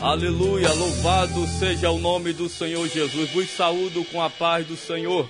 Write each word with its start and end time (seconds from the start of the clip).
Aleluia, 0.00 0.72
louvado 0.74 1.46
seja 1.46 1.90
o 1.90 1.98
nome 1.98 2.34
do 2.34 2.50
Senhor 2.50 2.86
Jesus. 2.86 3.30
Vos 3.30 3.48
saúdo 3.48 4.04
com 4.04 4.20
a 4.20 4.28
paz 4.28 4.66
do 4.66 4.76
Senhor. 4.76 5.26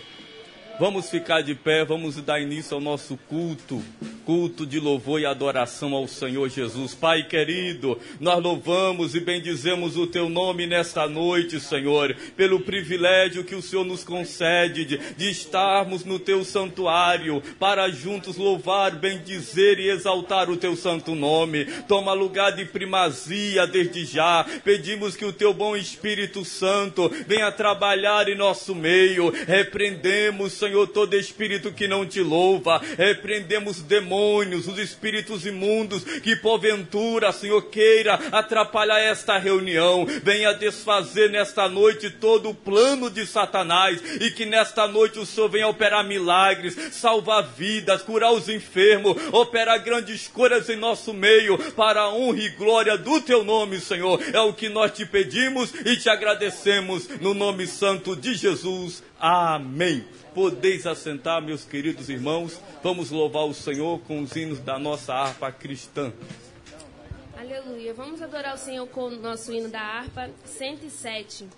Vamos 0.79 1.09
ficar 1.09 1.41
de 1.41 1.55
pé, 1.55 1.87
vamos 1.87 2.17
dar 2.17 2.39
início 2.39 2.75
ao 2.75 2.81
nosso 2.83 3.17
culto 3.29 3.83
culto 4.27 4.67
de 4.67 4.81
louvor 4.81 5.21
e 5.21 5.25
adoração 5.25 5.95
ao 5.95 6.09
Senhor 6.09 6.49
Jesus. 6.49 6.93
Pai 6.93 7.23
querido, 7.23 7.97
nós 8.19 8.43
louvamos 8.43 9.15
e 9.15 9.21
bendizemos 9.21 9.97
o 9.97 10.05
teu 10.05 10.29
nome 10.29 10.67
nesta 10.67 11.09
noite, 11.09 11.61
Senhor, 11.61 12.15
pelo 12.37 12.59
privilégio 12.59 13.45
que 13.45 13.55
o 13.55 13.63
Senhor 13.63 13.85
nos 13.85 14.03
concede 14.03 14.85
de, 14.85 14.99
de 15.17 15.31
estarmos 15.31 16.05
no 16.05 16.19
teu 16.19 16.45
santuário 16.45 17.41
para 17.61 17.89
juntos 17.89 18.37
louvar, 18.37 18.97
bendizer 18.97 19.79
e 19.79 19.91
exaltar 19.91 20.51
o 20.51 20.57
teu 20.57 20.75
santo 20.75 21.15
nome. 21.15 21.65
Toma 21.87 22.13
lugar 22.13 22.51
de 22.51 22.65
primazia 22.65 23.65
desde 23.65 24.05
já. 24.05 24.45
Pedimos 24.65 25.15
que 25.15 25.25
o 25.25 25.33
teu 25.33 25.55
bom 25.55 25.77
Espírito 25.77 26.45
Santo 26.45 27.09
venha 27.29 27.53
trabalhar 27.53 28.29
em 28.29 28.35
nosso 28.35 28.75
meio. 28.75 29.31
Repreendemos, 29.47 30.53
Senhor, 30.55 30.66
todo 30.87 31.15
espírito 31.15 31.73
que 31.73 31.87
não 31.89 32.07
te 32.07 32.21
louva. 32.21 32.81
Repreendemos 32.97 33.83
demônios 33.83 34.67
os 34.67 34.79
espíritos 34.79 35.47
imundos 35.47 36.03
que 36.05 36.37
porventura, 36.37 37.33
Senhor, 37.33 37.63
queira 37.71 38.15
atrapalhar 38.33 39.01
esta 39.01 39.39
reunião. 39.39 40.07
Venha 40.23 40.53
desfazer 40.53 41.31
nesta 41.31 41.69
noite 41.69 42.11
todo 42.11 42.51
o 42.51 42.55
plano 42.55 43.11
de 43.11 43.27
Satanás 43.27 44.01
e 44.21 44.31
que 44.31 44.45
nesta 44.45 44.87
noite 44.87 45.19
o 45.19 45.27
Senhor 45.27 45.49
venha 45.49 45.69
operar 45.69 46.05
milagres, 46.05 46.77
salvar 46.93 47.43
vidas, 47.57 48.03
curar 48.03 48.33
os 48.33 48.49
enfermos, 48.49 49.17
operar 49.33 49.83
grandes 49.83 50.29
coisas 50.29 50.69
em 50.69 50.77
nosso 50.77 51.13
meio 51.13 51.59
para 51.73 52.03
a 52.03 52.13
honra 52.13 52.41
e 52.41 52.49
glória 52.51 52.97
do 52.97 53.21
teu 53.21 53.43
nome, 53.45 53.81
Senhor. 53.81 54.21
É 54.33 54.41
o 54.41 54.53
que 54.53 54.69
nós 54.69 54.93
te 54.93 55.05
pedimos 55.05 55.73
e 55.85 55.97
te 55.97 56.09
agradecemos 56.09 57.09
no 57.21 57.35
nome 57.35 57.67
santo 57.67 58.15
de 58.15 58.35
Jesus. 58.35 59.03
Amém. 59.19 60.05
Podeis 60.37 60.87
assentar, 60.87 61.41
meus 61.41 61.65
queridos 61.65 62.11
irmãos. 62.11 62.61
Vamos 62.83 63.11
louvar 63.11 63.47
o 63.47 63.55
Senhor 63.55 63.99
com 64.01 64.21
os 64.21 64.37
hinos 64.37 64.61
da 64.61 64.79
nossa 64.79 65.15
harpa 65.15 65.51
cristã. 65.51 66.13
Aleluia. 67.35 67.95
Vamos 67.95 68.21
adorar 68.21 68.55
o 68.55 68.59
Senhor 68.59 68.87
com 68.89 69.05
o 69.05 69.11
nosso 69.17 69.51
hino 69.51 69.71
da 69.71 69.81
harpa 69.81 70.29
107. 70.45 71.49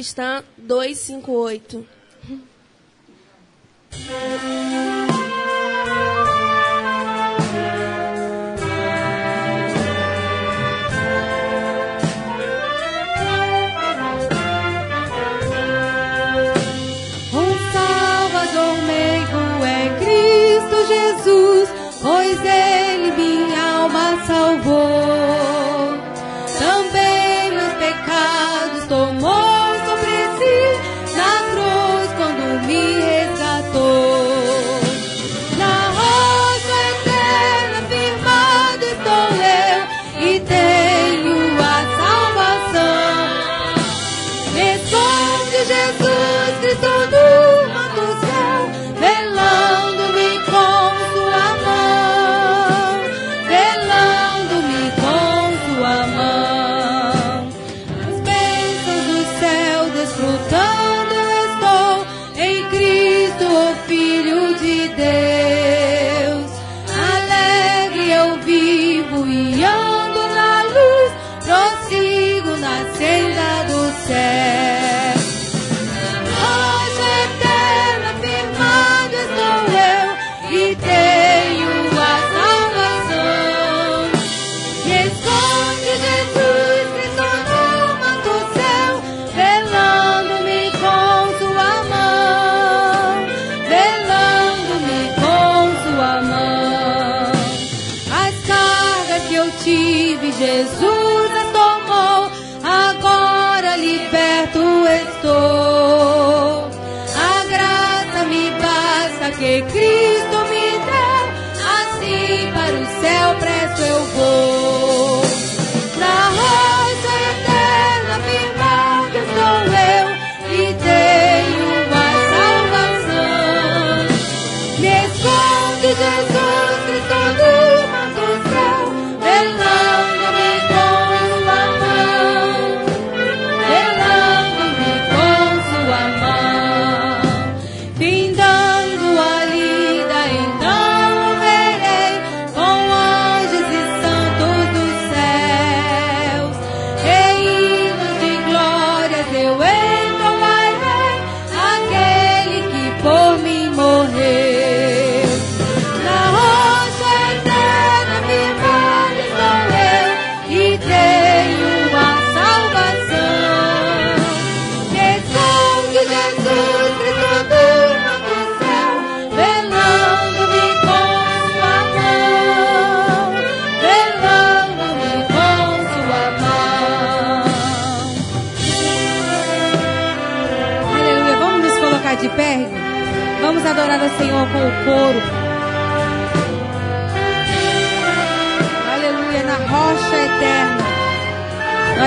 Cristã 0.00 0.42
258. 0.56 1.99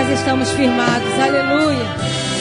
Nós 0.03 0.19
estamos 0.19 0.51
firmados. 0.51 1.13
Aleluia. 1.17 2.32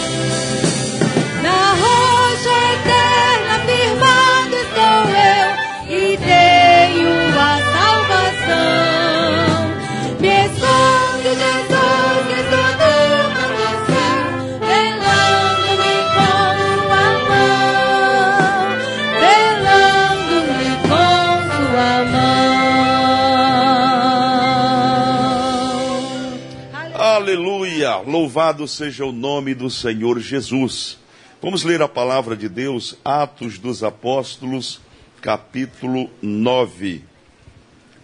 Louvado 28.23 28.69
seja 28.69 29.05
o 29.05 29.11
nome 29.11 29.53
do 29.53 29.69
Senhor 29.69 30.21
Jesus. 30.21 30.97
Vamos 31.43 31.65
ler 31.65 31.83
a 31.83 31.89
palavra 31.89 32.37
de 32.37 32.49
Deus, 32.49 32.97
Atos 33.05 33.59
dos 33.59 33.83
Apóstolos, 33.83 34.81
capítulo 35.21 36.09
9. 36.23 37.03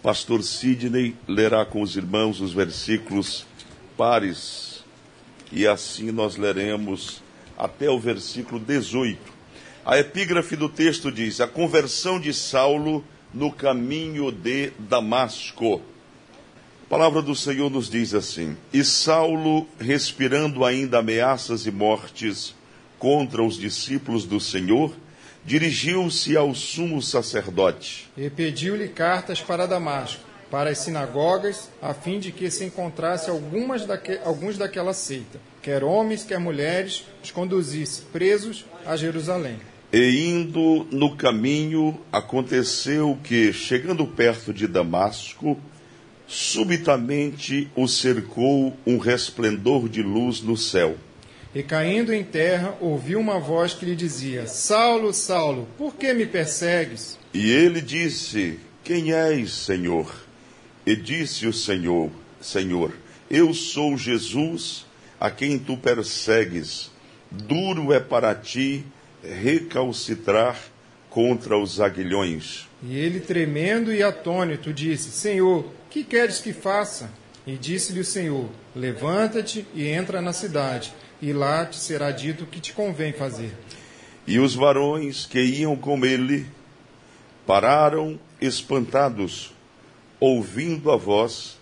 Pastor 0.03 0.43
Sidney 0.43 1.15
lerá 1.29 1.65
com 1.65 1.82
os 1.82 1.97
irmãos 1.97 2.41
os 2.41 2.53
versículos 2.53 3.47
pares 3.97 4.82
e 5.53 5.69
assim 5.69 6.11
nós 6.11 6.35
leremos 6.37 7.23
até 7.56 7.88
o 7.88 8.00
versículo 8.00 8.59
18. 8.59 9.21
A 9.87 10.00
epígrafe 10.00 10.56
do 10.56 10.69
texto 10.69 11.12
diz: 11.12 11.41
A 11.41 11.47
conversão 11.47 12.19
de 12.19 12.35
Saulo 12.35 13.05
no 13.32 13.53
caminho 13.53 14.32
de 14.32 14.73
Damasco. 14.81 15.81
A 16.88 16.96
palavra 16.99 17.20
do 17.20 17.37
Senhor 17.37 17.69
nos 17.69 17.90
diz 17.90 18.14
assim: 18.14 18.56
E 18.73 18.82
Saulo, 18.82 19.67
respirando 19.79 20.64
ainda 20.64 21.00
ameaças 21.00 21.67
e 21.67 21.70
mortes 21.70 22.55
contra 22.99 23.44
os 23.44 23.58
discípulos 23.58 24.25
do 24.25 24.40
Senhor, 24.40 24.96
dirigiu-se 25.44 26.35
ao 26.35 26.55
sumo 26.55 27.02
sacerdote. 27.02 28.08
E 28.17 28.31
pediu-lhe 28.31 28.88
cartas 28.88 29.38
para 29.38 29.67
Damasco, 29.67 30.23
para 30.50 30.70
as 30.70 30.79
sinagogas, 30.79 31.69
a 31.82 31.93
fim 31.93 32.19
de 32.19 32.32
que 32.32 32.50
se 32.50 32.64
encontrasse 32.64 33.29
algumas 33.29 33.85
daque, 33.85 34.19
alguns 34.25 34.57
daquela 34.57 34.95
seita, 34.95 35.38
quer 35.61 35.85
homens, 35.85 36.25
quer 36.25 36.40
mulheres, 36.40 37.04
os 37.23 37.30
conduzisse 37.30 38.00
presos 38.00 38.64
a 38.87 38.97
Jerusalém. 38.97 39.59
E 39.92 40.26
indo 40.26 40.87
no 40.90 41.14
caminho, 41.16 42.00
aconteceu 42.11 43.18
que, 43.23 43.52
chegando 43.52 44.07
perto 44.07 44.54
de 44.54 44.66
Damasco, 44.66 45.61
subitamente 46.28 47.70
o 47.75 47.88
cercou 47.88 48.76
um 48.87 48.99
resplendor 48.99 49.88
de 49.88 50.02
luz 50.02 50.42
no 50.42 50.56
céu. 50.56 50.97
E 51.54 51.62
caindo 51.62 52.12
em 52.12 52.23
terra, 52.23 52.76
ouviu 52.78 53.18
uma 53.18 53.40
voz 53.40 53.73
que 53.73 53.87
lhe 53.87 53.97
dizia: 53.97 54.47
Saulo, 54.47 55.12
Saulo, 55.14 55.66
por 55.78 55.94
que 55.97 56.12
me 56.12 56.26
persegues? 56.26 57.18
E 57.32 57.50
ele 57.50 57.80
disse: 57.80 58.61
Quem 58.85 59.12
és, 59.12 59.50
Senhor? 59.50 60.14
E 60.85 60.94
disse 60.94 61.47
o 61.47 61.52
Senhor: 61.52 62.11
Senhor, 62.40 62.92
eu 63.30 63.54
sou 63.54 63.97
Jesus, 63.97 64.85
a 65.18 65.30
quem 65.30 65.58
tu 65.58 65.76
persegues. 65.78 66.90
Duro 67.30 67.92
é 67.92 68.00
para 68.00 68.35
ti 68.35 68.85
recalcitrar 69.23 70.58
contra 71.11 71.58
os 71.58 71.80
aguilhões. 71.80 72.66
E 72.82 72.97
ele, 72.97 73.20
tremendo 73.20 73.92
e 73.92 74.02
atônito, 74.02 74.73
disse: 74.73 75.11
Senhor, 75.11 75.64
que 75.90 76.04
queres 76.04 76.38
que 76.38 76.52
faça? 76.52 77.11
E 77.47 77.57
disse-lhe 77.57 78.00
o 78.00 78.04
Senhor: 78.04 78.49
Levanta-te 78.75 79.66
e 79.75 79.87
entra 79.87 80.21
na 80.21 80.33
cidade, 80.33 80.92
e 81.21 81.33
lá 81.33 81.64
te 81.64 81.76
será 81.76 82.11
dito 82.11 82.45
o 82.45 82.47
que 82.47 82.61
te 82.61 82.73
convém 82.73 83.12
fazer. 83.12 83.57
E 84.26 84.38
os 84.38 84.54
varões 84.54 85.25
que 85.25 85.40
iam 85.40 85.75
com 85.76 86.04
ele 86.04 86.47
pararam 87.47 88.21
espantados, 88.40 89.54
ouvindo 90.21 90.90
a 90.90 90.97
voz, 90.97 91.59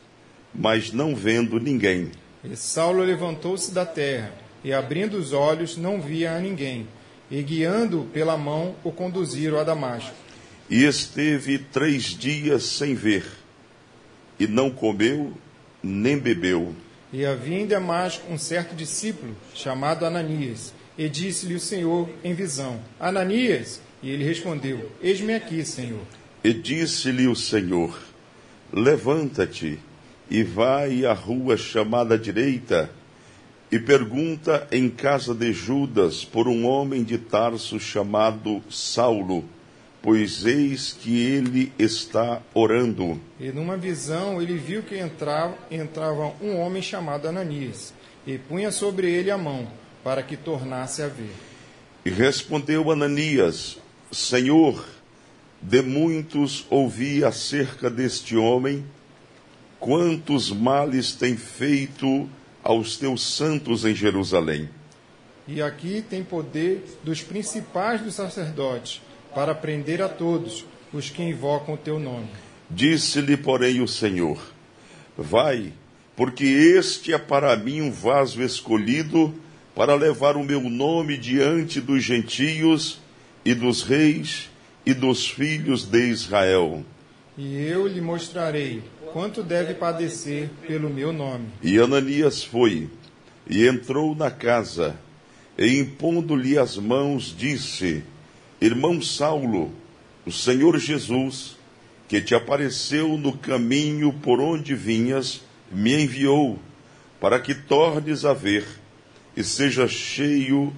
mas 0.53 0.93
não 0.93 1.15
vendo 1.15 1.61
ninguém. 1.61 2.11
E 2.43 2.57
Saulo 2.57 3.05
levantou-se 3.05 3.73
da 3.73 3.87
terra, 3.87 4.33
e 4.65 4.73
abrindo 4.73 5.17
os 5.17 5.33
olhos, 5.33 5.77
não 5.77 6.01
via 6.01 6.33
a 6.33 6.41
ninguém. 6.41 6.89
E 7.31 7.43
guiando-o 7.43 8.05
pela 8.07 8.37
mão, 8.37 8.75
o 8.83 8.91
conduziram 8.91 9.59
a 9.59 9.65
Damasco. 9.65 10.15
E 10.69 10.85
esteve 10.85 11.59
três 11.59 12.05
dias 12.05 12.65
sem 12.65 12.95
ver, 12.95 13.25
e 14.39 14.47
não 14.47 14.71
comeu 14.71 15.33
nem 15.83 16.19
bebeu. 16.19 16.75
E 17.13 17.25
havia 17.25 17.61
em 17.61 17.67
Damasco 17.67 18.31
um 18.31 18.39
certo 18.39 18.75
discípulo, 18.75 19.35
chamado 19.55 20.05
Ananias. 20.05 20.75
E 20.99 21.09
disse-lhe 21.09 21.55
o 21.55 21.61
Senhor 21.61 22.09
em 22.25 22.35
visão: 22.35 22.81
Ananias! 22.99 23.81
E 24.03 24.11
ele 24.11 24.25
respondeu: 24.25 24.91
Eis-me 25.01 25.35
aqui, 25.35 25.65
Senhor. 25.65 26.03
E 26.43 26.53
disse-lhe 26.53 27.27
o 27.27 27.37
Senhor: 27.37 27.99
Levanta-te 28.73 29.79
e 30.31 30.43
vai 30.43 31.05
à 31.05 31.13
rua 31.13 31.57
chamada 31.57 32.19
direita, 32.19 32.91
e 33.71 33.79
pergunta 33.79 34.67
em 34.71 34.89
casa 34.89 35.35
de 35.35 35.53
Judas 35.53 36.25
por 36.25 36.49
um 36.49 36.67
homem 36.67 37.03
de 37.03 37.19
Tarso 37.19 37.79
chamado 37.79 38.63
Saulo, 38.71 39.45
pois 40.03 40.45
eis 40.45 40.93
que 40.93 41.21
ele 41.21 41.73
está 41.79 42.41
orando. 42.55 43.21
E 43.41 43.51
numa 43.51 43.77
visão 43.77 44.41
ele 44.41 44.57
viu 44.57 44.83
que 44.83 44.99
entrava, 44.99 45.57
entrava 45.71 46.33
um 46.41 46.59
homem 46.59 46.83
chamado 46.83 47.29
Ananias, 47.29 47.93
e 48.27 48.39
punha 48.39 48.71
sobre 48.71 49.11
ele 49.11 49.31
a 49.31 49.39
mão, 49.39 49.69
para 50.05 50.23
que 50.23 50.37
tornasse 50.37 51.03
a 51.03 51.09
ver. 51.09 51.35
E 52.05 52.11
respondeu 52.11 52.91
Ananias: 52.91 53.79
Senhor, 54.13 54.85
de 55.61 55.83
muitos 55.83 56.67
ouvi 56.71 57.25
acerca 57.25 57.91
deste 57.91 58.37
homem, 58.37 58.85
quantos 59.81 60.51
males 60.51 61.13
tem 61.13 61.37
feito 61.37 62.29
aos 62.63 62.97
teus 62.97 63.23
santos 63.23 63.85
em 63.85 63.95
Jerusalém. 63.95 64.69
E 65.49 65.63
aqui 65.63 66.05
tem 66.09 66.25
poder 66.25 66.85
dos 67.05 67.23
principais 67.23 68.01
dos 68.01 68.15
sacerdotes, 68.15 69.01
para 69.37 69.55
prender 69.55 70.01
a 70.01 70.09
todos 70.09 70.65
os 70.91 71.11
que 71.11 71.23
invocam 71.23 71.75
o 71.75 71.77
teu 71.77 71.99
nome. 72.01 72.27
Disse-lhe, 72.71 73.37
porém, 73.37 73.83
o 73.83 73.87
Senhor: 73.87 74.41
Vai, 75.15 75.75
porque 76.17 76.45
este 76.45 77.13
é 77.13 77.19
para 77.19 77.55
mim 77.55 77.83
um 77.83 77.93
vaso 77.93 78.43
escolhido 78.43 79.35
para 79.75 79.95
levar 79.95 80.39
o 80.39 80.43
meu 80.43 80.63
nome 80.63 81.19
diante 81.19 81.83
dos 81.83 82.03
gentios 82.03 82.99
e 83.45 83.53
dos 83.53 83.83
reis 83.83 84.49
e 84.87 84.95
dos 84.95 85.29
filhos 85.29 85.85
de 85.85 86.09
Israel. 86.09 86.83
E 87.37 87.57
eu 87.59 87.87
lhe 87.87 88.01
mostrarei 88.01 88.83
quanto 89.13 89.43
deve 89.43 89.75
padecer 89.75 90.49
pelo 90.67 90.89
meu 90.89 91.13
nome. 91.13 91.49
E 91.63 91.77
Ananias 91.77 92.43
foi 92.43 92.89
e 93.47 93.69
entrou 93.69 94.15
na 94.15 94.31
casa, 94.31 94.97
e 95.59 95.79
impondo-lhe 95.79 96.57
as 96.57 96.79
mãos, 96.79 97.35
disse: 97.37 98.03
Irmão 98.61 99.03
Saulo, 99.03 99.71
o 100.25 100.33
Senhor 100.33 100.79
Jesus, 100.79 101.57
que 102.09 102.23
te 102.23 102.35
apareceu 102.35 103.19
no 103.19 103.37
caminho 103.37 104.15
por 104.15 104.41
onde 104.41 104.75
vinhas, 104.75 105.43
me 105.71 106.03
enviou 106.03 106.59
para 107.21 107.39
que 107.39 107.55
tornes 107.55 108.25
a 108.25 108.33
ver 108.33 108.67
e 109.37 109.45
seja 109.45 109.87
cheio 109.87 110.73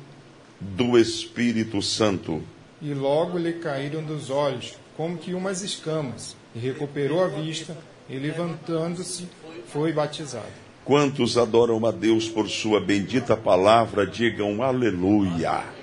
do 0.60 0.98
Espírito 0.98 1.80
Santo. 1.80 2.42
E 2.82 2.92
logo 2.92 3.38
lhe 3.38 3.52
caíram 3.54 4.02
dos 4.02 4.28
olhos, 4.28 4.74
como 4.96 5.16
que 5.16 5.32
umas 5.32 5.62
escamas, 5.62 6.36
e 6.54 6.58
recuperou 6.58 7.22
a 7.22 7.28
vista, 7.28 7.76
e 8.10 8.18
levantando-se, 8.18 9.28
foi 9.68 9.92
batizado. 9.92 10.46
Quantos 10.84 11.38
adoram 11.38 11.84
a 11.86 11.92
Deus 11.92 12.28
por 12.28 12.48
sua 12.48 12.80
bendita 12.80 13.36
palavra, 13.36 14.04
digam 14.06 14.62
aleluia. 14.62 15.77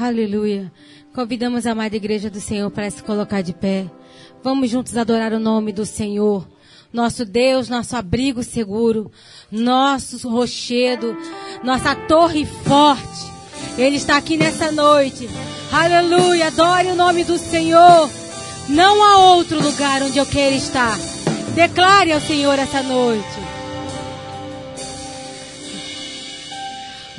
Aleluia. 0.00 0.72
Convidamos 1.14 1.66
a 1.66 1.72
amada 1.72 1.94
igreja 1.94 2.30
do 2.30 2.40
Senhor 2.40 2.70
para 2.70 2.90
se 2.90 3.02
colocar 3.02 3.42
de 3.42 3.52
pé. 3.52 3.84
Vamos 4.42 4.70
juntos 4.70 4.96
adorar 4.96 5.34
o 5.34 5.38
nome 5.38 5.72
do 5.72 5.84
Senhor. 5.84 6.48
Nosso 6.90 7.22
Deus, 7.26 7.68
nosso 7.68 7.94
abrigo 7.94 8.42
seguro, 8.42 9.12
nosso 9.52 10.26
rochedo, 10.26 11.14
nossa 11.62 11.94
torre 11.94 12.46
forte. 12.46 13.30
Ele 13.76 13.96
está 13.96 14.16
aqui 14.16 14.38
nessa 14.38 14.72
noite. 14.72 15.28
Aleluia. 15.70 16.46
Adore 16.46 16.88
o 16.92 16.96
nome 16.96 17.22
do 17.22 17.36
Senhor. 17.36 18.08
Não 18.70 19.02
há 19.02 19.18
outro 19.34 19.62
lugar 19.62 20.02
onde 20.02 20.16
eu 20.16 20.24
queira 20.24 20.56
estar. 20.56 20.98
Declare 21.54 22.12
ao 22.12 22.22
Senhor 22.22 22.58
essa 22.58 22.82
noite. 22.82 23.49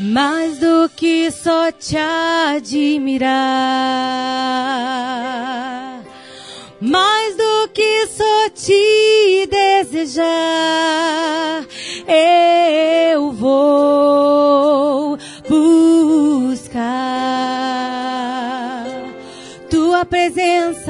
Mais 0.03 0.57
do 0.57 0.89
que 0.95 1.29
só 1.29 1.71
te 1.71 1.95
admirar, 1.95 3.29
mais 6.81 7.37
do 7.37 7.67
que 7.71 8.07
só 8.07 8.49
te 8.49 9.47
desejar, 9.47 10.25
eu 13.13 13.31
vou 13.31 15.19
buscar 15.47 16.87
tua 19.69 20.03
presença. 20.03 20.80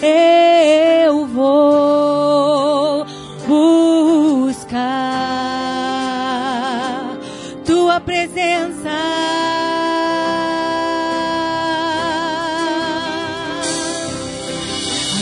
Eu 0.00 1.26
vou 1.26 3.04
buscar 3.46 4.68
tua 7.64 8.00
presença. 8.00 8.90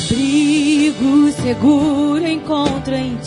Abrigo 0.05 1.33
seguro 1.43 2.27
encontro 2.27 2.95
em 2.95 3.19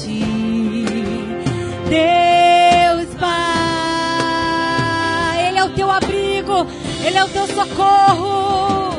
Ele 7.13 7.20
é 7.20 7.25
o 7.25 7.29
teu 7.29 7.46
socorro. 7.46 8.96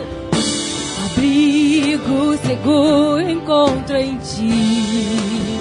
Abrigo 1.05 2.39
seguro 2.47 3.29
encontro 3.29 3.97
em 3.97 4.17
ti. 4.19 5.59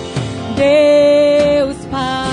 Deus 0.56 1.78
Pai. 1.90 2.30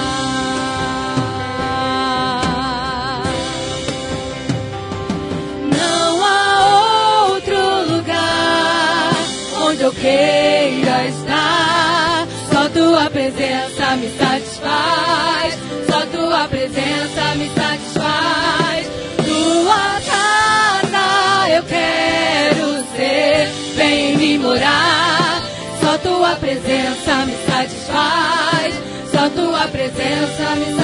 Não 5.74 6.22
há 6.22 7.26
outro 7.30 7.94
lugar 7.94 9.12
onde 9.68 9.80
eu 9.80 9.92
queira 9.92 11.06
estar. 11.06 12.26
Só 12.52 12.68
tua 12.68 13.08
presença 13.08 13.96
me 13.96 14.10
satisfaz. 14.10 14.29
Presença 26.50 27.26
me 27.26 27.37
satisfaz. 27.47 28.75
Só 29.12 29.28
tua 29.30 29.69
presença 29.69 30.57
me 30.57 30.64
satisfaz. 30.64 30.79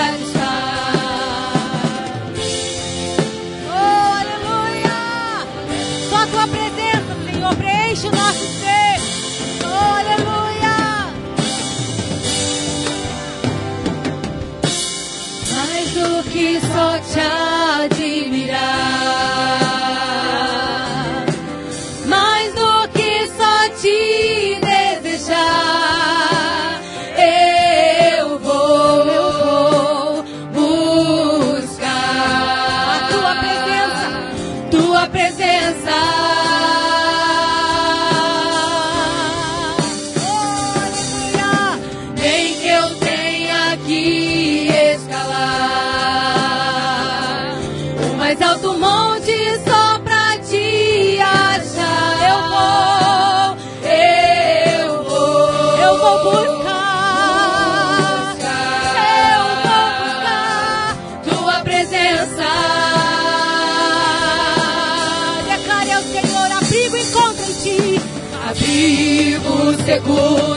Seguro 69.96 70.55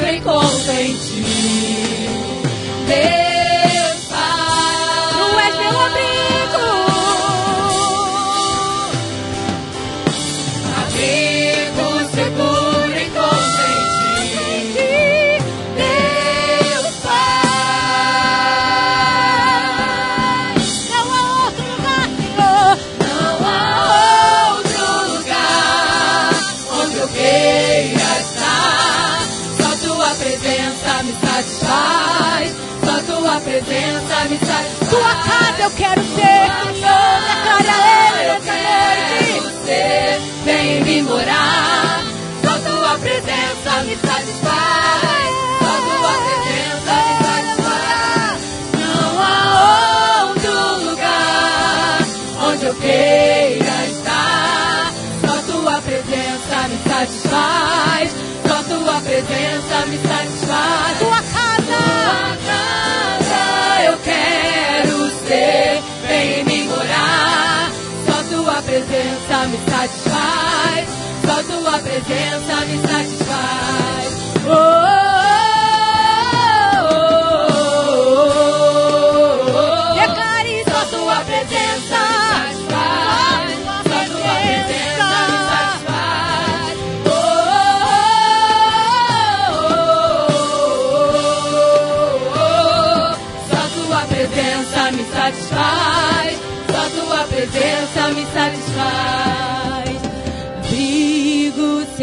presença 71.82 72.66
me 72.66 72.78
satisfaz. 72.88 74.20
Oh, 74.48 74.99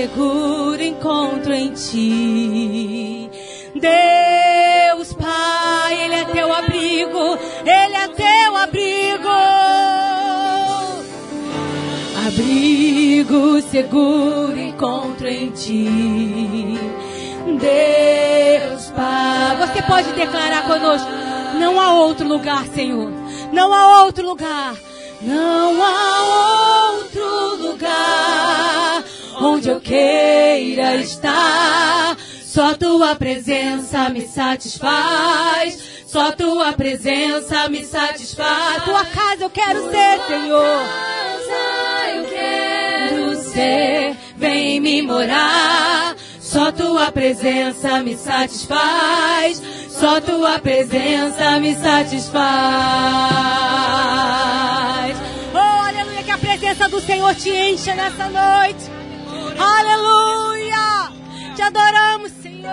seguro 0.07 0.81
encontro 0.81 1.53
em 1.53 1.73
ti. 1.73 3.29
Deus 3.75 5.13
Pai, 5.15 6.05
Ele 6.05 6.15
é 6.15 6.25
teu 6.27 6.53
abrigo, 6.53 7.39
Ele 7.65 7.95
é 7.97 8.09
teu 8.09 8.57
abrigo. 8.57 9.29
Abrigo 12.27 13.61
seguro 13.63 14.57
encontro 14.57 15.27
em 15.27 15.51
ti. 15.51 16.79
Deus 17.59 18.91
Pai. 18.91 19.57
Você 19.57 19.83
pode 19.83 20.13
declarar 20.13 20.67
conosco: 20.67 21.11
não 21.59 21.81
há 21.81 21.95
outro 21.95 22.29
lugar, 22.29 22.65
Senhor. 22.67 23.11
Não 23.53 23.75
há 23.75 24.05
outro 24.05 24.25
lugar. 24.25 24.77
Não 25.21 25.83
há 25.83 26.23
outro 26.23 26.66
onde 29.47 29.69
eu 29.69 29.81
queira 29.81 30.97
estar. 30.97 32.17
Só 32.43 32.75
tua 32.75 33.15
presença 33.15 34.09
me 34.09 34.27
satisfaz. 34.27 35.79
Só 36.07 36.33
tua 36.33 36.73
presença 36.73 37.69
me 37.69 37.85
satisfaz. 37.85 38.85
Tua 38.85 39.05
casa 39.05 39.45
eu 39.45 39.51
quero 39.51 39.91
ser, 39.91 40.21
Senhor. 40.27 40.81
eu 42.15 42.25
quero 42.25 43.37
ser. 43.37 44.17
Vem 44.37 44.81
me 44.81 45.03
morar. 45.03 46.17
Só 46.41 46.73
tua 46.73 47.13
presença 47.13 48.03
me 48.03 48.17
satisfaz. 48.17 49.63
Só 49.91 50.21
tua 50.21 50.59
presença 50.59 51.59
me 51.61 51.75
satisfaz. 51.75 52.47
Oh, 55.55 55.89
aleluia, 55.89 56.23
que 56.23 56.31
a 56.31 56.39
presença 56.39 56.89
do 56.89 57.01
Senhor 57.01 57.35
te 57.35 57.51
encha 57.51 57.95
nessa 57.95 58.29
noite. 58.29 59.06
Aleluia! 59.59 61.13
Te 61.55 61.63
adoramos, 61.63 62.33
Senhor. 62.43 62.71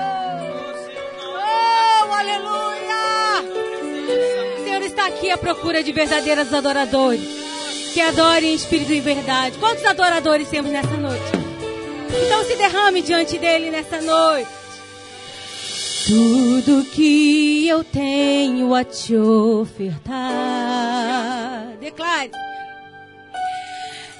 Oh, 1.35 2.13
aleluia! 2.13 3.43
O 4.59 4.63
Senhor 4.63 4.81
está 4.81 5.07
aqui 5.07 5.29
à 5.31 5.37
procura 5.37 5.83
de 5.83 5.91
verdadeiros 5.91 6.53
adoradores. 6.53 7.43
Que 7.93 8.01
adorem 8.01 8.51
em 8.51 8.55
espírito 8.55 8.91
e 8.91 8.99
verdade. 8.99 9.57
Quantos 9.59 9.85
adoradores 9.85 10.49
temos 10.49 10.71
nessa 10.71 10.97
noite? 10.97 11.23
Então 12.25 12.43
se 12.43 12.55
derrame 12.55 13.01
diante 13.01 13.37
dele 13.37 13.69
nessa 13.69 14.01
noite. 14.01 14.49
Tudo 16.05 16.83
que 16.91 17.67
eu 17.67 17.83
tenho 17.83 18.73
a 18.75 18.83
te 18.83 19.15
ofertar. 19.15 20.13
Declare. 21.79 22.31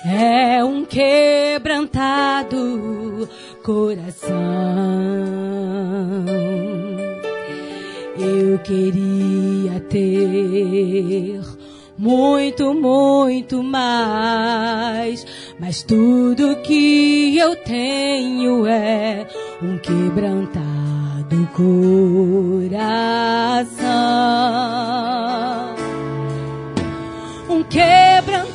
É 0.05 0.61
um 0.65 0.83
quebrantado 0.83 2.57
coração. 3.63 4.33
Eu 8.19 8.59
queria 8.59 9.79
ter 9.89 11.39
muito, 11.97 12.73
muito 12.73 13.63
mais. 13.63 15.25
Mas 15.57 15.81
tudo 15.83 16.57
que 16.57 17.37
eu 17.37 17.55
tenho 17.55 18.67
é 18.67 19.25
um 19.61 19.77
quebrantado 19.77 21.47
coração. 21.53 22.83
Um 27.49 27.63
quebrantado 27.63 28.52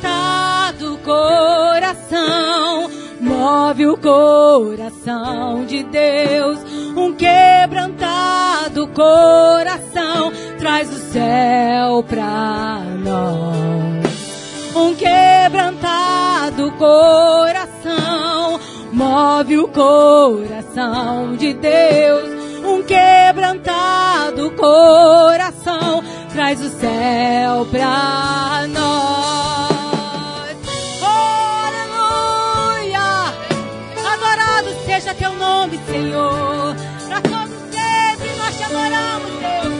coração 1.09 2.87
move 3.19 3.87
o 3.87 3.97
coração 3.97 5.65
de 5.65 5.81
Deus. 5.81 6.59
Um 6.95 7.13
quebrantado 7.13 8.87
coração 8.89 10.31
traz 10.59 10.87
o 10.93 11.11
céu 11.11 12.03
pra 12.03 12.83
nós. 13.03 14.75
Um 14.75 14.93
quebrantado 14.93 16.71
coração 16.73 18.59
move 18.93 19.57
o 19.57 19.67
coração 19.67 21.35
de 21.35 21.53
Deus. 21.53 22.29
Um 22.63 22.83
quebrantado 22.83 24.51
coração 24.51 26.03
traz 26.31 26.61
o 26.61 26.69
céu 26.69 27.65
pra 27.71 28.67
nós. 28.67 29.48
Teu 35.19 35.33
nome, 35.33 35.77
Senhor. 35.85 36.75
Pra 37.07 37.21
todos 37.21 37.49
sempre 37.69 38.29
nós 38.37 38.55
te 38.57 38.63
adoramos, 38.63 39.31
Deus. 39.41 39.73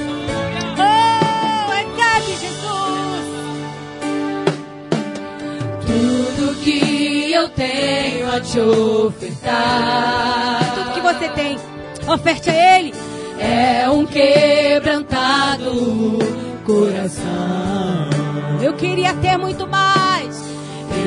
Oh, 0.78 1.72
recebe, 1.72 2.32
Jesus. 2.42 3.26
Tudo 5.88 6.56
que 6.62 7.32
eu 7.32 7.48
tenho 7.50 8.32
a 8.36 8.40
te 8.42 8.60
ofertar. 8.60 10.60
Tudo 10.76 10.92
que 10.94 11.00
você 11.02 11.30
tem, 11.30 11.58
oferte 12.08 12.50
a 12.50 12.78
Ele. 12.78 12.94
É 13.40 13.90
um 13.90 14.06
quebrantado 14.06 15.72
coração. 16.66 18.10
Eu 18.62 18.74
queria 18.74 19.14
ter 19.14 19.38
muito 19.38 19.66
mais. 19.66 20.44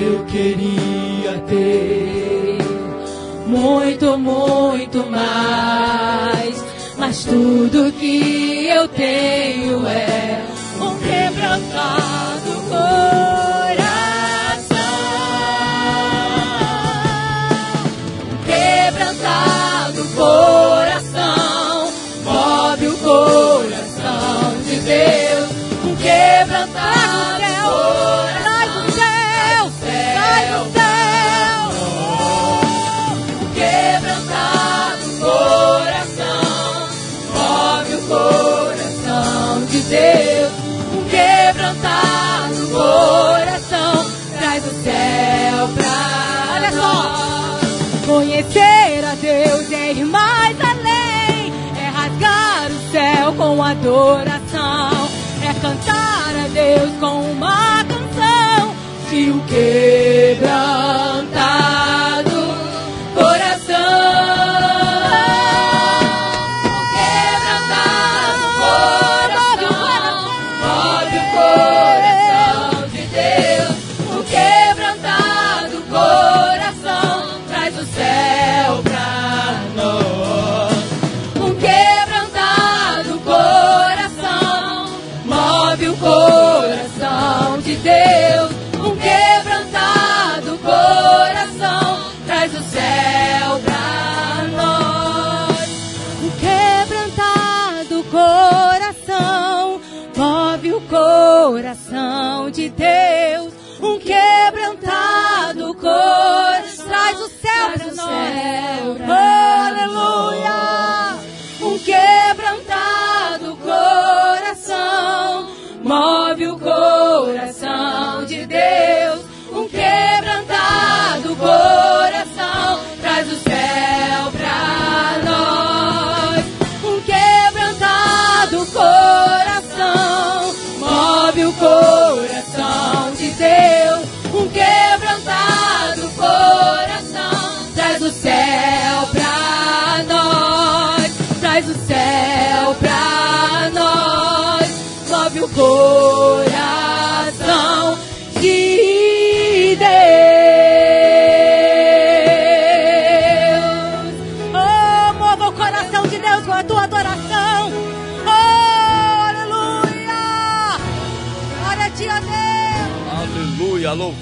Eu 0.02 0.24
queria 0.24 1.38
ter 1.46 2.51
muito, 3.52 4.18
muito 4.18 5.04
mais. 5.10 6.64
Mas 6.96 7.24
tudo 7.24 7.92
que 7.92 8.66
eu 8.68 8.88
tenho 8.88 9.86
é 9.86 10.44
um 10.80 10.96
quebrantado 10.98 12.11
é 49.74 49.92
ir 49.92 50.04
mais 50.04 50.56
além. 50.60 51.52
É 51.76 51.88
rasgar 51.88 52.70
o 52.70 52.90
céu 52.90 53.32
com 53.34 53.62
adoração. 53.62 55.08
É 55.42 55.52
cantar 55.60 56.36
a 56.44 56.48
Deus 56.48 56.92
com 57.00 57.32
uma 57.32 57.84
canção. 57.84 58.74
Se 59.08 59.30
o 59.30 59.40
quebrantado 59.40 61.11
céu. 107.94 109.41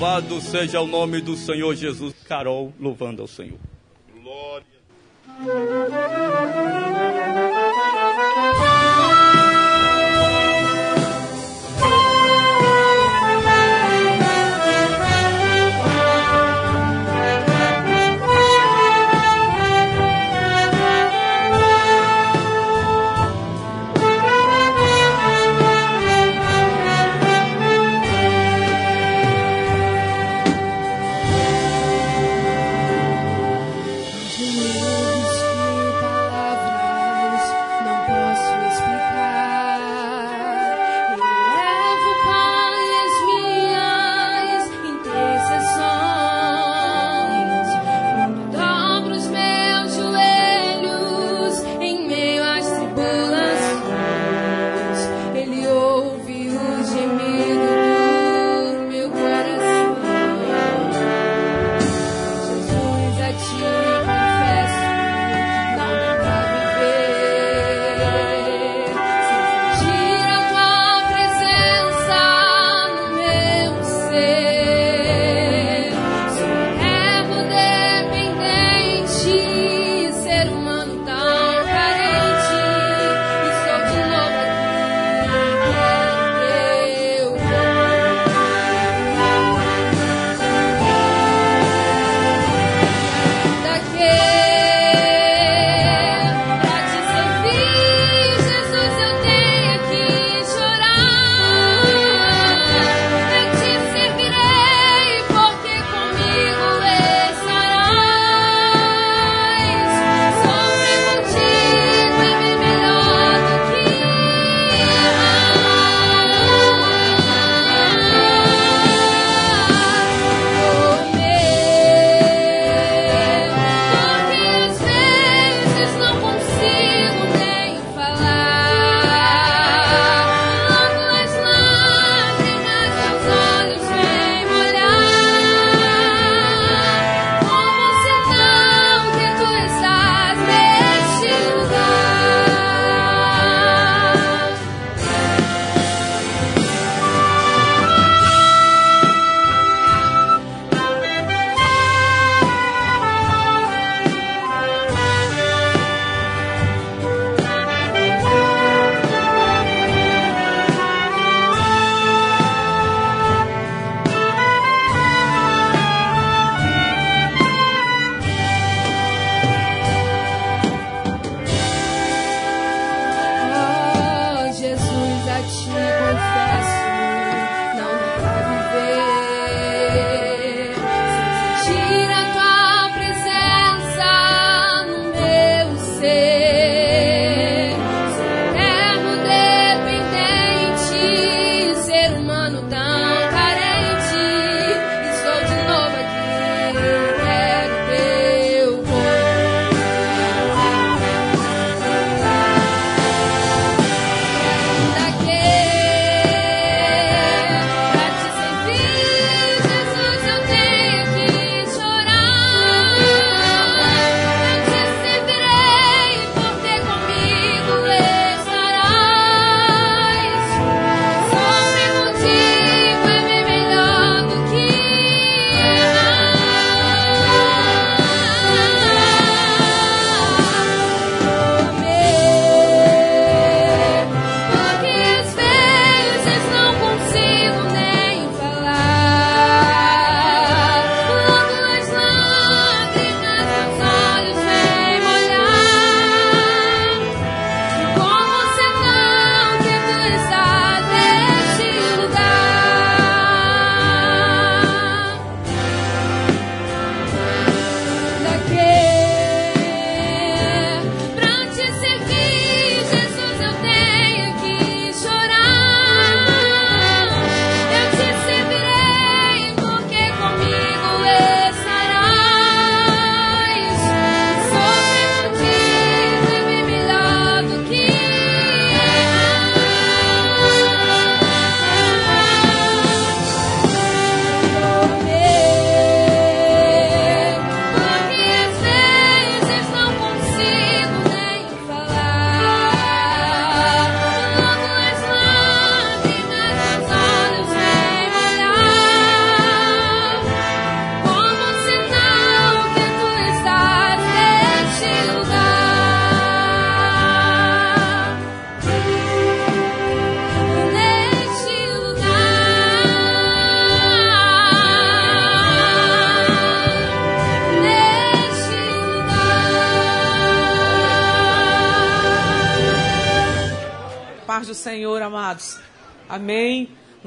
Louvado 0.01 0.41
seja 0.41 0.81
o 0.81 0.87
nome 0.87 1.21
do 1.21 1.37
Senhor 1.37 1.75
Jesus. 1.75 2.15
Carol, 2.27 2.73
louvando 2.81 3.21
ao 3.21 3.29
Senhor. 3.29 3.59
Glória. 4.23 4.65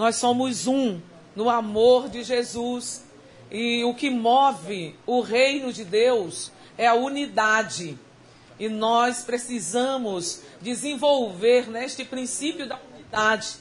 Nós 0.03 0.17
somos 0.17 0.67
um 0.67 0.99
no 1.33 1.49
amor 1.49 2.09
de 2.09 2.25
Jesus. 2.25 3.05
E 3.49 3.85
o 3.85 3.93
que 3.93 4.09
move 4.09 4.93
o 5.05 5.21
reino 5.21 5.71
de 5.71 5.85
Deus 5.85 6.51
é 6.77 6.85
a 6.85 6.93
unidade. 6.93 7.97
E 8.59 8.67
nós 8.67 9.23
precisamos 9.23 10.41
desenvolver 10.59 11.69
neste 11.69 12.03
princípio 12.03 12.67
da 12.67 12.77
unidade, 12.93 13.55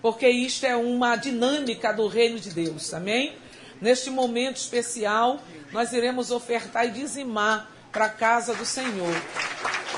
porque 0.00 0.28
isto 0.28 0.66
é 0.66 0.76
uma 0.76 1.16
dinâmica 1.16 1.92
do 1.92 2.06
reino 2.06 2.38
de 2.38 2.50
Deus. 2.50 2.94
Amém? 2.94 3.34
Neste 3.80 4.08
momento 4.08 4.58
especial, 4.58 5.40
nós 5.72 5.92
iremos 5.92 6.30
ofertar 6.30 6.86
e 6.86 6.92
dizimar 6.92 7.72
para 7.90 8.04
a 8.04 8.10
casa 8.10 8.54
do 8.54 8.64
Senhor. 8.64 9.20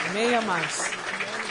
Amém, 0.08 0.34
amados? 0.34 0.78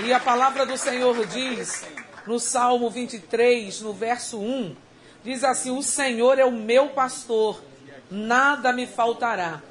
E 0.03 0.11
a 0.11 0.19
palavra 0.19 0.65
do 0.65 0.75
Senhor 0.75 1.23
diz, 1.27 1.83
no 2.29 2.39
Salmo 2.39 2.91
23, 2.91 3.81
no 3.81 3.91
verso 3.91 4.39
1, 4.39 4.75
diz 5.23 5.43
assim: 5.43 5.71
O 5.71 5.81
Senhor 5.81 6.37
é 6.37 6.45
o 6.45 6.51
meu 6.51 6.89
pastor, 6.89 7.59
nada 8.11 8.71
me 8.71 8.85
faltará. 8.85 9.63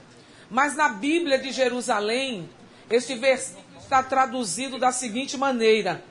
Mas 0.51 0.75
na 0.75 0.89
Bíblia 0.89 1.39
de 1.39 1.53
Jerusalém, 1.53 2.51
este 2.91 3.15
versículo 3.15 3.65
está 3.79 4.03
traduzido 4.03 4.77
da 4.77 4.91
seguinte 4.91 5.37
maneira: 5.37 6.03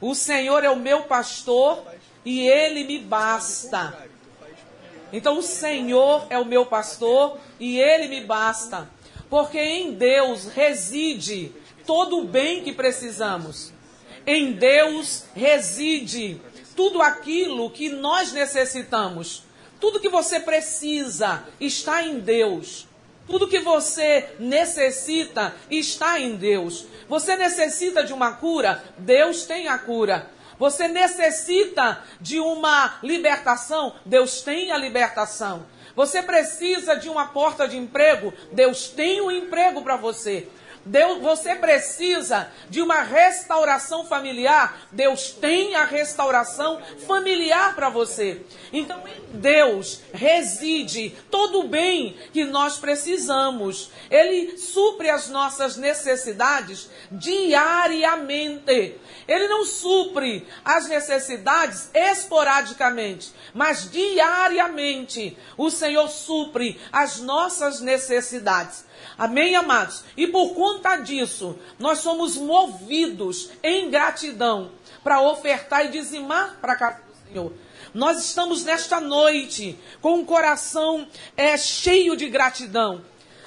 O 0.00 0.14
Senhor 0.14 0.64
é 0.64 0.70
o 0.70 0.76
meu 0.76 1.02
pastor 1.02 1.84
e 2.24 2.48
ele 2.48 2.84
me 2.84 2.98
basta. 2.98 4.08
Então, 5.12 5.36
o 5.36 5.42
Senhor 5.42 6.26
é 6.30 6.38
o 6.38 6.46
meu 6.46 6.64
pastor 6.64 7.38
e 7.58 7.78
ele 7.78 8.08
me 8.08 8.24
basta. 8.24 8.88
Porque 9.28 9.58
em 9.58 9.92
Deus 9.92 10.46
reside 10.46 11.52
todo 11.84 12.20
o 12.20 12.24
bem 12.24 12.64
que 12.64 12.72
precisamos. 12.72 13.70
Em 14.26 14.52
Deus 14.52 15.24
reside 15.34 16.40
tudo 16.76 17.02
aquilo 17.02 17.70
que 17.70 17.88
nós 17.88 18.32
necessitamos. 18.32 19.44
Tudo 19.80 20.00
que 20.00 20.08
você 20.08 20.40
precisa 20.40 21.44
está 21.58 22.02
em 22.02 22.20
Deus. 22.20 22.86
Tudo 23.26 23.48
que 23.48 23.60
você 23.60 24.28
necessita 24.38 25.54
está 25.70 26.18
em 26.18 26.36
Deus. 26.36 26.86
Você 27.08 27.36
necessita 27.36 28.04
de 28.04 28.12
uma 28.12 28.32
cura? 28.32 28.82
Deus 28.98 29.44
tem 29.44 29.68
a 29.68 29.78
cura. 29.78 30.30
Você 30.58 30.88
necessita 30.88 32.02
de 32.20 32.38
uma 32.38 32.98
libertação? 33.02 33.94
Deus 34.04 34.42
tem 34.42 34.70
a 34.70 34.76
libertação. 34.76 35.64
Você 35.96 36.22
precisa 36.22 36.94
de 36.94 37.08
uma 37.08 37.28
porta 37.28 37.66
de 37.66 37.76
emprego? 37.76 38.32
Deus 38.52 38.88
tem 38.88 39.20
um 39.20 39.30
emprego 39.30 39.82
para 39.82 39.96
você. 39.96 40.48
Deus, 40.84 41.20
você 41.20 41.54
precisa 41.54 42.50
de 42.70 42.80
uma 42.80 43.02
restauração 43.02 44.06
familiar. 44.06 44.86
Deus 44.90 45.30
tem 45.30 45.74
a 45.74 45.84
restauração 45.84 46.80
familiar 47.06 47.74
para 47.74 47.90
você. 47.90 48.40
Então, 48.72 49.02
em 49.06 49.38
Deus 49.38 50.00
reside 50.12 51.10
todo 51.30 51.60
o 51.60 51.68
bem 51.68 52.16
que 52.32 52.44
nós 52.44 52.78
precisamos. 52.78 53.90
Ele 54.10 54.56
supre 54.56 55.10
as 55.10 55.28
nossas 55.28 55.76
necessidades 55.76 56.88
diariamente. 57.12 58.98
Ele 59.28 59.48
não 59.48 59.64
supre 59.64 60.46
as 60.64 60.88
necessidades 60.88 61.90
esporadicamente, 61.94 63.32
mas 63.54 63.90
diariamente 63.90 65.36
o 65.56 65.70
Senhor 65.70 66.08
supre 66.08 66.80
as 66.90 67.20
nossas 67.20 67.80
necessidades. 67.80 68.88
Amém, 69.16 69.54
amados? 69.54 70.04
E 70.16 70.26
por 70.26 70.54
conta 70.54 70.96
disso, 70.96 71.58
nós 71.78 71.98
somos 71.98 72.36
movidos 72.36 73.50
em 73.62 73.90
gratidão 73.90 74.70
para 75.02 75.20
ofertar 75.20 75.86
e 75.86 75.90
dizimar 75.90 76.58
para 76.60 76.72
a 76.72 76.76
casa 76.76 77.02
do 77.02 77.28
Senhor. 77.28 77.52
Nós 77.92 78.24
estamos 78.24 78.64
nesta 78.64 79.00
noite 79.00 79.78
com 80.00 80.14
um 80.14 80.24
coração 80.24 81.06
é, 81.36 81.56
cheio 81.56 82.16
de 82.16 82.28
gratidão. 82.28 83.02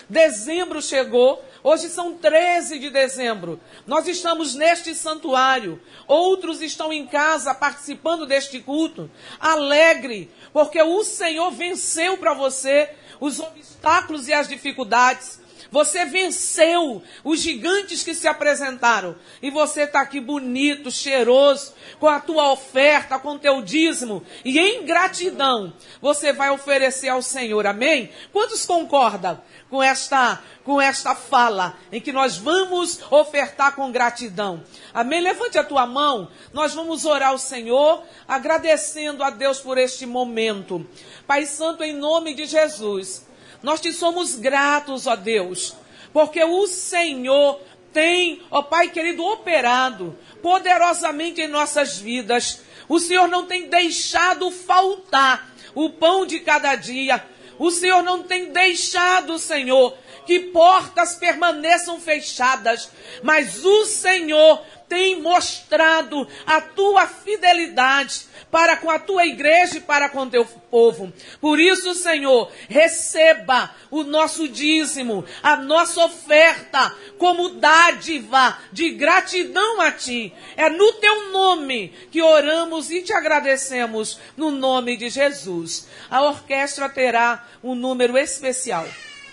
Dezembro 0.09 0.81
chegou, 0.81 1.43
hoje 1.63 1.87
são 1.87 2.15
13 2.15 2.77
de 2.77 2.89
dezembro. 2.89 3.59
Nós 3.87 4.07
estamos 4.07 4.53
neste 4.53 4.93
santuário, 4.93 5.81
outros 6.07 6.61
estão 6.61 6.91
em 6.91 7.07
casa 7.07 7.55
participando 7.55 8.25
deste 8.25 8.59
culto, 8.59 9.09
alegre, 9.39 10.29
porque 10.51 10.81
o 10.81 11.03
Senhor 11.03 11.51
venceu 11.51 12.17
para 12.17 12.33
você 12.33 12.89
os 13.19 13.39
obstáculos 13.39 14.27
e 14.27 14.33
as 14.33 14.47
dificuldades. 14.47 15.39
Você 15.73 16.05
venceu 16.05 17.01
os 17.23 17.39
gigantes 17.39 18.03
que 18.03 18.13
se 18.13 18.27
apresentaram. 18.27 19.15
E 19.41 19.49
você 19.49 19.81
está 19.81 20.01
aqui 20.01 20.19
bonito, 20.19 20.91
cheiroso, 20.91 21.73
com 21.99 22.07
a 22.07 22.19
tua 22.19 22.51
oferta, 22.51 23.17
com 23.17 23.29
o 23.29 23.39
teu 23.39 23.59
dízimo. 23.59 24.23
E 24.45 24.59
em 24.59 24.85
gratidão, 24.85 25.73
você 25.99 26.31
vai 26.31 26.51
oferecer 26.51 27.09
ao 27.09 27.23
Senhor. 27.23 27.65
Amém? 27.65 28.11
Quantos 28.31 28.67
concordam 28.67 29.41
com 29.67 29.81
esta, 29.81 30.43
com 30.63 30.79
esta 30.79 31.15
fala 31.15 31.75
em 31.91 31.99
que 31.99 32.11
nós 32.11 32.37
vamos 32.37 32.99
ofertar 33.09 33.75
com 33.75 33.91
gratidão? 33.91 34.63
Amém? 34.93 35.21
Levante 35.21 35.57
a 35.57 35.63
tua 35.63 35.87
mão. 35.87 36.29
Nós 36.53 36.75
vamos 36.75 37.03
orar 37.03 37.29
ao 37.29 37.39
Senhor, 37.39 38.03
agradecendo 38.27 39.23
a 39.23 39.31
Deus 39.31 39.57
por 39.57 39.79
este 39.79 40.05
momento. 40.05 40.85
Pai 41.25 41.47
Santo, 41.47 41.83
em 41.83 41.93
nome 41.93 42.35
de 42.35 42.45
Jesus. 42.45 43.32
Nós 43.63 43.79
te 43.79 43.93
somos 43.93 44.35
gratos, 44.35 45.07
ó 45.07 45.15
Deus, 45.15 45.73
porque 46.11 46.43
o 46.43 46.67
Senhor 46.67 47.61
tem, 47.93 48.41
ó 48.51 48.61
Pai 48.61 48.89
querido, 48.89 49.23
operado 49.23 50.17
poderosamente 50.41 51.41
em 51.41 51.47
nossas 51.47 51.97
vidas. 51.97 52.61
O 52.89 52.99
Senhor 52.99 53.29
não 53.29 53.45
tem 53.45 53.69
deixado 53.69 54.51
faltar 54.51 55.49
o 55.73 55.89
pão 55.89 56.25
de 56.25 56.41
cada 56.41 56.75
dia. 56.75 57.25
O 57.57 57.71
Senhor 57.71 58.03
não 58.03 58.23
tem 58.23 58.51
deixado, 58.51 59.39
Senhor, 59.39 59.95
que 60.25 60.39
portas 60.39 61.15
permaneçam 61.15 61.99
fechadas, 61.99 62.89
mas 63.21 63.63
o 63.63 63.85
Senhor 63.85 64.63
tem 64.87 65.19
mostrado 65.19 66.27
a 66.45 66.61
tua 66.61 67.07
fidelidade 67.07 68.27
para 68.51 68.77
com 68.77 68.91
a 68.91 68.99
tua 68.99 69.25
igreja 69.25 69.77
e 69.77 69.81
para 69.81 70.07
com 70.07 70.19
o 70.19 70.29
teu 70.29 70.45
povo. 70.45 71.11
Por 71.41 71.59
isso, 71.59 71.95
Senhor, 71.95 72.51
receba 72.69 73.73
o 73.89 74.03
nosso 74.03 74.47
dízimo, 74.47 75.25
a 75.41 75.55
nossa 75.55 76.05
oferta 76.05 76.95
como 77.17 77.49
dádiva 77.49 78.59
de 78.71 78.91
gratidão 78.91 79.81
a 79.81 79.91
ti. 79.91 80.31
É 80.55 80.69
no 80.69 80.93
teu 80.93 81.31
nome 81.31 81.91
que 82.11 82.21
oramos 82.21 82.91
e 82.91 83.01
te 83.01 83.13
agradecemos, 83.13 84.19
no 84.37 84.51
nome 84.51 84.95
de 84.95 85.09
Jesus. 85.09 85.87
A 86.07 86.21
orquestra 86.21 86.87
terá 86.87 87.47
um 87.63 87.73
número 87.73 88.15
especial. 88.15 88.85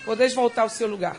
Podeis 0.05 0.33
voltar 0.33 0.63
ao 0.63 0.69
seu 0.69 0.87
lugar. 0.87 1.17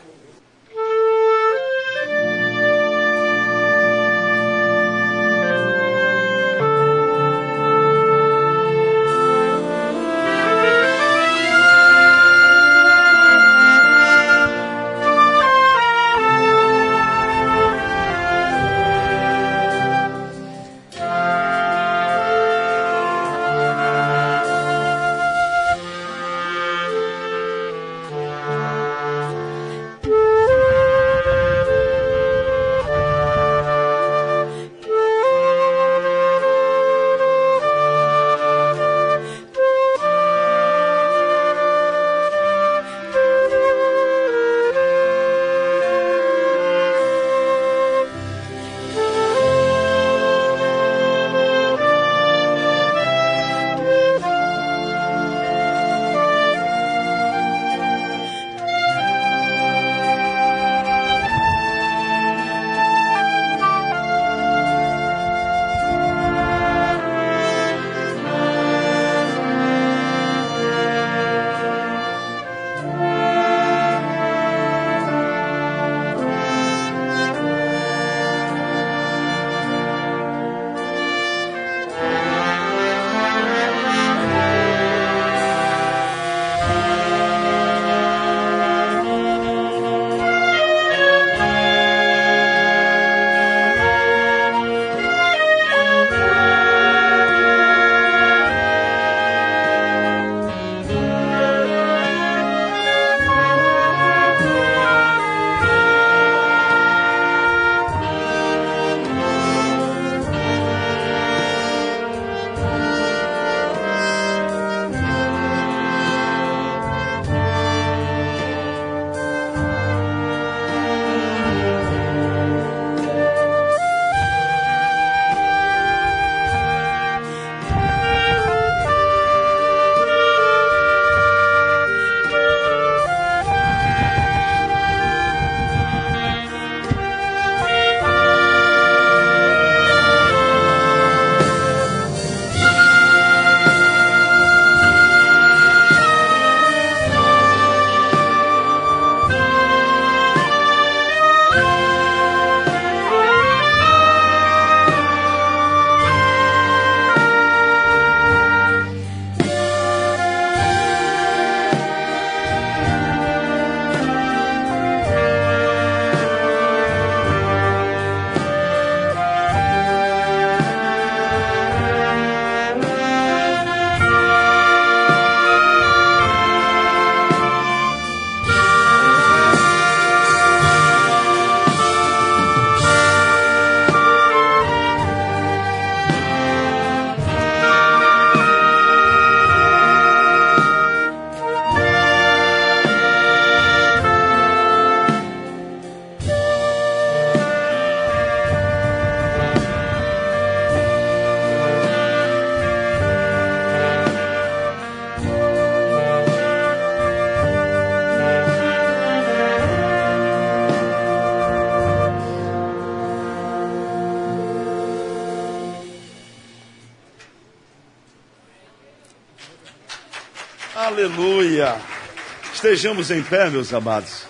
Estejamos 222.73 223.11
em 223.11 223.21
pé, 223.21 223.51
meus 223.51 223.71
amados. 223.71 224.25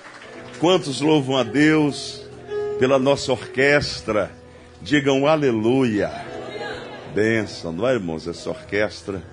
Quantos 0.59 0.99
louvam 0.99 1.37
a 1.37 1.43
Deus 1.43 2.21
pela 2.77 2.99
nossa 2.99 3.31
orquestra? 3.31 4.29
Digam 4.81 5.25
aleluia. 5.25 6.11
Bênção, 7.15 7.71
não 7.71 7.87
é, 7.87 7.93
irmãos? 7.93 8.27
Essa 8.27 8.49
orquestra 8.49 9.23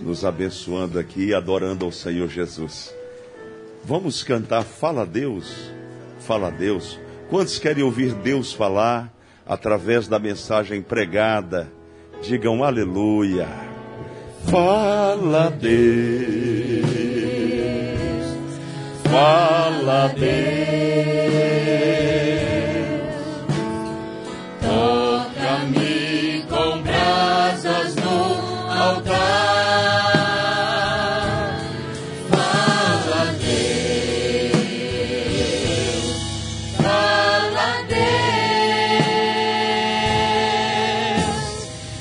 nos 0.00 0.24
abençoando 0.24 0.98
aqui 0.98 1.32
adorando 1.32 1.84
ao 1.84 1.92
Senhor 1.92 2.28
Jesus. 2.28 2.92
Vamos 3.84 4.24
cantar 4.24 4.64
Fala 4.64 5.06
Deus, 5.06 5.70
Fala 6.18 6.50
Deus. 6.50 6.98
Quantos 7.28 7.60
querem 7.60 7.84
ouvir 7.84 8.14
Deus 8.14 8.52
falar 8.52 9.14
através 9.46 10.08
da 10.08 10.18
mensagem 10.18 10.82
pregada? 10.82 11.70
Digam 12.20 12.64
aleluia. 12.64 13.46
Fala 14.48 15.50
Deus, 15.50 16.49
fala 19.10 20.08
Deus. 20.08 20.30
Toca-me 24.60 26.44
com 26.48 26.82
brasas 26.82 27.96
no 27.96 28.20
altar. 28.70 29.10
Fala 32.30 33.24
Deus, 33.42 34.60
fala 36.76 37.70
Deus. 37.88 38.08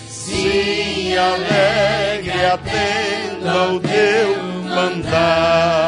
Sim, 0.07 1.17
alegre 1.17 2.45
atenda 2.45 3.55
o 3.73 3.79
teu 3.79 4.29
mandar. 4.75 5.78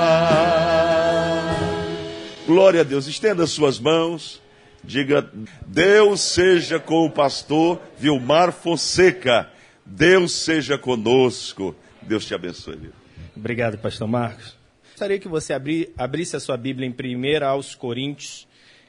Glória 2.53 2.81
a 2.81 2.83
Deus. 2.83 3.07
Estenda 3.07 3.47
suas 3.47 3.79
mãos. 3.79 4.41
Diga, 4.83 5.31
Deus 5.65 6.19
seja 6.19 6.81
com 6.81 7.05
o 7.05 7.09
pastor 7.09 7.81
Vilmar 7.97 8.51
Fonseca. 8.51 9.49
Deus 9.85 10.33
seja 10.33 10.77
conosco. 10.77 11.73
Deus 12.01 12.25
te 12.25 12.35
abençoe. 12.35 12.75
Viu? 12.75 12.91
Obrigado, 13.33 13.77
pastor 13.77 14.05
Marcos. 14.05 14.57
Gostaria 14.89 15.17
que 15.17 15.29
você 15.29 15.53
abri, 15.53 15.93
abrisse 15.97 16.35
a 16.35 16.41
sua 16.41 16.57
Bíblia 16.57 16.85
em 16.85 16.91
1 16.91 17.45
aos 17.45 17.73
Coríntios, 17.73 18.45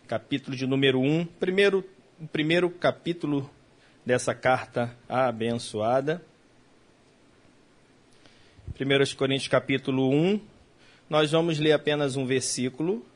capítulo 0.09 0.57
de 0.57 0.67
número 0.67 0.99
1. 0.99 1.25
Primeiro, 1.39 1.85
o 2.21 2.27
primeiro 2.27 2.69
capítulo 2.69 3.49
dessa 4.05 4.35
carta 4.35 4.93
abençoada. 5.09 6.21
1 8.81 8.99
aos 8.99 9.15
Coríntios, 9.15 9.47
capítulo 9.47 10.11
1. 10.11 10.41
Nós 11.09 11.31
vamos 11.31 11.61
ler 11.61 11.73
apenas 11.73 12.17
um 12.17 12.27
versículo, 12.27 13.07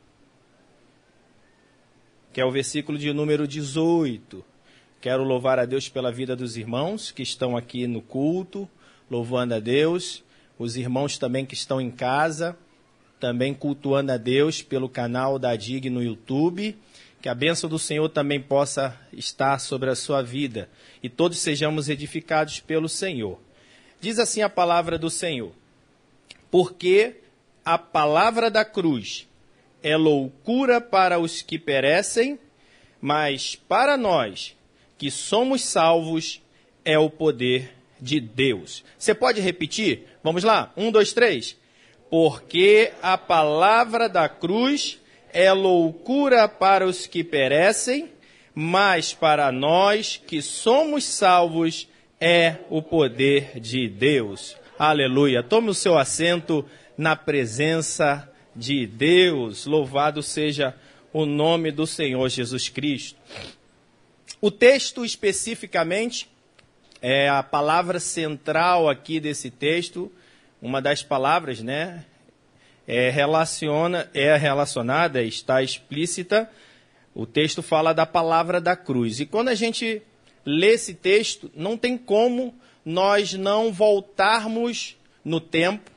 que 2.37 2.41
é 2.43 2.45
o 2.45 2.51
versículo 2.51 2.99
de 2.99 3.11
número 3.15 3.49
18. 3.49 4.45
Quero 5.01 5.25
louvar 5.25 5.59
a 5.59 5.65
Deus 5.65 5.89
pela 5.89 6.13
vida 6.13 6.37
dos 6.37 6.59
irmãos 6.59 7.11
que 7.11 7.23
estão 7.23 7.57
aqui 7.57 7.87
no 7.87 8.03
culto, 8.03 8.69
louvando 9.11 9.55
a 9.55 9.59
Deus, 9.59 10.23
os 10.59 10.77
irmãos 10.77 11.17
também 11.17 11.47
que 11.47 11.55
estão 11.55 11.81
em 11.81 11.91
casa, 11.91 12.55
também 13.19 13.55
cultuando 13.55 14.13
a 14.13 14.19
Deus 14.19 14.61
pelo 14.61 14.87
canal 14.87 15.39
da 15.39 15.57
DIG 15.57 15.89
no 15.89 16.03
YouTube. 16.03 16.77
Que 17.23 17.31
a 17.31 17.35
bênção 17.35 17.71
do 17.71 17.79
Senhor 17.79 18.07
também 18.11 18.39
possa 18.39 18.95
estar 19.15 19.59
sobre 19.59 19.89
a 19.89 19.97
sua 19.97 20.21
vida 20.21 20.69
e 21.03 21.09
todos 21.09 21.39
sejamos 21.39 21.89
edificados 21.89 22.61
pelo 22.61 22.87
Senhor. 22.87 23.41
Diz 23.99 24.19
assim 24.19 24.43
a 24.43 24.51
palavra 24.51 24.99
do 24.99 25.09
Senhor: 25.09 25.53
Porque 26.51 27.17
a 27.65 27.79
palavra 27.79 28.51
da 28.51 28.63
cruz 28.63 29.27
é 29.87 29.97
loucura 29.97 30.81
para 30.81 31.17
os 31.21 31.43
que 31.43 31.61
perecem, 31.61 32.41
mas 33.01 33.55
para 33.55 33.97
nós 33.97 34.57
que 34.99 35.13
somos 35.13 35.63
salvos 35.63 36.43
é 36.85 36.99
o 36.99 37.09
poder 37.09 37.73
de 38.01 38.19
Deus. 38.19 38.83
Você 38.99 39.15
pode 39.15 39.41
repetir? 39.41 40.09
Vamos 40.25 40.43
lá? 40.43 40.73
Um, 40.77 40.91
dois, 40.91 41.13
três. 41.13 41.57
Porque 42.11 42.91
a 43.01 43.17
palavra 43.17 44.09
da 44.09 44.29
cruz 44.29 44.99
é 45.33 45.53
loucura 45.53 46.49
para 46.49 46.85
os 46.85 47.07
que 47.07 47.23
perecem, 47.23 48.11
mas 48.53 49.15
para 49.15 49.53
nós 49.53 50.21
que 50.27 50.43
somos 50.43 51.05
salvos 51.05 51.89
é 52.21 52.57
o 52.71 52.83
poder 52.83 53.61
de 53.61 53.89
Deus. 53.89 54.57
Aleluia. 54.77 55.45
Tome 55.45 55.71
o 55.71 55.75
seu 55.75 55.97
assento 55.97 56.65
na 56.99 57.15
presença 57.15 58.29
de 58.57 58.87
Deus. 58.87 59.67
Louvado 59.67 60.23
seja 60.23 60.75
o 61.13 61.27
nome 61.27 61.71
do 61.71 61.87
Senhor 61.87 62.29
Jesus 62.29 62.69
Cristo. 62.69 63.19
O 64.41 64.51
texto 64.51 65.05
especificamente 65.05 66.29
é 67.01 67.29
a 67.29 67.43
palavra 67.43 68.01
central 68.01 68.89
aqui 68.89 69.21
desse 69.21 69.51
texto, 69.51 70.11
uma 70.61 70.81
das 70.81 71.03
palavras, 71.03 71.61
né? 71.61 72.05
É, 72.89 73.11
relaciona, 73.11 74.09
é 74.15 74.37
relacionada, 74.37 75.23
está 75.23 75.63
explícita. 75.63 76.51
O 77.15 77.27
texto 77.27 77.63
fala 77.63 77.93
da 77.93 78.07
palavra 78.07 78.61
da 78.61 78.77
cruz. 78.77 79.21
E 79.21 79.27
quando 79.27 79.49
a 79.49 79.55
gente 79.55 80.03
lê 80.45 80.75
esse 80.75 80.95
texto, 80.95 81.51
não 81.55 81.77
tem 81.77 81.99
como 81.99 82.55
nós 82.85 83.35
não 83.35 83.73
voltarmos 83.73 84.97
no 85.25 85.41
tempo 85.41 85.91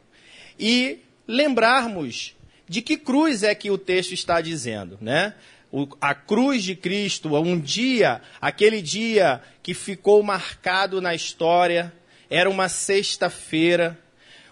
e 0.60 1.00
lembrarmos 1.28 2.36
de 2.70 2.84
que 2.84 2.96
cruz 2.96 3.42
é 3.42 3.56
que 3.56 3.72
o 3.72 3.80
texto 3.80 4.14
está 4.14 4.40
dizendo, 4.40 4.98
né? 5.02 5.34
O, 5.72 5.88
a 6.00 6.14
cruz 6.14 6.64
de 6.64 6.76
Cristo, 6.76 7.36
um 7.36 7.60
dia, 7.60 8.22
aquele 8.40 8.80
dia 8.80 9.42
que 9.64 9.74
ficou 9.74 10.22
marcado 10.22 11.02
na 11.02 11.16
história, 11.16 11.92
era 12.30 12.48
uma 12.48 12.70
sexta-feira. 12.70 13.98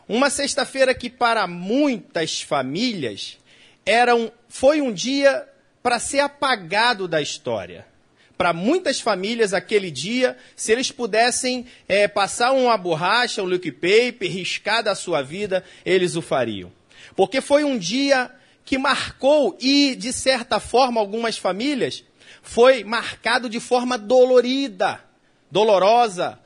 Uma 0.09 0.32
sexta-feira 0.32 0.95
que 0.95 1.09
para 1.09 1.45
muitas 1.45 2.41
famílias 2.41 3.38
era 3.86 4.15
um, 4.15 4.32
foi 4.49 4.82
um 4.82 4.91
dia 4.91 5.47
para 5.84 5.99
ser 5.99 6.20
apagado 6.20 7.07
da 7.07 7.22
história. 7.22 7.86
Para 8.36 8.53
muitas 8.53 8.99
famílias, 8.99 9.53
aquele 9.53 9.91
dia, 9.91 10.38
se 10.55 10.72
eles 10.72 10.91
pudessem 10.91 11.65
é, 11.88 12.07
passar 12.07 12.51
uma 12.51 12.78
borracha, 12.78 13.43
um 13.43 13.47
liquid 13.47 13.74
paper, 13.74 14.32
riscar 14.32 14.84
da 14.84 14.95
sua 14.95 15.22
vida, 15.22 15.63
eles 15.86 16.15
o 16.15 16.22
fariam. 16.22 16.72
Porque 17.16 17.41
foi 17.41 17.64
um 17.64 17.78
dia 17.78 18.32
que 18.66 18.78
marcou 18.78 19.58
e, 19.62 19.95
de 19.95 20.12
certa 20.12 20.60
forma, 20.60 20.99
algumas 20.99 21.38
famílias, 21.38 22.03
foi 22.41 22.84
marcado 22.84 23.49
de 23.49 23.60
forma 23.60 23.97
dolorida, 23.97 25.03
dolorosa, 25.49 26.39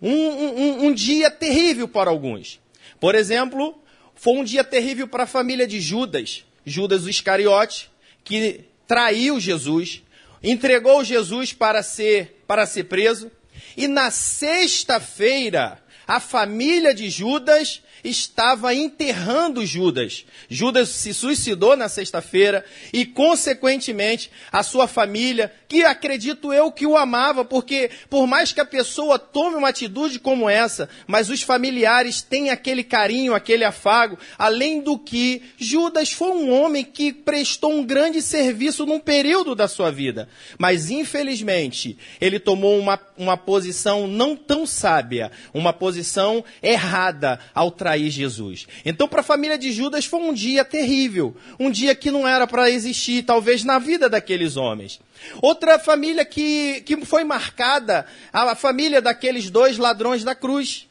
um, 0.00 0.12
um, 0.12 0.86
um 0.86 0.94
dia 0.94 1.30
terrível 1.30 1.88
para 1.88 2.10
alguns. 2.10 2.60
Por 3.00 3.14
exemplo, 3.14 3.80
foi 4.14 4.34
um 4.34 4.44
dia 4.44 4.64
terrível 4.64 5.06
para 5.06 5.24
a 5.24 5.26
família 5.26 5.66
de 5.66 5.80
Judas, 5.80 6.44
Judas 6.64 7.04
o 7.04 7.10
Iscariote, 7.10 7.90
que 8.24 8.64
traiu 8.86 9.38
Jesus, 9.38 10.02
entregou 10.42 11.04
Jesus 11.04 11.52
para 11.52 11.82
ser, 11.82 12.42
para 12.46 12.66
ser 12.66 12.84
preso, 12.84 13.30
e 13.76 13.86
na 13.86 14.10
sexta-feira, 14.10 15.82
a 16.06 16.20
família 16.20 16.94
de 16.94 17.10
Judas 17.10 17.82
estava 18.04 18.74
enterrando 18.74 19.64
Judas. 19.64 20.24
Judas 20.48 20.88
se 20.88 21.12
suicidou 21.12 21.76
na 21.76 21.88
sexta-feira 21.88 22.64
e, 22.92 23.04
consequentemente, 23.04 24.30
a 24.50 24.62
sua 24.62 24.86
família, 24.86 25.52
que 25.68 25.84
acredito 25.84 26.52
eu 26.52 26.72
que 26.72 26.86
o 26.86 26.96
amava, 26.96 27.44
porque 27.44 27.90
por 28.08 28.26
mais 28.26 28.52
que 28.52 28.60
a 28.60 28.64
pessoa 28.64 29.18
tome 29.18 29.56
uma 29.56 29.68
atitude 29.68 30.18
como 30.18 30.48
essa, 30.48 30.88
mas 31.06 31.28
os 31.28 31.42
familiares 31.42 32.22
têm 32.22 32.50
aquele 32.50 32.82
carinho, 32.82 33.34
aquele 33.34 33.64
afago, 33.64 34.18
além 34.38 34.80
do 34.80 34.98
que 34.98 35.42
Judas 35.58 36.10
foi 36.10 36.30
um 36.30 36.50
homem 36.50 36.82
que 36.84 37.12
prestou 37.12 37.72
um 37.72 37.84
grande 37.84 38.22
serviço 38.22 38.86
num 38.86 38.98
período 38.98 39.54
da 39.54 39.68
sua 39.68 39.90
vida. 39.90 40.28
Mas, 40.58 40.90
infelizmente, 40.90 41.98
ele 42.20 42.40
tomou 42.40 42.78
uma, 42.78 42.98
uma 43.16 43.36
posição 43.36 44.06
não 44.06 44.34
tão 44.34 44.66
sábia, 44.66 45.30
uma 45.52 45.72
posição 45.72 46.42
errada 46.62 47.38
ao 47.54 47.70
trair 47.70 48.10
Jesus. 48.10 48.66
Então, 48.84 49.06
para 49.06 49.20
a 49.20 49.24
família 49.24 49.58
de 49.58 49.70
Judas 49.72 50.06
foi 50.06 50.20
um 50.20 50.32
dia 50.32 50.64
terrível, 50.64 51.36
um 51.60 51.70
dia 51.70 51.94
que 51.94 52.10
não 52.10 52.26
era 52.26 52.46
para 52.46 52.70
existir, 52.70 53.22
talvez 53.24 53.64
na 53.64 53.78
vida 53.78 54.08
daqueles 54.08 54.56
homens. 54.56 55.00
Outra 55.42 55.57
família 55.78 56.24
que, 56.24 56.82
que 56.82 57.04
foi 57.04 57.24
marcada, 57.24 58.06
a 58.32 58.54
família 58.54 59.00
daqueles 59.00 59.50
dois 59.50 59.78
ladrões 59.78 60.24
da 60.24 60.34
cruz, 60.34 60.88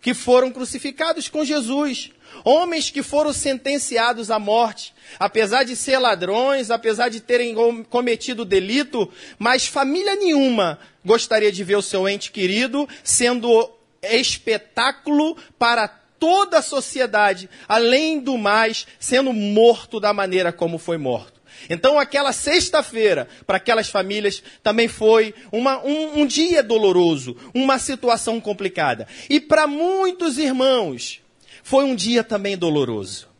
que 0.00 0.14
foram 0.14 0.50
crucificados 0.50 1.28
com 1.28 1.44
Jesus. 1.44 2.10
Homens 2.44 2.90
que 2.90 3.02
foram 3.02 3.32
sentenciados 3.32 4.30
à 4.30 4.38
morte, 4.38 4.94
apesar 5.18 5.64
de 5.64 5.74
ser 5.74 5.98
ladrões, 5.98 6.70
apesar 6.70 7.08
de 7.08 7.20
terem 7.20 7.54
cometido 7.90 8.44
delito, 8.44 9.10
mas 9.38 9.66
família 9.66 10.14
nenhuma 10.14 10.78
gostaria 11.04 11.50
de 11.50 11.64
ver 11.64 11.76
o 11.76 11.82
seu 11.82 12.08
ente 12.08 12.30
querido 12.30 12.88
sendo 13.02 13.70
espetáculo 14.02 15.36
para 15.58 15.88
toda 15.88 16.58
a 16.58 16.62
sociedade, 16.62 17.48
além 17.66 18.20
do 18.20 18.36
mais, 18.36 18.86
sendo 18.98 19.32
morto 19.32 19.98
da 19.98 20.12
maneira 20.12 20.52
como 20.52 20.78
foi 20.78 20.98
morto. 20.98 21.39
Então, 21.68 21.98
aquela 21.98 22.32
sexta-feira, 22.32 23.28
para 23.46 23.56
aquelas 23.56 23.88
famílias, 23.88 24.42
também 24.62 24.88
foi 24.88 25.34
uma, 25.52 25.84
um, 25.84 26.20
um 26.20 26.26
dia 26.26 26.62
doloroso, 26.62 27.36
uma 27.54 27.78
situação 27.78 28.40
complicada. 28.40 29.06
E 29.28 29.40
para 29.40 29.66
muitos 29.66 30.38
irmãos, 30.38 31.20
foi 31.62 31.84
um 31.84 31.94
dia 31.94 32.24
também 32.24 32.56
doloroso. 32.56 33.30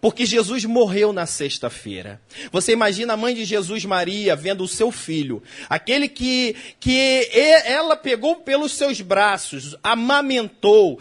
Porque 0.00 0.24
Jesus 0.24 0.64
morreu 0.64 1.12
na 1.12 1.26
sexta-feira. 1.26 2.20
Você 2.50 2.72
imagina 2.72 3.12
a 3.12 3.16
mãe 3.16 3.34
de 3.34 3.44
Jesus, 3.44 3.84
Maria, 3.84 4.34
vendo 4.34 4.64
o 4.64 4.68
seu 4.68 4.90
filho, 4.90 5.42
aquele 5.68 6.08
que, 6.08 6.56
que 6.80 7.28
ela 7.32 7.94
pegou 7.94 8.36
pelos 8.36 8.72
seus 8.72 9.02
braços, 9.02 9.76
amamentou, 9.82 10.98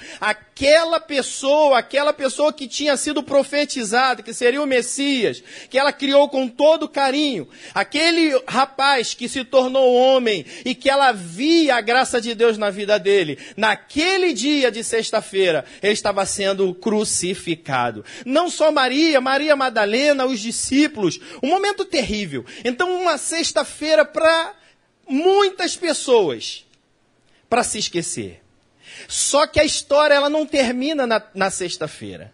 aquela 0.59 0.99
pessoa, 0.99 1.79
aquela 1.79 2.11
pessoa 2.11 2.51
que 2.51 2.67
tinha 2.67 2.97
sido 2.97 3.23
profetizada, 3.23 4.21
que 4.21 4.33
seria 4.33 4.61
o 4.61 4.67
Messias, 4.67 5.41
que 5.69 5.79
ela 5.79 5.93
criou 5.93 6.27
com 6.27 6.49
todo 6.49 6.89
carinho, 6.89 7.47
aquele 7.73 8.37
rapaz 8.45 9.13
que 9.13 9.29
se 9.29 9.45
tornou 9.45 9.93
homem 9.93 10.45
e 10.65 10.75
que 10.75 10.89
ela 10.89 11.13
via 11.13 11.77
a 11.77 11.81
graça 11.81 12.19
de 12.19 12.35
Deus 12.35 12.57
na 12.57 12.69
vida 12.69 12.99
dele, 12.99 13.39
naquele 13.55 14.33
dia 14.33 14.69
de 14.69 14.83
sexta-feira, 14.83 15.63
ele 15.81 15.93
estava 15.93 16.25
sendo 16.25 16.73
crucificado. 16.73 18.03
Não 18.25 18.49
só 18.49 18.69
Maria, 18.69 19.21
Maria, 19.21 19.55
Madalena, 19.55 20.25
os 20.25 20.41
discípulos. 20.41 21.21
Um 21.41 21.47
momento 21.47 21.85
terrível. 21.85 22.45
Então, 22.65 23.01
uma 23.01 23.17
sexta-feira 23.17 24.03
para 24.03 24.53
muitas 25.07 25.77
pessoas 25.77 26.65
para 27.49 27.63
se 27.63 27.79
esquecer. 27.79 28.41
Só 29.07 29.47
que 29.47 29.59
a 29.59 29.63
história 29.63 30.13
ela 30.13 30.29
não 30.29 30.45
termina 30.45 31.07
na, 31.07 31.21
na 31.33 31.49
sexta-feira. 31.49 32.33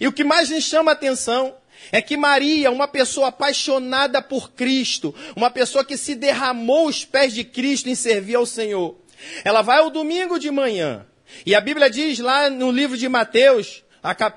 E 0.00 0.06
o 0.06 0.12
que 0.12 0.24
mais 0.24 0.50
nos 0.50 0.64
chama 0.64 0.92
a 0.92 0.94
atenção 0.94 1.54
é 1.90 2.00
que 2.00 2.16
Maria, 2.16 2.70
uma 2.70 2.86
pessoa 2.86 3.28
apaixonada 3.28 4.22
por 4.22 4.52
Cristo, 4.52 5.14
uma 5.34 5.50
pessoa 5.50 5.84
que 5.84 5.96
se 5.96 6.14
derramou 6.14 6.86
os 6.86 7.04
pés 7.04 7.32
de 7.34 7.42
Cristo 7.42 7.88
em 7.88 7.94
servir 7.94 8.36
ao 8.36 8.46
Senhor, 8.46 8.96
ela 9.44 9.62
vai 9.62 9.78
ao 9.78 9.90
domingo 9.90 10.38
de 10.38 10.50
manhã. 10.50 11.04
E 11.44 11.54
a 11.54 11.60
Bíblia 11.60 11.90
diz 11.90 12.18
lá 12.18 12.48
no 12.48 12.70
livro 12.70 12.96
de 12.96 13.08
Mateus, 13.08 13.82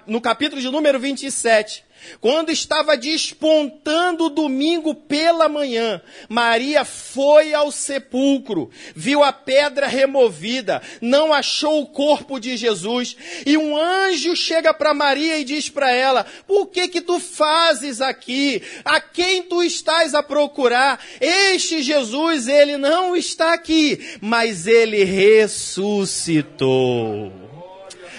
no 0.08 0.20
capítulo 0.20 0.62
de 0.62 0.70
número 0.70 1.00
27, 1.00 1.85
quando 2.20 2.50
estava 2.50 2.98
despontando 2.98 4.26
o 4.26 4.30
domingo 4.30 4.94
pela 4.94 5.48
manhã, 5.48 6.02
Maria 6.28 6.84
foi 6.84 7.54
ao 7.54 7.72
sepulcro, 7.72 8.70
viu 8.96 9.24
a 9.24 9.32
pedra 9.32 9.88
removida, 9.88 10.82
não 11.02 11.34
achou 11.34 11.82
o 11.82 11.88
corpo 11.88 12.40
de 12.40 12.58
Jesus, 12.58 13.16
e 13.46 13.58
um 13.58 13.78
anjo 13.78 14.36
chega 14.36 14.74
para 14.74 14.94
Maria 14.94 15.38
e 15.38 15.44
diz 15.44 15.70
para 15.70 15.92
ela: 15.92 16.26
Por 16.48 16.68
que 16.68 16.88
que 16.88 17.02
tu 17.02 17.20
fazes 17.20 18.02
aqui? 18.02 18.62
A 18.84 19.00
quem 19.00 19.44
tu 19.44 19.64
estás 19.64 20.14
a 20.14 20.24
procurar? 20.24 21.00
Este 21.20 21.82
Jesus, 21.82 22.48
ele 22.48 22.78
não 22.78 23.16
está 23.16 23.54
aqui, 23.54 24.18
mas 24.22 24.68
ele 24.68 25.04
ressuscitou. 25.04 26.66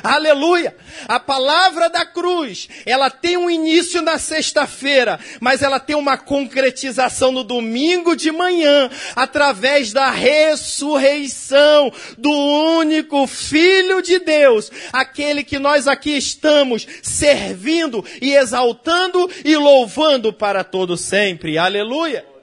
Aleluia! 0.07 0.77
A 1.09 1.19
palavra 1.19 1.91
da 1.91 2.07
cruz, 2.07 2.69
ela 2.87 3.11
tem 3.11 3.37
um 3.37 3.51
início 3.51 4.01
na 4.03 4.19
sexta-feira, 4.19 5.19
mas 5.41 5.63
ela 5.63 5.81
tem 5.81 5.97
uma 5.97 6.17
concretização 6.17 7.33
no 7.33 7.43
domingo 7.43 8.15
de 8.15 8.31
manhã, 8.31 8.89
através 9.15 9.93
da 9.93 10.11
ressurreição 10.11 11.93
do 12.17 12.31
único 12.31 13.27
Filho 13.27 14.01
de 14.01 14.19
Deus, 14.19 14.71
aquele 14.93 15.43
que 15.43 15.59
nós 15.59 15.89
aqui 15.89 16.17
estamos 16.17 16.87
servindo 17.03 18.05
e 18.21 18.35
exaltando 18.35 19.31
e 19.45 19.57
louvando 19.57 20.33
para 20.33 20.63
todo 20.63 20.97
sempre. 20.97 21.59
Aleluia! 21.59 22.36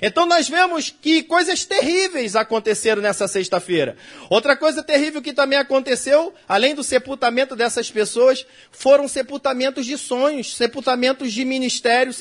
Então 0.00 0.26
nós 0.26 0.48
vemos 0.48 0.94
que 1.00 1.22
coisas 1.22 1.64
terríveis 1.64 2.36
aconteceram 2.36 3.00
nessa 3.02 3.26
sexta-feira. 3.26 3.96
Outra 4.28 4.56
coisa 4.56 4.82
terrível 4.82 5.22
que 5.22 5.32
também 5.32 5.58
aconteceu, 5.58 6.34
além 6.48 6.74
do 6.74 6.82
sepultamento 6.82 7.56
dessas 7.56 7.90
pessoas, 7.90 8.46
foram 8.70 9.08
sepultamentos 9.08 9.86
de 9.86 9.96
sonhos, 9.96 10.56
sepultamentos 10.56 11.32
de 11.32 11.44
ministério, 11.44 12.12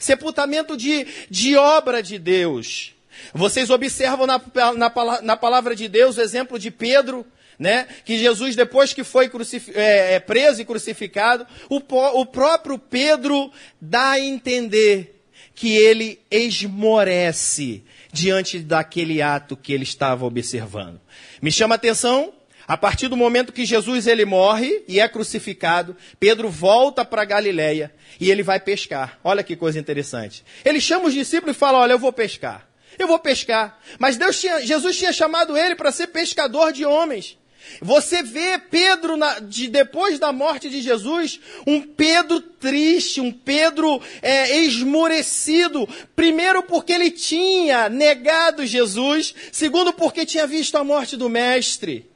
sepultamento 0.00 0.76
de, 0.76 1.06
de 1.30 1.56
obra 1.56 2.02
de 2.02 2.18
Deus. 2.18 2.94
Vocês 3.34 3.68
observam 3.70 4.26
na, 4.26 4.40
na, 4.76 5.22
na 5.22 5.36
palavra 5.36 5.74
de 5.74 5.88
Deus 5.88 6.16
o 6.16 6.20
exemplo 6.20 6.58
de 6.58 6.70
Pedro, 6.70 7.26
né? 7.58 7.88
Que 8.04 8.16
Jesus, 8.16 8.54
depois 8.54 8.92
que 8.92 9.02
foi 9.02 9.30
é, 9.74 10.14
é, 10.14 10.20
preso 10.20 10.62
e 10.62 10.64
crucificado, 10.64 11.46
o, 11.68 11.76
o 11.76 12.26
próprio 12.26 12.78
Pedro 12.78 13.50
dá 13.80 14.10
a 14.12 14.20
entender 14.20 15.17
que 15.58 15.76
ele 15.76 16.20
esmorece 16.30 17.82
diante 18.12 18.60
daquele 18.60 19.20
ato 19.20 19.56
que 19.56 19.72
ele 19.72 19.82
estava 19.82 20.24
observando. 20.24 21.00
Me 21.42 21.50
chama 21.50 21.74
a 21.74 21.76
atenção, 21.76 22.32
a 22.68 22.76
partir 22.76 23.08
do 23.08 23.16
momento 23.16 23.52
que 23.52 23.66
Jesus 23.66 24.06
ele 24.06 24.24
morre 24.24 24.84
e 24.86 25.00
é 25.00 25.08
crucificado, 25.08 25.96
Pedro 26.20 26.48
volta 26.48 27.04
para 27.04 27.24
Galiléia 27.24 27.92
e 28.20 28.30
ele 28.30 28.44
vai 28.44 28.60
pescar. 28.60 29.18
Olha 29.24 29.42
que 29.42 29.56
coisa 29.56 29.80
interessante. 29.80 30.44
Ele 30.64 30.80
chama 30.80 31.06
os 31.06 31.14
discípulos 31.14 31.56
e 31.56 31.58
fala: 31.58 31.78
"Olha, 31.78 31.94
eu 31.94 31.98
vou 31.98 32.12
pescar. 32.12 32.68
Eu 32.96 33.08
vou 33.08 33.18
pescar". 33.18 33.80
Mas 33.98 34.16
Deus 34.16 34.40
tinha, 34.40 34.64
Jesus 34.64 34.96
tinha 34.96 35.12
chamado 35.12 35.56
ele 35.56 35.74
para 35.74 35.90
ser 35.90 36.06
pescador 36.06 36.72
de 36.72 36.84
homens. 36.84 37.36
Você 37.80 38.22
vê 38.22 38.58
Pedro, 38.58 39.16
na, 39.16 39.38
de, 39.40 39.68
depois 39.68 40.18
da 40.18 40.32
morte 40.32 40.68
de 40.68 40.80
Jesus, 40.80 41.40
um 41.66 41.80
Pedro 41.80 42.40
triste, 42.40 43.20
um 43.20 43.32
Pedro 43.32 44.00
é, 44.20 44.56
esmorecido. 44.58 45.88
Primeiro, 46.16 46.62
porque 46.62 46.92
ele 46.92 47.10
tinha 47.10 47.88
negado 47.88 48.66
Jesus. 48.66 49.34
Segundo, 49.52 49.92
porque 49.92 50.26
tinha 50.26 50.46
visto 50.46 50.76
a 50.76 50.84
morte 50.84 51.16
do 51.16 51.28
Mestre. 51.28 52.10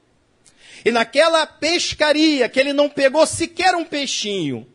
E 0.84 0.90
naquela 0.90 1.46
pescaria, 1.46 2.48
que 2.48 2.58
ele 2.58 2.72
não 2.72 2.88
pegou 2.88 3.24
sequer 3.26 3.74
um 3.74 3.84
peixinho, 3.84 4.66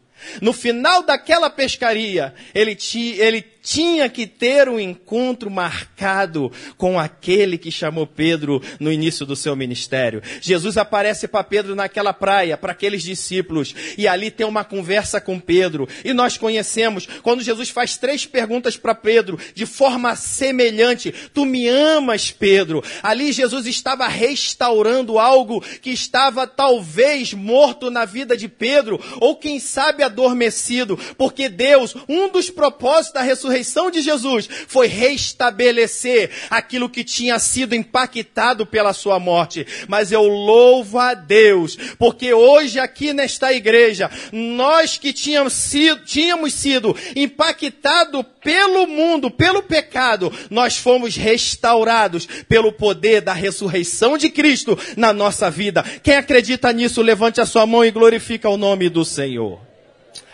no 0.41 0.53
final 0.53 1.03
daquela 1.03 1.49
pescaria, 1.49 2.33
ele, 2.53 2.75
ti, 2.75 3.15
ele 3.19 3.41
tinha 3.67 4.07
que 4.07 4.25
ter 4.25 4.69
um 4.69 4.79
encontro 4.79 5.51
marcado 5.51 6.49
com 6.77 6.97
aquele 6.97 7.57
que 7.57 7.69
chamou 7.69 8.07
Pedro 8.07 8.61
no 8.79 8.93
início 8.93 9.25
do 9.25 9.35
seu 9.35 9.57
ministério. 9.57 10.21
Jesus 10.39 10.77
aparece 10.77 11.27
para 11.27 11.43
Pedro 11.43 11.75
naquela 11.75 12.13
praia, 12.13 12.57
para 12.57 12.71
aqueles 12.71 13.03
discípulos, 13.03 13.75
e 13.97 14.07
ali 14.07 14.31
tem 14.31 14.47
uma 14.47 14.63
conversa 14.63 15.19
com 15.19 15.37
Pedro. 15.37 15.85
E 16.05 16.13
nós 16.13 16.37
conhecemos 16.37 17.05
quando 17.21 17.43
Jesus 17.43 17.69
faz 17.69 17.97
três 17.97 18.25
perguntas 18.25 18.77
para 18.77 18.95
Pedro, 18.95 19.37
de 19.53 19.65
forma 19.65 20.15
semelhante: 20.15 21.13
Tu 21.33 21.45
me 21.45 21.67
amas, 21.67 22.31
Pedro? 22.31 22.81
Ali 23.03 23.33
Jesus 23.33 23.65
estava 23.65 24.07
restaurando 24.07 25.19
algo 25.19 25.61
que 25.81 25.89
estava 25.89 26.47
talvez 26.47 27.33
morto 27.33 27.91
na 27.91 28.05
vida 28.05 28.37
de 28.37 28.47
Pedro, 28.47 28.97
ou 29.19 29.35
quem 29.35 29.59
sabe 29.59 30.03
adormecido, 30.03 30.97
porque 31.17 31.49
Deus, 31.49 31.93
um 32.07 32.31
dos 32.31 32.49
propósitos 32.49 33.11
da 33.11 33.21
ressurreição, 33.21 33.56
ressurreição 33.57 33.89
de 33.89 34.01
Jesus 34.01 34.47
foi 34.67 34.87
restabelecer 34.87 36.29
aquilo 36.49 36.89
que 36.89 37.03
tinha 37.03 37.39
sido 37.39 37.75
impactado 37.75 38.65
pela 38.65 38.93
sua 38.93 39.19
morte. 39.19 39.65
Mas 39.87 40.11
eu 40.11 40.23
louvo 40.23 40.99
a 40.99 41.13
Deus, 41.13 41.75
porque 41.97 42.33
hoje 42.33 42.79
aqui 42.79 43.13
nesta 43.13 43.51
igreja, 43.53 44.09
nós 44.31 44.97
que 44.97 45.11
tínhamos 45.11 45.53
sido, 45.53 46.03
tínhamos 46.05 46.53
sido 46.53 46.95
impactados 47.15 48.23
pelo 48.43 48.87
mundo, 48.87 49.29
pelo 49.29 49.63
pecado, 49.63 50.31
nós 50.49 50.77
fomos 50.77 51.15
restaurados 51.15 52.25
pelo 52.47 52.71
poder 52.71 53.21
da 53.21 53.33
ressurreição 53.33 54.17
de 54.17 54.29
Cristo 54.29 54.77
na 54.95 55.11
nossa 55.11 55.49
vida. 55.49 55.83
Quem 56.03 56.15
acredita 56.15 56.71
nisso, 56.71 57.01
levante 57.01 57.41
a 57.41 57.45
sua 57.45 57.65
mão 57.65 57.83
e 57.83 57.91
glorifica 57.91 58.49
o 58.49 58.57
nome 58.57 58.89
do 58.89 59.03
Senhor. 59.03 59.59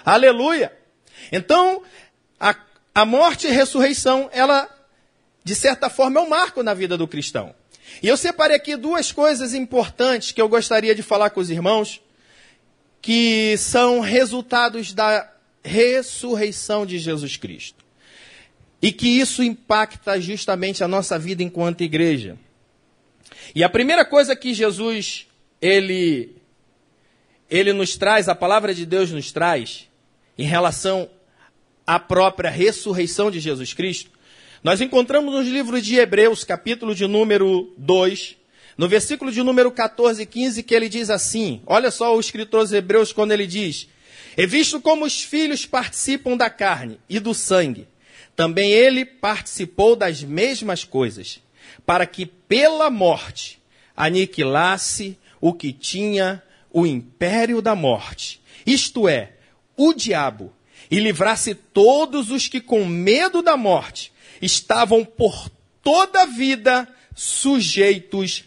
Aleluia! 0.06 0.72
Então, 1.32 1.82
a 2.40 2.54
a 2.94 3.06
morte 3.06 3.48
e 3.48 3.52
ressurreição, 3.52 4.30
ela, 4.32 4.70
de 5.44 5.56
certa 5.56 5.90
forma, 5.90 6.20
é 6.20 6.24
um 6.24 6.30
marco 6.30 6.62
na 6.62 6.74
vida 6.74 6.98
do 6.98 7.08
cristão. 7.08 7.56
E 8.02 8.08
eu 8.08 8.18
separei 8.18 8.56
aqui 8.56 8.76
duas 8.76 9.12
coisas 9.12 9.54
importantes 9.54 10.32
que 10.32 10.42
eu 10.42 10.48
gostaria 10.48 10.94
de 10.94 11.02
falar 11.02 11.32
com 11.32 11.40
os 11.40 11.50
irmãos, 11.50 12.02
que 13.02 13.56
são 13.58 14.00
resultados 14.00 14.94
da 14.94 15.30
ressurreição 15.64 16.86
de 16.86 17.00
Jesus 17.00 17.36
Cristo. 17.38 17.84
E 18.82 18.92
que 18.92 19.08
isso 19.08 19.42
impacta 19.42 20.20
justamente 20.20 20.84
a 20.84 20.88
nossa 20.88 21.18
vida 21.18 21.42
enquanto 21.42 21.82
igreja. 21.82 22.38
E 23.56 23.64
a 23.64 23.70
primeira 23.70 24.04
coisa 24.06 24.36
que 24.36 24.54
Jesus, 24.54 25.28
ele, 25.62 26.36
ele 27.50 27.74
nos 27.74 27.96
traz, 27.96 28.28
a 28.28 28.36
palavra 28.36 28.74
de 28.74 28.86
Deus 28.86 29.10
nos 29.12 29.32
traz, 29.32 29.88
em 30.38 30.44
relação 30.44 31.10
a 31.86 32.00
própria 32.00 32.50
ressurreição 32.50 33.30
de 33.30 33.40
Jesus 33.40 33.74
Cristo, 33.74 34.12
nós 34.64 34.80
encontramos 34.80 35.34
nos 35.34 35.48
livros 35.48 35.86
de 35.86 35.98
Hebreus, 35.98 36.44
capítulo 36.44 36.96
de 36.96 37.06
número 37.06 37.74
2, 37.78 38.38
no 38.78 38.88
versículo 38.88 39.32
de 39.32 39.44
número 39.44 39.70
14 39.72 40.22
e 40.22 40.26
15, 40.26 40.64
que 40.64 40.74
ele 40.74 40.88
diz 40.88 41.10
assim: 41.10 41.62
olha 41.66 41.92
só 41.92 42.16
o 42.16 42.20
escritor 42.20 42.62
aos 42.62 42.72
Hebreus 42.72 43.12
quando 43.12 43.34
ele 43.34 43.46
diz: 43.46 43.88
E 44.38 44.48
visto 44.48 44.80
como 44.80 45.06
os 45.06 45.22
filhos 45.22 45.66
participam 45.66 46.38
da 46.38 46.50
carne 46.50 46.98
e 47.10 47.20
do 47.20 47.34
sangue, 47.34 47.88
também 48.36 48.72
ele 48.72 49.04
participou 49.04 49.96
das 49.96 50.24
mesmas 50.24 50.84
coisas, 50.84 51.42
para 51.86 52.06
que 52.06 52.26
pela 52.26 52.90
morte 52.90 53.62
aniquilasse 53.96 55.18
o 55.42 55.54
que 55.54 55.74
tinha 55.74 56.42
o 56.72 56.88
império 56.88 57.62
da 57.62 57.76
morte, 57.76 58.42
isto 58.66 59.08
é, 59.08 59.34
o 59.76 59.94
diabo, 59.94 60.54
e 60.90 61.00
livrasse 61.00 61.56
todos 61.56 62.30
os 62.30 62.48
que 62.48 62.60
com 62.60 62.86
medo 62.86 63.42
da 63.42 63.58
morte 63.58 64.12
estavam 64.42 65.04
por 65.04 65.50
toda 65.82 66.24
a 66.24 66.26
vida 66.26 66.88
sujeitos 67.16 68.44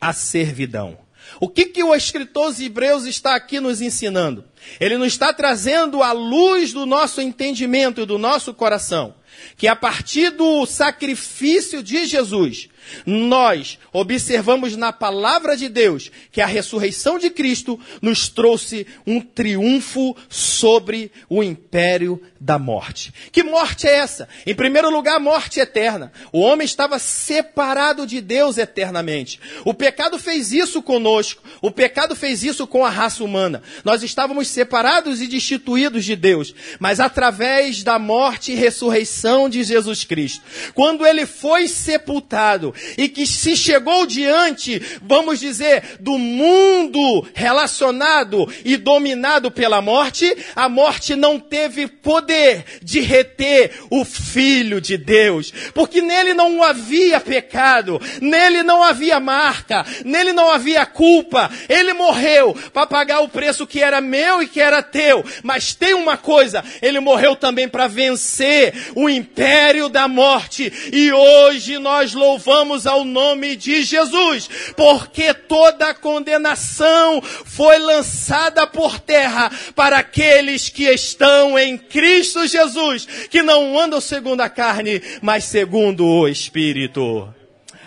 à 0.00 0.12
servidão. 0.12 0.98
O 1.40 1.48
que, 1.48 1.66
que 1.66 1.82
o 1.82 1.94
escritor 1.94 2.50
dos 2.50 2.60
Hebreus 2.60 3.04
está 3.04 3.34
aqui 3.34 3.58
nos 3.58 3.80
ensinando? 3.80 4.44
Ele 4.78 4.96
nos 4.96 5.08
está 5.08 5.32
trazendo 5.32 6.02
a 6.02 6.12
luz 6.12 6.72
do 6.72 6.86
nosso 6.86 7.20
entendimento 7.20 8.00
e 8.00 8.06
do 8.06 8.18
nosso 8.18 8.54
coração 8.54 9.14
que 9.56 9.66
a 9.66 9.76
partir 9.76 10.30
do 10.30 10.66
sacrifício 10.66 11.82
de 11.82 12.06
Jesus, 12.06 12.68
nós 13.06 13.78
observamos 13.92 14.76
na 14.76 14.92
palavra 14.92 15.56
de 15.56 15.68
Deus 15.68 16.10
que 16.30 16.40
a 16.40 16.46
ressurreição 16.46 17.18
de 17.18 17.30
Cristo 17.30 17.78
nos 18.00 18.28
trouxe 18.28 18.86
um 19.06 19.20
triunfo 19.20 20.16
sobre 20.28 21.10
o 21.28 21.42
império 21.42 22.20
da 22.40 22.58
morte. 22.58 23.12
Que 23.32 23.42
morte 23.42 23.86
é 23.86 23.96
essa? 23.96 24.28
Em 24.46 24.54
primeiro 24.54 24.90
lugar, 24.90 25.18
morte 25.18 25.60
eterna. 25.60 26.12
O 26.32 26.40
homem 26.40 26.64
estava 26.64 26.98
separado 26.98 28.06
de 28.06 28.20
Deus 28.20 28.58
eternamente. 28.58 29.40
O 29.64 29.72
pecado 29.72 30.18
fez 30.18 30.52
isso 30.52 30.82
conosco. 30.82 31.42
O 31.62 31.70
pecado 31.70 32.14
fez 32.14 32.42
isso 32.42 32.66
com 32.66 32.84
a 32.84 32.90
raça 32.90 33.24
humana. 33.24 33.62
Nós 33.82 34.02
estávamos 34.02 34.48
separados 34.48 35.22
e 35.22 35.26
destituídos 35.26 36.04
de 36.04 36.16
Deus, 36.16 36.54
mas 36.78 37.00
através 37.00 37.82
da 37.82 37.98
morte 37.98 38.52
e 38.52 38.56
ressurreição 38.56 39.23
de 39.48 39.62
Jesus 39.62 40.04
Cristo, 40.04 40.42
quando 40.74 41.06
ele 41.06 41.24
foi 41.24 41.66
sepultado 41.66 42.74
e 42.98 43.08
que 43.08 43.26
se 43.26 43.56
chegou 43.56 44.06
diante, 44.06 44.80
vamos 45.02 45.40
dizer, 45.40 45.96
do 46.00 46.18
mundo 46.18 47.26
relacionado 47.32 48.46
e 48.64 48.76
dominado 48.76 49.50
pela 49.50 49.80
morte, 49.80 50.36
a 50.54 50.68
morte 50.68 51.16
não 51.16 51.40
teve 51.40 51.86
poder 51.86 52.64
de 52.82 53.00
reter 53.00 53.72
o 53.90 54.04
Filho 54.04 54.80
de 54.80 54.96
Deus, 54.96 55.52
porque 55.72 56.02
nele 56.02 56.34
não 56.34 56.62
havia 56.62 57.18
pecado, 57.20 58.00
nele 58.20 58.62
não 58.62 58.82
havia 58.82 59.18
marca, 59.18 59.84
nele 60.04 60.32
não 60.32 60.50
havia 60.50 60.84
culpa, 60.84 61.50
ele 61.68 61.92
morreu 61.92 62.54
para 62.72 62.86
pagar 62.86 63.20
o 63.20 63.28
preço 63.28 63.66
que 63.66 63.80
era 63.80 64.00
meu 64.00 64.42
e 64.42 64.46
que 64.46 64.60
era 64.60 64.82
teu, 64.82 65.24
mas 65.42 65.74
tem 65.74 65.94
uma 65.94 66.16
coisa, 66.16 66.62
ele 66.82 67.00
morreu 67.00 67.34
também 67.34 67.68
para 67.68 67.86
vencer 67.86 68.74
o 68.94 69.08
império 69.14 69.88
da 69.88 70.06
morte, 70.06 70.72
e 70.92 71.12
hoje 71.12 71.78
nós 71.78 72.12
louvamos 72.12 72.86
ao 72.86 73.04
nome 73.04 73.56
de 73.56 73.82
Jesus, 73.82 74.48
porque 74.76 75.32
toda 75.32 75.88
a 75.88 75.94
condenação 75.94 77.22
foi 77.22 77.78
lançada 77.78 78.66
por 78.66 78.98
terra 78.98 79.50
para 79.74 79.98
aqueles 79.98 80.68
que 80.68 80.84
estão 80.84 81.58
em 81.58 81.78
Cristo 81.78 82.46
Jesus, 82.46 83.06
que 83.30 83.42
não 83.42 83.78
andam 83.78 84.00
segundo 84.00 84.40
a 84.40 84.48
carne, 84.48 85.00
mas 85.22 85.44
segundo 85.44 86.06
o 86.06 86.28
Espírito. 86.28 87.32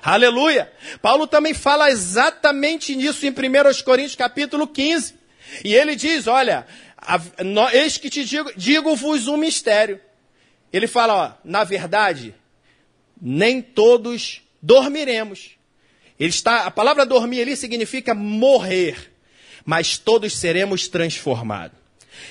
Aleluia! 0.02 0.72
Paulo 1.02 1.28
também 1.28 1.54
fala 1.54 1.92
exatamente 1.92 2.96
nisso 2.96 3.26
em 3.26 3.30
1 3.30 3.84
Coríntios 3.84 4.16
capítulo 4.16 4.66
15. 4.66 5.16
E 5.64 5.74
ele 5.74 5.96
diz, 5.96 6.28
olha, 6.28 6.66
eis 7.74 7.98
que 7.98 8.10
te 8.10 8.24
digo, 8.24 8.52
digo-vos 8.56 9.28
um 9.28 9.38
mistério. 9.38 10.00
Ele 10.72 10.88
fala, 10.88 11.16
ó, 11.16 11.32
na 11.44 11.64
verdade, 11.64 12.36
nem 13.22 13.62
todos 13.62 14.42
dormiremos. 14.62 15.52
Ele 16.20 16.30
está, 16.30 16.66
a 16.66 16.72
palavra 16.72 17.06
dormir 17.06 17.42
ali 17.42 17.56
significa 17.56 18.14
morrer, 18.14 19.14
mas 19.66 19.98
todos 19.98 20.38
seremos 20.38 20.88
transformados. 20.88 21.78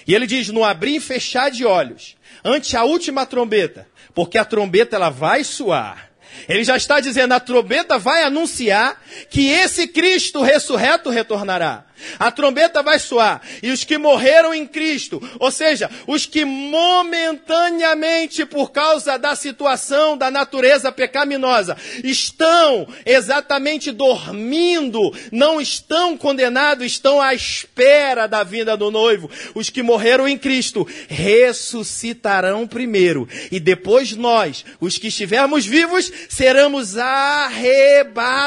E 0.07 0.14
ele 0.14 0.26
diz: 0.26 0.49
no 0.49 0.64
abrir 0.64 0.97
e 0.97 1.01
fechar 1.01 1.51
de 1.51 1.64
olhos, 1.64 2.16
ante 2.45 2.76
a 2.76 2.84
última 2.84 3.24
trombeta, 3.24 3.89
porque 4.14 4.39
a 4.39 4.45
trombeta 4.45 4.97
ela 4.97 5.11
vai 5.11 5.45
soar. 5.45 6.11
Ele 6.49 6.64
já 6.64 6.76
está 6.76 7.01
dizendo: 7.01 7.32
a 7.32 7.41
trombeta 7.41 7.99
vai 7.99 8.22
anunciar 8.22 9.01
que 9.30 9.47
esse 9.47 9.87
Cristo 9.87 10.43
ressurreto 10.43 11.09
retornará. 11.09 11.86
A 12.18 12.30
trombeta 12.30 12.82
vai 12.82 12.99
soar 12.99 13.40
e 13.62 13.70
os 13.70 13.84
que 13.84 13.99
morreram 13.99 14.55
em 14.55 14.66
Cristo, 14.66 15.22
ou 15.38 15.51
seja, 15.51 15.90
os 16.07 16.26
que 16.26 16.44
momentaneamente 16.44 18.44
por 18.44 18.70
causa 18.70 19.18
da 19.18 19.34
situação 19.34 20.16
da 20.16 20.30
natureza 20.30 20.92
pecaminosa 20.92 21.76
estão 22.03 22.86
exatamente 23.05 23.92
dormindo, 23.92 25.14
não 25.30 25.61
estão 25.61 26.16
condenados, 26.16 26.86
estão 26.86 27.20
à 27.20 27.34
espera 27.34 28.26
da 28.26 28.42
vinda 28.42 28.76
do 28.76 28.90
noivo. 28.90 29.30
Os 29.55 29.70
que 29.70 29.82
morreram 29.82 30.28
em 30.28 30.38
Cristo 30.38 30.86
ressuscitarão 31.09 32.66
primeiro 32.66 33.28
e 33.51 33.61
depois 33.61 34.12
nós, 34.12 34.64
os 34.80 34.99
que 34.99 35.09
estivermos 35.09 35.66
vivos, 35.66 36.12
seremos 36.28 36.97
arrebatados 36.97 38.47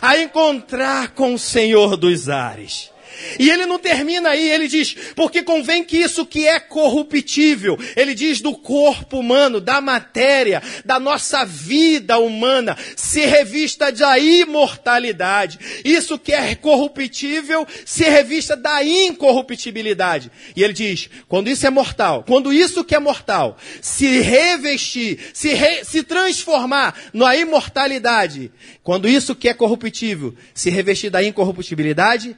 a 0.00 0.18
encontrar 0.18 1.10
com 1.10 1.34
o 1.34 1.38
Senhor 1.38 1.96
dos 1.96 2.28
ares. 2.50 2.91
E 3.38 3.50
ele 3.50 3.66
não 3.66 3.78
termina 3.78 4.30
aí, 4.30 4.50
ele 4.50 4.68
diz, 4.68 4.94
porque 5.14 5.42
convém 5.42 5.84
que 5.84 5.98
isso 5.98 6.24
que 6.26 6.46
é 6.46 6.58
corruptível, 6.58 7.78
ele 7.96 8.14
diz 8.14 8.40
do 8.40 8.54
corpo 8.54 9.18
humano, 9.18 9.60
da 9.60 9.80
matéria, 9.80 10.62
da 10.84 10.98
nossa 10.98 11.44
vida 11.44 12.18
humana, 12.18 12.76
se 12.96 13.24
revista 13.24 13.90
da 13.90 14.18
imortalidade. 14.18 15.58
Isso 15.84 16.18
que 16.18 16.32
é 16.32 16.54
corruptível, 16.54 17.66
se 17.84 18.04
revista 18.04 18.56
da 18.56 18.84
incorruptibilidade. 18.84 20.30
E 20.56 20.62
ele 20.62 20.72
diz, 20.72 21.08
quando 21.28 21.48
isso 21.48 21.66
é 21.66 21.70
mortal, 21.70 22.24
quando 22.26 22.52
isso 22.52 22.84
que 22.84 22.94
é 22.94 22.98
mortal 22.98 23.56
se 23.80 24.20
revestir, 24.20 25.18
se, 25.32 25.54
re, 25.54 25.84
se 25.84 26.02
transformar 26.02 26.94
na 27.12 27.34
imortalidade, 27.36 28.52
quando 28.82 29.08
isso 29.08 29.34
que 29.34 29.48
é 29.48 29.54
corruptível 29.54 30.34
se 30.54 30.70
revestir 30.70 31.10
da 31.10 31.22
incorruptibilidade, 31.22 32.36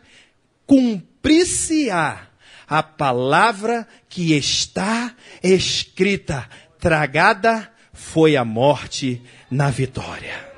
cumprir-se-á 0.67 2.29
a 2.67 2.83
palavra 2.83 3.87
que 4.09 4.35
está 4.35 5.15
escrita. 5.43 6.49
Tragada 6.79 7.71
foi 7.93 8.37
a 8.37 8.45
morte 8.45 9.23
na 9.51 9.71
vitória. 9.71 10.54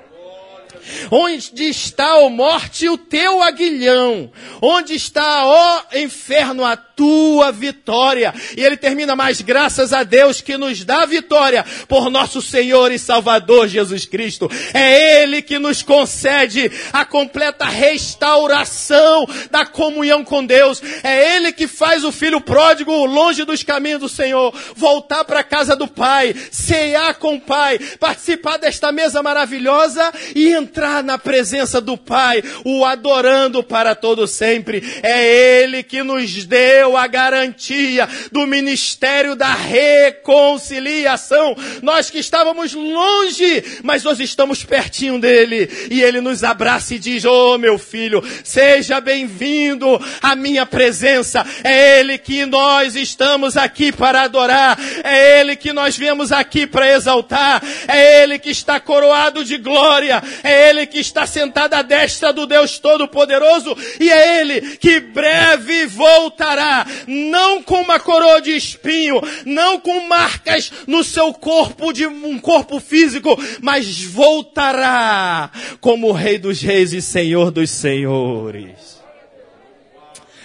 Onde 1.10 1.64
está, 1.68 2.18
ó 2.18 2.28
morte, 2.28 2.88
o 2.88 2.98
teu 2.98 3.42
aguilhão? 3.42 4.30
Onde 4.60 4.94
está, 4.94 5.46
ó 5.46 5.82
inferno, 5.94 6.64
a 6.64 6.76
tua 6.76 7.52
vitória? 7.52 8.34
E 8.56 8.64
ele 8.64 8.76
termina 8.76 9.14
mais, 9.14 9.40
graças 9.40 9.92
a 9.92 10.02
Deus 10.02 10.40
que 10.40 10.56
nos 10.56 10.84
dá 10.84 11.04
vitória 11.04 11.64
por 11.88 12.10
nosso 12.10 12.40
Senhor 12.40 12.90
e 12.92 12.98
Salvador 12.98 13.68
Jesus 13.68 14.06
Cristo. 14.06 14.50
É 14.72 15.22
Ele 15.22 15.42
que 15.42 15.58
nos 15.58 15.82
concede 15.82 16.70
a 16.92 17.04
completa 17.04 17.64
restauração 17.64 19.26
da 19.50 19.66
comunhão 19.66 20.24
com 20.24 20.44
Deus. 20.44 20.82
É 21.02 21.36
Ele 21.36 21.52
que 21.52 21.66
faz 21.66 22.04
o 22.04 22.12
filho 22.12 22.40
pródigo, 22.40 23.04
longe 23.04 23.44
dos 23.44 23.62
caminhos 23.62 24.00
do 24.00 24.08
Senhor, 24.08 24.54
voltar 24.74 25.24
para 25.24 25.40
a 25.40 25.44
casa 25.44 25.76
do 25.76 25.86
Pai, 25.86 26.34
cear 26.50 27.14
com 27.16 27.36
o 27.36 27.40
Pai, 27.40 27.78
participar 28.00 28.56
desta 28.56 28.92
mesa 28.92 29.22
maravilhosa 29.22 30.12
e 30.34 30.48
entrar 30.52 30.75
entrar 30.76 31.02
na 31.02 31.16
presença 31.16 31.80
do 31.80 31.96
Pai, 31.96 32.42
o 32.62 32.84
adorando 32.84 33.62
para 33.62 33.94
todo 33.94 34.26
sempre. 34.26 34.84
É 35.02 35.62
Ele 35.62 35.82
que 35.82 36.02
nos 36.02 36.44
deu 36.44 36.98
a 36.98 37.06
garantia 37.06 38.06
do 38.30 38.46
ministério 38.46 39.34
da 39.34 39.54
reconciliação. 39.54 41.56
Nós 41.80 42.10
que 42.10 42.18
estávamos 42.18 42.74
longe, 42.74 43.80
mas 43.82 44.04
nós 44.04 44.20
estamos 44.20 44.64
pertinho 44.64 45.18
dele. 45.18 45.70
E 45.90 46.02
Ele 46.02 46.20
nos 46.20 46.44
abraça 46.44 46.94
e 46.94 46.98
diz: 46.98 47.24
Oh, 47.24 47.56
meu 47.56 47.78
filho, 47.78 48.22
seja 48.44 49.00
bem-vindo 49.00 49.98
à 50.20 50.36
minha 50.36 50.66
presença. 50.66 51.42
É 51.64 52.00
Ele 52.00 52.18
que 52.18 52.44
nós 52.44 52.96
estamos 52.96 53.56
aqui 53.56 53.92
para 53.92 54.22
adorar. 54.22 54.78
É 55.02 55.40
Ele 55.40 55.56
que 55.56 55.72
nós 55.72 55.96
viemos 55.96 56.32
aqui 56.32 56.66
para 56.66 56.92
exaltar. 56.92 57.62
É 57.88 58.22
Ele 58.22 58.38
que 58.38 58.50
está 58.50 58.78
coroado 58.78 59.42
de 59.42 59.56
glória. 59.56 60.22
É 60.42 60.65
Ele 60.68 60.86
que 60.86 60.98
está 60.98 61.26
sentado 61.26 61.74
à 61.74 61.82
destra 61.82 62.32
do 62.32 62.46
Deus 62.46 62.78
Todo-Poderoso, 62.78 63.76
e 64.00 64.10
é 64.10 64.40
Ele 64.40 64.76
que 64.76 65.00
breve 65.00 65.86
voltará, 65.86 66.86
não 67.06 67.62
com 67.62 67.80
uma 67.80 67.98
coroa 67.98 68.40
de 68.40 68.50
espinho, 68.52 69.20
não 69.44 69.78
com 69.80 70.06
marcas 70.08 70.72
no 70.86 71.02
seu 71.04 71.32
corpo 71.32 71.92
de 71.92 72.06
um 72.06 72.38
corpo 72.38 72.80
físico, 72.80 73.36
mas 73.60 74.02
voltará 74.04 75.50
como 75.80 76.12
Rei 76.12 76.38
dos 76.38 76.60
Reis 76.60 76.92
e 76.92 77.00
Senhor 77.00 77.50
dos 77.50 77.70
Senhores. 77.70 79.00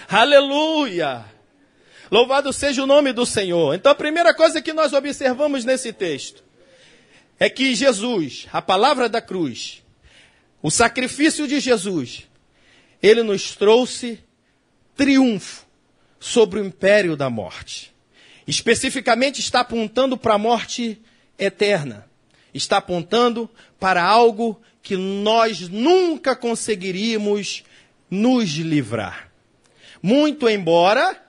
Aleluia! 0.08 1.24
Louvado 2.10 2.52
seja 2.52 2.82
o 2.82 2.86
nome 2.86 3.10
do 3.10 3.24
Senhor. 3.24 3.74
Então 3.74 3.90
a 3.90 3.94
primeira 3.94 4.34
coisa 4.34 4.60
que 4.60 4.74
nós 4.74 4.92
observamos 4.92 5.64
nesse 5.64 5.94
texto 5.94 6.44
é 7.40 7.48
que 7.48 7.74
Jesus, 7.74 8.46
a 8.52 8.60
palavra 8.60 9.08
da 9.08 9.22
cruz, 9.22 9.81
o 10.62 10.70
sacrifício 10.70 11.48
de 11.48 11.58
Jesus, 11.58 12.28
ele 13.02 13.22
nos 13.22 13.56
trouxe 13.56 14.20
triunfo 14.96 15.66
sobre 16.20 16.60
o 16.60 16.64
império 16.64 17.16
da 17.16 17.28
morte. 17.28 17.92
Especificamente 18.46 19.40
está 19.40 19.60
apontando 19.60 20.16
para 20.16 20.34
a 20.34 20.38
morte 20.38 21.00
eterna. 21.38 22.06
Está 22.54 22.76
apontando 22.76 23.50
para 23.80 24.04
algo 24.04 24.60
que 24.82 24.96
nós 24.96 25.68
nunca 25.68 26.36
conseguiríamos 26.36 27.64
nos 28.10 28.50
livrar. 28.50 29.32
Muito 30.02 30.48
embora, 30.48 31.20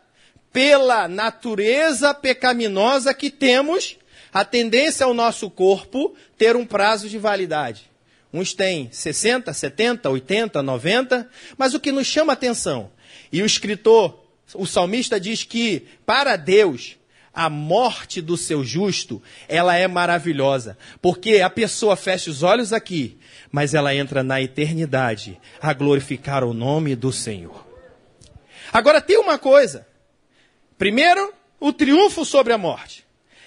pela 0.51 1.07
natureza 1.07 2.13
pecaminosa 2.13 3.13
que 3.13 3.29
temos, 3.31 3.97
a 4.31 4.43
tendência 4.43 5.05
ao 5.05 5.13
nosso 5.13 5.49
corpo 5.49 6.15
ter 6.37 6.55
um 6.55 6.65
prazo 6.65 7.07
de 7.07 7.17
validade. 7.17 7.92
Uns 8.33 8.51
têm 8.51 8.89
60, 8.91 9.53
70, 9.53 10.09
80, 10.09 10.63
90, 10.63 11.29
mas 11.55 11.75
o 11.75 11.79
que 11.79 11.91
nos 11.91 12.07
chama 12.07 12.33
atenção, 12.33 12.89
e 13.31 13.43
o 13.43 13.45
escritor, 13.45 14.25
o 14.55 14.65
salmista 14.65 15.19
diz 15.19 15.43
que 15.43 15.85
para 16.03 16.35
Deus 16.35 16.97
a 17.31 17.49
morte 17.49 18.21
do 18.21 18.35
seu 18.35 18.63
justo, 18.63 19.21
ela 19.47 19.75
é 19.75 19.87
maravilhosa, 19.87 20.77
porque 21.01 21.41
a 21.41 21.49
pessoa 21.49 21.95
fecha 21.95 22.29
os 22.29 22.43
olhos 22.43 22.73
aqui, 22.73 23.17
mas 23.51 23.73
ela 23.73 23.93
entra 23.93 24.23
na 24.23 24.41
eternidade 24.41 25.39
a 25.61 25.73
glorificar 25.73 26.43
o 26.43 26.53
nome 26.53 26.95
do 26.95 27.11
Senhor. 27.11 27.67
Agora 28.71 29.01
tem 29.01 29.17
uma 29.17 29.37
coisa. 29.37 29.87
Primeiro, 30.77 31.33
o 31.59 31.71
triunfo 31.71 32.25
sobre 32.25 32.53
a 32.53 32.57
morte. 32.57 33.03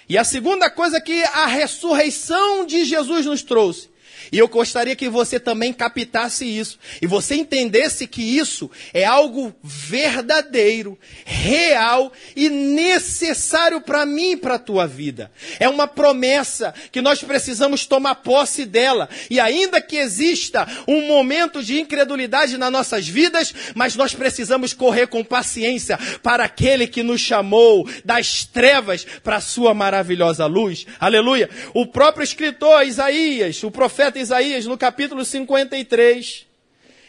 E 0.09 0.17
a 0.17 0.23
segunda 0.23 0.69
coisa 0.69 1.01
que 1.01 1.23
a 1.23 1.45
ressurreição 1.45 2.65
de 2.65 2.85
Jesus 2.85 3.25
nos 3.25 3.43
trouxe 3.43 3.89
e 4.31 4.37
eu 4.37 4.47
gostaria 4.47 4.95
que 4.95 5.09
você 5.09 5.39
também 5.39 5.71
captasse 5.71 6.45
isso. 6.45 6.79
E 7.01 7.07
você 7.07 7.35
entendesse 7.35 8.07
que 8.07 8.21
isso 8.21 8.69
é 8.93 9.05
algo 9.05 9.55
verdadeiro, 9.63 10.97
real 11.25 12.11
e 12.35 12.49
necessário 12.49 13.81
para 13.81 14.05
mim 14.05 14.31
e 14.31 14.37
para 14.37 14.55
a 14.55 14.59
tua 14.59 14.85
vida. 14.85 15.31
É 15.59 15.69
uma 15.69 15.87
promessa 15.87 16.73
que 16.91 17.01
nós 17.01 17.23
precisamos 17.23 17.85
tomar 17.85 18.15
posse 18.15 18.65
dela. 18.65 19.09
E 19.29 19.39
ainda 19.39 19.81
que 19.81 19.97
exista 19.97 20.67
um 20.87 21.07
momento 21.07 21.63
de 21.63 21.79
incredulidade 21.79 22.57
nas 22.57 22.71
nossas 22.71 23.07
vidas, 23.07 23.53
mas 23.75 23.95
nós 23.95 24.13
precisamos 24.13 24.73
correr 24.73 25.07
com 25.07 25.23
paciência 25.23 25.97
para 26.21 26.43
aquele 26.43 26.87
que 26.87 27.03
nos 27.03 27.21
chamou 27.21 27.87
das 28.03 28.43
trevas 28.43 29.05
para 29.23 29.37
a 29.37 29.41
sua 29.41 29.73
maravilhosa 29.73 30.45
luz. 30.45 30.85
Aleluia. 30.99 31.49
O 31.73 31.85
próprio 31.85 32.23
escritor 32.23 32.85
Isaías, 32.85 33.63
o 33.63 33.71
profeta 33.71 34.16
profeta 34.17 34.19
Isaías, 34.19 34.65
no 34.65 34.77
capítulo 34.77 35.23
53. 35.23 36.47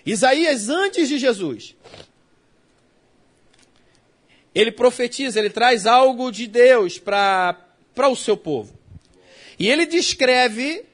Isaías 0.04 0.68
antes 0.68 1.08
de 1.08 1.18
Jesus. 1.18 1.74
Ele 4.54 4.72
profetiza, 4.72 5.38
ele 5.38 5.50
traz 5.50 5.86
algo 5.86 6.30
de 6.30 6.46
Deus 6.46 6.98
para 6.98 7.56
o 8.10 8.16
seu 8.16 8.36
povo. 8.36 8.76
E 9.58 9.68
ele 9.68 9.86
descreve 9.86 10.84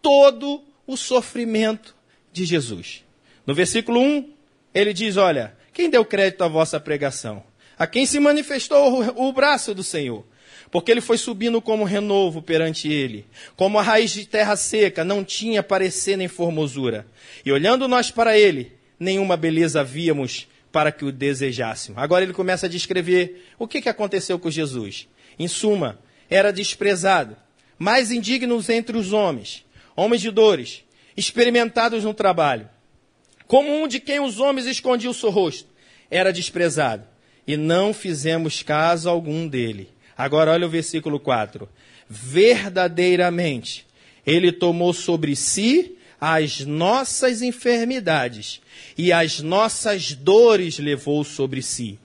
todo 0.00 0.62
o 0.86 0.96
sofrimento 0.96 1.94
de 2.32 2.44
Jesus. 2.44 3.04
No 3.46 3.54
versículo 3.54 4.00
1, 4.00 4.32
ele 4.74 4.92
diz: 4.92 5.16
Olha, 5.16 5.56
quem 5.72 5.90
deu 5.90 6.04
crédito 6.04 6.42
à 6.42 6.48
vossa 6.48 6.80
pregação? 6.80 7.42
A 7.76 7.86
quem 7.86 8.06
se 8.06 8.20
manifestou 8.20 9.02
o, 9.02 9.28
o 9.28 9.32
braço 9.32 9.74
do 9.74 9.82
Senhor? 9.82 10.24
Porque 10.74 10.90
ele 10.90 11.00
foi 11.00 11.16
subindo 11.16 11.62
como 11.62 11.84
renovo 11.84 12.42
perante 12.42 12.92
ele, 12.92 13.24
como 13.54 13.78
a 13.78 13.82
raiz 13.82 14.10
de 14.10 14.26
terra 14.26 14.56
seca, 14.56 15.04
não 15.04 15.22
tinha 15.22 15.62
parecer 15.62 16.16
nem 16.16 16.26
formosura. 16.26 17.06
E 17.46 17.52
olhando 17.52 17.86
nós 17.86 18.10
para 18.10 18.36
ele, 18.36 18.72
nenhuma 18.98 19.36
beleza 19.36 19.84
víamos 19.84 20.48
para 20.72 20.90
que 20.90 21.04
o 21.04 21.12
desejássemos. 21.12 22.02
Agora 22.02 22.24
ele 22.24 22.32
começa 22.32 22.66
a 22.66 22.68
descrever 22.68 23.46
o 23.56 23.68
que, 23.68 23.88
aconteceu 23.88 24.36
com 24.36 24.50
Jesus. 24.50 25.06
Em 25.38 25.46
suma, 25.46 25.96
era 26.28 26.52
desprezado, 26.52 27.36
mais 27.78 28.10
indignos 28.10 28.68
entre 28.68 28.98
os 28.98 29.12
homens, 29.12 29.64
homens 29.94 30.22
de 30.22 30.32
dores, 30.32 30.82
experimentados 31.16 32.02
no 32.02 32.12
trabalho. 32.12 32.68
Como 33.46 33.72
um 33.72 33.86
de 33.86 34.00
quem 34.00 34.18
os 34.18 34.40
homens 34.40 34.66
escondiam 34.66 35.12
o 35.12 35.14
seu 35.14 35.30
rosto, 35.30 35.68
era 36.10 36.32
desprezado, 36.32 37.06
e 37.46 37.56
não 37.56 37.94
fizemos 37.94 38.60
caso 38.60 39.08
algum 39.08 39.46
dele. 39.46 39.93
Agora 40.16 40.52
olha 40.52 40.66
o 40.66 40.70
versículo 40.70 41.18
4. 41.18 41.68
Verdadeiramente, 42.08 43.86
ele 44.26 44.52
tomou 44.52 44.92
sobre 44.92 45.34
si 45.34 45.96
as 46.20 46.60
nossas 46.60 47.42
enfermidades 47.42 48.60
e 48.96 49.12
as 49.12 49.40
nossas 49.40 50.12
dores 50.12 50.78
levou 50.78 51.24
sobre 51.24 51.60
si. 51.60 51.98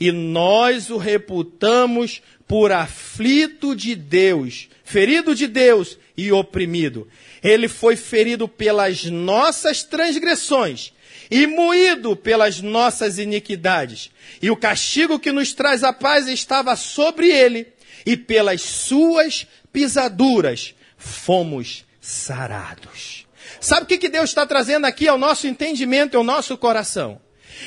E 0.00 0.10
nós 0.10 0.90
o 0.90 0.96
reputamos 0.96 2.22
por 2.46 2.72
aflito 2.72 3.74
de 3.74 3.94
Deus, 3.94 4.68
ferido 4.84 5.34
de 5.34 5.46
Deus 5.46 5.98
e 6.16 6.30
oprimido. 6.32 7.08
Ele 7.42 7.68
foi 7.68 7.96
ferido 7.96 8.48
pelas 8.48 9.04
nossas 9.04 9.82
transgressões 9.82 10.92
e 11.30 11.46
moído 11.46 12.16
pelas 12.16 12.60
nossas 12.60 13.18
iniquidades. 13.18 14.10
E 14.40 14.50
o 14.50 14.56
castigo 14.56 15.18
que 15.18 15.32
nos 15.32 15.52
traz 15.52 15.82
a 15.82 15.92
paz 15.92 16.26
estava 16.28 16.76
sobre 16.76 17.30
ele, 17.30 17.68
e 18.04 18.16
pelas 18.16 18.62
suas 18.62 19.46
pisaduras 19.72 20.74
fomos 20.96 21.84
sarados. 22.00 23.26
Sabe 23.60 23.82
o 23.82 23.86
que, 23.86 23.98
que 23.98 24.08
Deus 24.08 24.30
está 24.30 24.46
trazendo 24.46 24.86
aqui 24.86 25.08
ao 25.08 25.18
nosso 25.18 25.46
entendimento, 25.46 26.16
ao 26.16 26.22
nosso 26.22 26.56
coração? 26.56 27.20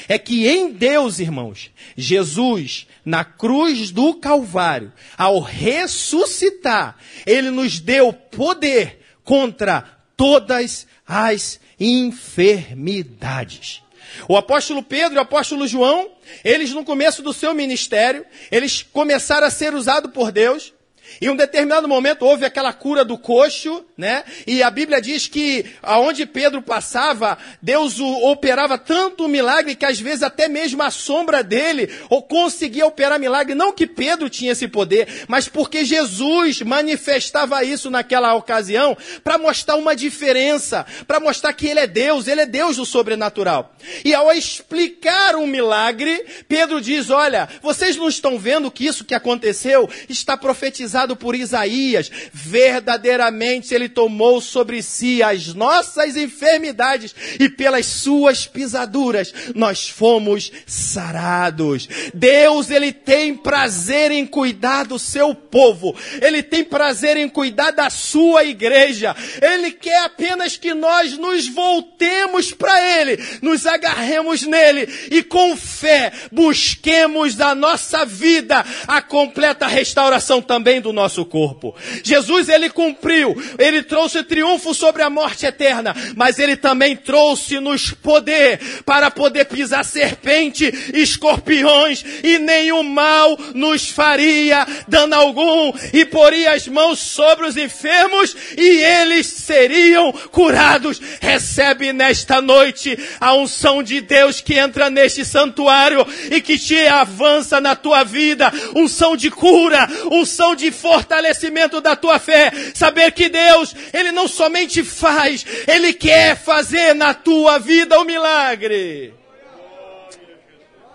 É 0.07 0.17
que 0.17 0.47
em 0.47 0.71
Deus, 0.71 1.19
irmãos, 1.19 1.71
Jesus, 1.97 2.87
na 3.03 3.23
cruz 3.23 3.91
do 3.91 4.13
Calvário, 4.13 4.93
ao 5.17 5.39
ressuscitar, 5.39 6.97
Ele 7.25 7.49
nos 7.49 7.79
deu 7.79 8.13
poder 8.13 8.99
contra 9.23 9.81
todas 10.15 10.85
as 11.07 11.59
enfermidades. 11.79 13.83
O 14.27 14.35
apóstolo 14.35 14.81
Pedro 14.81 15.15
e 15.15 15.19
o 15.19 15.21
apóstolo 15.21 15.67
João, 15.67 16.09
eles 16.43 16.71
no 16.71 16.83
começo 16.83 17.21
do 17.21 17.31
seu 17.31 17.53
ministério, 17.53 18.25
eles 18.51 18.81
começaram 18.81 19.47
a 19.47 19.51
ser 19.51 19.73
usados 19.73 20.11
por 20.11 20.31
Deus 20.31 20.73
em 21.21 21.29
um 21.29 21.35
determinado 21.35 21.87
momento 21.87 22.25
houve 22.25 22.45
aquela 22.45 22.71
cura 22.71 23.03
do 23.03 23.17
coxo, 23.17 23.83
né? 23.97 24.23
E 24.45 24.63
a 24.63 24.69
Bíblia 24.69 25.01
diz 25.01 25.27
que 25.27 25.65
aonde 25.81 26.25
Pedro 26.25 26.61
passava, 26.61 27.37
Deus 27.61 27.99
operava 27.99 28.77
tanto 28.77 29.27
milagre 29.27 29.75
que 29.75 29.85
às 29.85 29.99
vezes 29.99 30.23
até 30.23 30.47
mesmo 30.47 30.81
a 30.81 30.91
sombra 30.91 31.43
dele 31.43 31.89
ou 32.09 32.21
conseguia 32.21 32.85
operar 32.85 33.19
milagre. 33.19 33.55
Não 33.55 33.73
que 33.73 33.87
Pedro 33.87 34.29
tinha 34.29 34.51
esse 34.51 34.67
poder, 34.67 35.25
mas 35.27 35.47
porque 35.47 35.83
Jesus 35.83 36.61
manifestava 36.61 37.63
isso 37.63 37.89
naquela 37.89 38.33
ocasião 38.35 38.97
para 39.23 39.37
mostrar 39.37 39.75
uma 39.75 39.95
diferença, 39.95 40.85
para 41.07 41.19
mostrar 41.19 41.53
que 41.53 41.67
ele 41.67 41.79
é 41.79 41.87
Deus, 41.87 42.27
ele 42.27 42.41
é 42.41 42.45
Deus 42.45 42.77
do 42.77 42.85
sobrenatural. 42.85 43.73
E 44.05 44.13
ao 44.13 44.31
explicar 44.31 45.35
um 45.35 45.47
milagre, 45.47 46.25
Pedro 46.47 46.79
diz: 46.79 47.09
Olha, 47.09 47.49
vocês 47.61 47.95
não 47.97 48.07
estão 48.07 48.37
vendo 48.37 48.71
que 48.71 48.85
isso 48.85 49.05
que 49.05 49.15
aconteceu 49.15 49.89
está 50.07 50.37
profetizado 50.37 50.98
profetizado 50.99 51.15
por 51.15 51.35
Isaías, 51.35 52.11
verdadeiramente 52.33 53.73
ele 53.73 53.87
tomou 53.87 54.41
sobre 54.41 54.81
si 54.81 55.23
as 55.23 55.53
nossas 55.53 56.17
enfermidades 56.17 57.15
e 57.39 57.49
pelas 57.49 57.85
suas 57.85 58.45
pisaduras 58.45 59.33
nós 59.55 59.87
fomos 59.87 60.51
sarados. 60.65 61.87
Deus, 62.13 62.69
ele 62.69 62.91
tem 62.91 63.35
prazer 63.35 64.11
em 64.11 64.25
cuidar 64.25 64.85
do 64.85 64.99
seu 64.99 65.33
povo. 65.33 65.95
Ele 66.21 66.43
tem 66.43 66.63
prazer 66.63 67.17
em 67.17 67.29
cuidar 67.29 67.71
da 67.71 67.89
sua 67.89 68.43
igreja. 68.43 69.15
Ele 69.41 69.71
quer 69.71 70.03
apenas 70.03 70.57
que 70.57 70.73
nós 70.73 71.17
nos 71.17 71.47
voltemos 71.47 72.51
para 72.51 72.99
ele, 72.99 73.17
nos 73.41 73.65
agarremos 73.65 74.43
nele 74.43 74.87
e 75.11 75.23
com 75.23 75.55
fé 75.55 76.11
busquemos 76.31 77.35
da 77.35 77.53
nossa 77.53 78.05
vida 78.05 78.65
a 78.87 79.01
completa 79.01 79.67
restauração 79.67 80.41
também 80.41 80.81
do 80.81 80.88
do 80.89 80.93
nosso 80.93 81.23
corpo. 81.23 81.75
Jesus, 82.03 82.49
ele 82.49 82.69
cumpriu, 82.69 83.35
ele 83.57 83.83
trouxe 83.83 84.23
triunfo 84.23 84.73
sobre 84.73 85.03
a 85.03 85.09
morte 85.09 85.45
eterna, 85.45 85.95
mas 86.15 86.39
ele 86.39 86.55
também 86.55 86.95
trouxe-nos 86.95 87.91
poder 87.91 88.59
para 88.83 89.11
poder 89.11 89.45
pisar 89.45 89.85
serpente, 89.85 90.65
escorpiões 90.93 92.03
e 92.23 92.39
nenhum 92.39 92.83
mal 92.83 93.37
nos 93.53 93.89
faria 93.89 94.65
dano 94.87 95.15
algum 95.15 95.71
e 95.93 96.05
poria 96.05 96.53
as 96.53 96.67
mãos 96.67 96.99
sobre 96.99 97.45
os 97.45 97.55
enfermos 97.55 98.35
e 98.57 98.83
eles 98.83 99.27
seriam 99.27 100.11
curados. 100.31 100.99
Recebe 101.21 101.93
nesta 101.93 102.41
noite 102.41 102.97
a 103.19 103.35
unção 103.35 103.83
de 103.83 104.01
Deus 104.01 104.41
que 104.41 104.55
entra 104.55 104.89
neste 104.89 105.23
santuário 105.23 106.05
e 106.31 106.41
que 106.41 106.57
te 106.57 106.87
avança 106.87 107.61
na 107.61 107.75
tua 107.75 108.03
vida, 108.03 108.51
unção 108.75 109.15
de 109.15 109.29
cura, 109.29 109.87
unção 110.11 110.55
de 110.55 110.71
fortalecimento 110.79 111.81
da 111.81 111.95
tua 111.95 112.17
fé. 112.17 112.51
Saber 112.73 113.11
que 113.11 113.29
Deus, 113.29 113.75
Ele 113.93 114.11
não 114.11 114.27
somente 114.27 114.83
faz, 114.83 115.45
Ele 115.67 115.93
quer 115.93 116.37
fazer 116.37 116.93
na 116.95 117.13
tua 117.13 117.59
vida 117.59 117.99
o 117.99 118.05
milagre. 118.05 119.13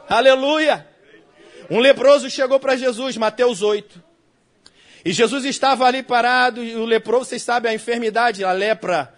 Aleluia! 0.09 0.87
Um 1.71 1.79
leproso 1.79 2.29
chegou 2.29 2.61
para 2.61 2.77
Jesus, 2.77 3.17
Mateus 3.17 3.63
8. 3.63 4.03
E 5.05 5.13
Jesus 5.13 5.45
estava 5.45 5.85
ali 5.87 6.03
parado, 6.03 6.63
e 6.65 6.77
o 6.77 6.85
leproso, 6.85 7.27
vocês 7.27 7.43
sabem, 7.43 7.71
a 7.71 7.75
enfermidade, 7.75 8.45
a 8.45 8.53
lepra, 8.53 9.15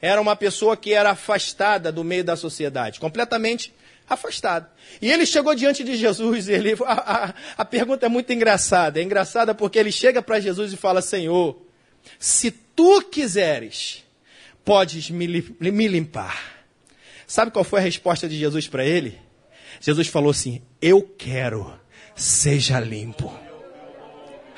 era 0.00 0.20
uma 0.20 0.36
pessoa 0.36 0.76
que 0.76 0.92
era 0.92 1.10
afastada 1.10 1.90
do 1.90 2.04
meio 2.04 2.24
da 2.24 2.36
sociedade, 2.36 3.00
completamente 3.00 3.72
afastada. 4.10 4.68
E 5.00 5.10
ele 5.10 5.24
chegou 5.24 5.54
diante 5.54 5.84
de 5.84 5.96
Jesus, 5.96 6.48
ele, 6.48 6.74
a, 6.84 7.26
a, 7.26 7.34
a 7.58 7.64
pergunta 7.64 8.04
é 8.04 8.08
muito 8.08 8.32
engraçada. 8.32 9.00
É 9.00 9.02
engraçada 9.02 9.54
porque 9.54 9.78
ele 9.78 9.92
chega 9.92 10.20
para 10.20 10.40
Jesus 10.40 10.72
e 10.72 10.76
fala: 10.76 11.00
Senhor, 11.00 11.56
se 12.18 12.50
tu 12.50 13.02
quiseres, 13.02 14.04
podes 14.64 15.08
me, 15.08 15.26
me 15.60 15.88
limpar. 15.88 16.60
Sabe 17.26 17.52
qual 17.52 17.64
foi 17.64 17.78
a 17.78 17.84
resposta 17.84 18.28
de 18.28 18.36
Jesus 18.36 18.66
para 18.66 18.84
ele? 18.84 19.16
Jesus 19.80 20.08
falou 20.08 20.30
assim: 20.30 20.60
Eu 20.82 21.02
quero, 21.02 21.72
seja 22.16 22.80
limpo. 22.80 23.32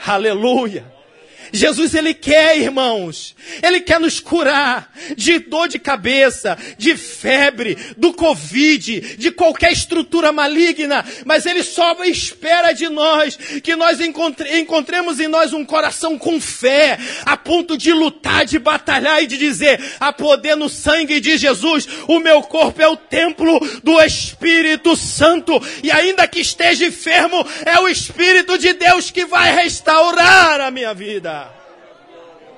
Aleluia. 0.04 1.01
Jesus, 1.50 1.94
Ele 1.94 2.14
quer, 2.14 2.58
irmãos, 2.58 3.34
Ele 3.62 3.80
quer 3.80 3.98
nos 3.98 4.20
curar 4.20 4.92
de 5.16 5.38
dor 5.38 5.68
de 5.68 5.78
cabeça, 5.78 6.56
de 6.78 6.96
febre, 6.96 7.76
do 7.96 8.12
Covid, 8.12 9.16
de 9.16 9.30
qualquer 9.30 9.72
estrutura 9.72 10.30
maligna, 10.30 11.04
mas 11.24 11.46
Ele 11.46 11.62
só 11.62 11.92
espera 12.04 12.72
de 12.72 12.88
nós 12.88 13.36
que 13.62 13.74
nós 13.74 14.00
encontre, 14.00 14.58
encontremos 14.60 15.20
em 15.20 15.28
nós 15.28 15.52
um 15.52 15.64
coração 15.64 16.18
com 16.18 16.40
fé, 16.40 16.98
a 17.24 17.36
ponto 17.36 17.76
de 17.76 17.92
lutar, 17.92 18.44
de 18.44 18.58
batalhar 18.58 19.22
e 19.22 19.26
de 19.26 19.36
dizer: 19.36 19.80
há 19.98 20.12
poder 20.12 20.56
no 20.56 20.68
sangue 20.68 21.20
de 21.20 21.36
Jesus, 21.36 21.88
o 22.06 22.18
meu 22.20 22.42
corpo 22.42 22.80
é 22.80 22.88
o 22.88 22.96
templo 22.96 23.58
do 23.82 24.00
Espírito 24.00 24.96
Santo, 24.96 25.60
e 25.82 25.90
ainda 25.90 26.28
que 26.28 26.40
esteja 26.40 26.86
enfermo, 26.86 27.46
é 27.64 27.78
o 27.80 27.88
Espírito 27.88 28.58
de 28.58 28.72
Deus 28.74 29.10
que 29.10 29.24
vai 29.24 29.54
restaurar 29.54 30.60
a 30.60 30.70
minha 30.70 30.94
vida 30.94 31.41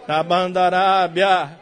da 0.07 0.23
Bandarábia. 0.23 1.59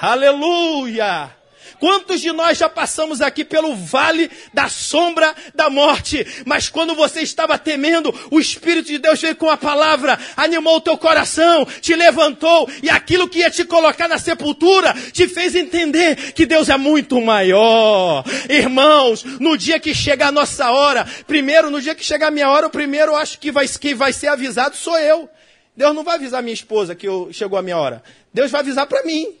Aleluia! 0.00 1.30
Quantos 1.78 2.20
de 2.20 2.32
nós 2.32 2.56
já 2.56 2.68
passamos 2.68 3.20
aqui 3.20 3.44
pelo 3.44 3.74
vale 3.74 4.30
da 4.54 4.68
sombra 4.68 5.34
da 5.54 5.68
morte? 5.68 6.26
Mas 6.46 6.70
quando 6.70 6.94
você 6.94 7.20
estava 7.20 7.58
temendo, 7.58 8.14
o 8.30 8.40
Espírito 8.40 8.86
de 8.86 8.98
Deus 8.98 9.20
veio 9.20 9.36
com 9.36 9.50
a 9.50 9.58
palavra, 9.58 10.18
animou 10.36 10.76
o 10.76 10.80
teu 10.80 10.96
coração, 10.96 11.66
te 11.80 11.94
levantou 11.94 12.70
e 12.82 12.88
aquilo 12.88 13.28
que 13.28 13.40
ia 13.40 13.50
te 13.50 13.64
colocar 13.64 14.08
na 14.08 14.18
sepultura 14.18 14.94
te 15.12 15.28
fez 15.28 15.54
entender 15.54 16.32
que 16.32 16.46
Deus 16.46 16.68
é 16.68 16.78
muito 16.78 17.20
maior. 17.20 18.24
Irmãos, 18.48 19.22
no 19.38 19.56
dia 19.58 19.78
que 19.78 19.94
chegar 19.94 20.28
a 20.28 20.32
nossa 20.32 20.70
hora, 20.70 21.06
primeiro, 21.26 21.70
no 21.70 21.80
dia 21.80 21.94
que 21.94 22.04
chegar 22.04 22.28
a 22.28 22.30
minha 22.30 22.48
hora, 22.48 22.68
o 22.68 22.70
primeiro 22.70 23.14
acho 23.14 23.38
que 23.38 23.52
vai, 23.52 23.68
que 23.68 23.94
vai 23.94 24.12
ser 24.12 24.28
avisado 24.28 24.76
sou 24.76 24.98
eu. 24.98 25.28
Deus 25.76 25.94
não 25.94 26.02
vai 26.02 26.16
avisar 26.16 26.42
minha 26.42 26.54
esposa 26.54 26.94
que 26.94 27.06
eu, 27.06 27.28
chegou 27.32 27.58
a 27.58 27.62
minha 27.62 27.76
hora. 27.76 28.02
Deus 28.32 28.50
vai 28.50 28.60
avisar 28.62 28.86
para 28.86 29.04
mim. 29.04 29.36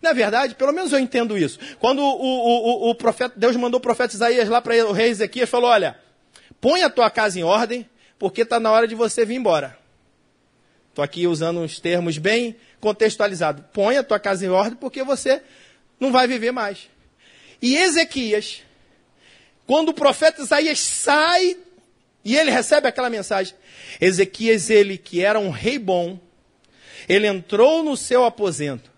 Não 0.00 0.10
é 0.10 0.14
verdade? 0.14 0.54
Pelo 0.54 0.72
menos 0.72 0.92
eu 0.92 0.98
entendo 0.98 1.36
isso. 1.36 1.58
Quando 1.78 2.00
o, 2.00 2.04
o, 2.04 2.86
o, 2.86 2.90
o 2.90 2.94
profeta, 2.94 3.34
Deus 3.36 3.54
mandou 3.56 3.78
o 3.78 3.82
profeta 3.82 4.14
Isaías 4.14 4.48
lá 4.48 4.62
para 4.62 4.74
o 4.86 4.92
rei 4.92 5.10
Ezequias, 5.10 5.48
falou: 5.48 5.70
Olha, 5.70 5.98
põe 6.60 6.82
a 6.82 6.88
tua 6.88 7.10
casa 7.10 7.38
em 7.38 7.42
ordem, 7.42 7.86
porque 8.18 8.42
está 8.42 8.58
na 8.58 8.70
hora 8.70 8.88
de 8.88 8.94
você 8.94 9.26
vir 9.26 9.34
embora. 9.34 9.78
Estou 10.88 11.04
aqui 11.04 11.26
usando 11.26 11.60
uns 11.60 11.78
termos 11.78 12.16
bem 12.16 12.56
contextualizados. 12.80 13.62
Põe 13.72 13.98
a 13.98 14.02
tua 14.02 14.18
casa 14.18 14.44
em 14.46 14.48
ordem, 14.48 14.76
porque 14.76 15.04
você 15.04 15.42
não 16.00 16.10
vai 16.10 16.26
viver 16.26 16.50
mais. 16.50 16.88
E 17.60 17.76
Ezequias, 17.76 18.62
quando 19.66 19.90
o 19.90 19.94
profeta 19.94 20.40
Isaías 20.40 20.80
sai 20.80 21.58
e 22.24 22.36
ele 22.36 22.50
recebe 22.50 22.86
aquela 22.86 23.08
mensagem, 23.08 23.54
Ezequias, 24.00 24.70
ele 24.70 24.98
que 24.98 25.24
era 25.24 25.38
um 25.38 25.50
rei 25.50 25.78
bom, 25.78 26.18
ele 27.08 27.26
entrou 27.26 27.82
no 27.82 27.96
seu 27.96 28.24
aposento 28.24 28.90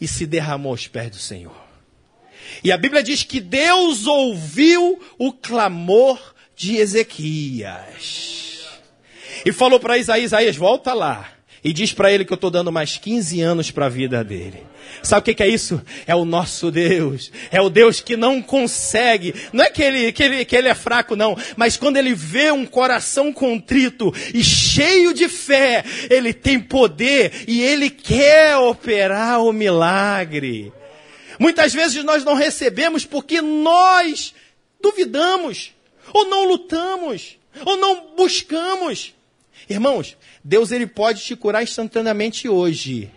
e 0.00 0.08
se 0.08 0.26
derramou 0.26 0.72
aos 0.72 0.86
pés 0.86 1.10
do 1.10 1.18
Senhor. 1.18 1.56
E 2.62 2.72
a 2.72 2.76
Bíblia 2.76 3.02
diz 3.02 3.22
que 3.22 3.40
Deus 3.40 4.06
ouviu 4.06 5.00
o 5.18 5.32
clamor 5.32 6.34
de 6.56 6.76
Ezequias. 6.76 8.66
E 9.44 9.52
falou 9.52 9.78
para 9.78 9.98
Isaías, 9.98 10.32
Isaías, 10.32 10.56
volta 10.56 10.92
lá. 10.92 11.37
E 11.62 11.72
diz 11.72 11.92
para 11.92 12.12
ele 12.12 12.24
que 12.24 12.32
eu 12.32 12.36
estou 12.36 12.50
dando 12.50 12.70
mais 12.70 12.96
15 12.96 13.40
anos 13.40 13.70
para 13.70 13.86
a 13.86 13.88
vida 13.88 14.22
dele. 14.22 14.62
Sabe 15.02 15.20
o 15.20 15.24
que, 15.24 15.34
que, 15.34 15.42
é 15.42 15.48
isso? 15.48 15.80
É 16.06 16.14
o 16.14 16.24
nosso 16.24 16.70
Deus. 16.70 17.30
É 17.50 17.60
o 17.60 17.68
Deus 17.68 18.00
que 18.00 18.16
não 18.16 18.40
consegue. 18.40 19.34
Não 19.52 19.64
é 19.64 19.70
que 19.70 19.82
ele, 19.82 20.12
que, 20.12 20.22
ele, 20.22 20.44
que 20.44 20.56
ele 20.56 20.68
é 20.68 20.74
fraco, 20.74 21.16
não. 21.16 21.36
Mas 21.56 21.76
quando 21.76 21.96
ele 21.96 22.14
vê 22.14 22.50
um 22.52 22.64
coração 22.64 23.32
contrito 23.32 24.12
e 24.32 24.42
cheio 24.42 25.12
de 25.12 25.28
fé, 25.28 25.84
ele 26.08 26.32
tem 26.32 26.60
poder 26.60 27.44
e 27.46 27.60
ele 27.60 27.90
quer 27.90 28.56
operar 28.56 29.42
o 29.42 29.52
milagre. 29.52 30.72
Muitas 31.38 31.72
vezes 31.72 32.02
nós 32.04 32.24
não 32.24 32.34
recebemos 32.34 33.04
porque 33.04 33.40
nós 33.40 34.34
duvidamos, 34.80 35.72
ou 36.12 36.24
não 36.28 36.48
lutamos, 36.48 37.36
ou 37.64 37.76
não 37.76 38.14
buscamos. 38.16 39.14
Irmãos, 39.68 40.16
Deus 40.48 40.72
ele 40.72 40.86
pode 40.86 41.22
te 41.22 41.36
curar 41.36 41.62
instantaneamente 41.62 42.48
hoje. 42.48 43.10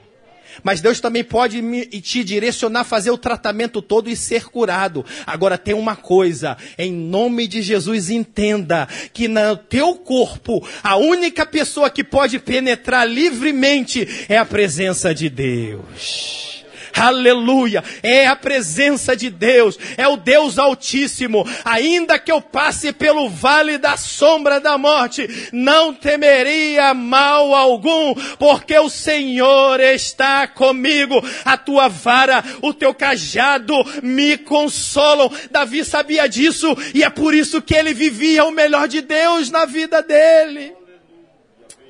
Mas 0.61 0.81
Deus 0.81 0.99
também 0.99 1.23
pode 1.23 1.61
me, 1.61 1.85
te 1.85 2.25
direcionar 2.25 2.83
fazer 2.83 3.09
o 3.09 3.17
tratamento 3.17 3.81
todo 3.81 4.09
e 4.09 4.17
ser 4.17 4.49
curado. 4.49 5.05
Agora 5.25 5.57
tem 5.57 5.73
uma 5.73 5.95
coisa, 5.95 6.57
em 6.77 6.91
nome 6.91 7.47
de 7.47 7.61
Jesus 7.61 8.09
entenda 8.09 8.85
que 9.13 9.29
no 9.29 9.55
teu 9.55 9.95
corpo 9.95 10.67
a 10.83 10.97
única 10.97 11.45
pessoa 11.45 11.89
que 11.89 12.03
pode 12.03 12.37
penetrar 12.37 13.07
livremente 13.07 14.25
é 14.27 14.37
a 14.37 14.43
presença 14.43 15.15
de 15.15 15.29
Deus. 15.29 16.60
Aleluia! 16.95 17.83
É 18.03 18.27
a 18.27 18.35
presença 18.35 19.15
de 19.15 19.29
Deus, 19.29 19.77
é 19.97 20.07
o 20.07 20.17
Deus 20.17 20.59
Altíssimo. 20.59 21.47
Ainda 21.63 22.19
que 22.19 22.31
eu 22.31 22.41
passe 22.41 22.91
pelo 22.91 23.29
vale 23.29 23.77
da 23.77 23.97
sombra 23.97 24.59
da 24.59 24.77
morte, 24.77 25.27
não 25.51 25.93
temeria 25.93 26.93
mal 26.93 27.53
algum, 27.53 28.13
porque 28.37 28.77
o 28.77 28.89
Senhor 28.89 29.79
está 29.79 30.47
comigo. 30.47 31.21
A 31.45 31.57
tua 31.57 31.87
vara, 31.87 32.43
o 32.61 32.73
teu 32.73 32.93
cajado 32.93 33.75
me 34.03 34.37
consolam. 34.37 35.31
Davi 35.49 35.83
sabia 35.83 36.27
disso 36.27 36.75
e 36.93 37.03
é 37.03 37.09
por 37.09 37.33
isso 37.33 37.61
que 37.61 37.75
ele 37.75 37.93
vivia 37.93 38.45
o 38.45 38.51
melhor 38.51 38.87
de 38.87 39.01
Deus 39.01 39.49
na 39.49 39.65
vida 39.65 40.01
dele. 40.01 40.73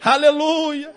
Aleluia! 0.01 0.91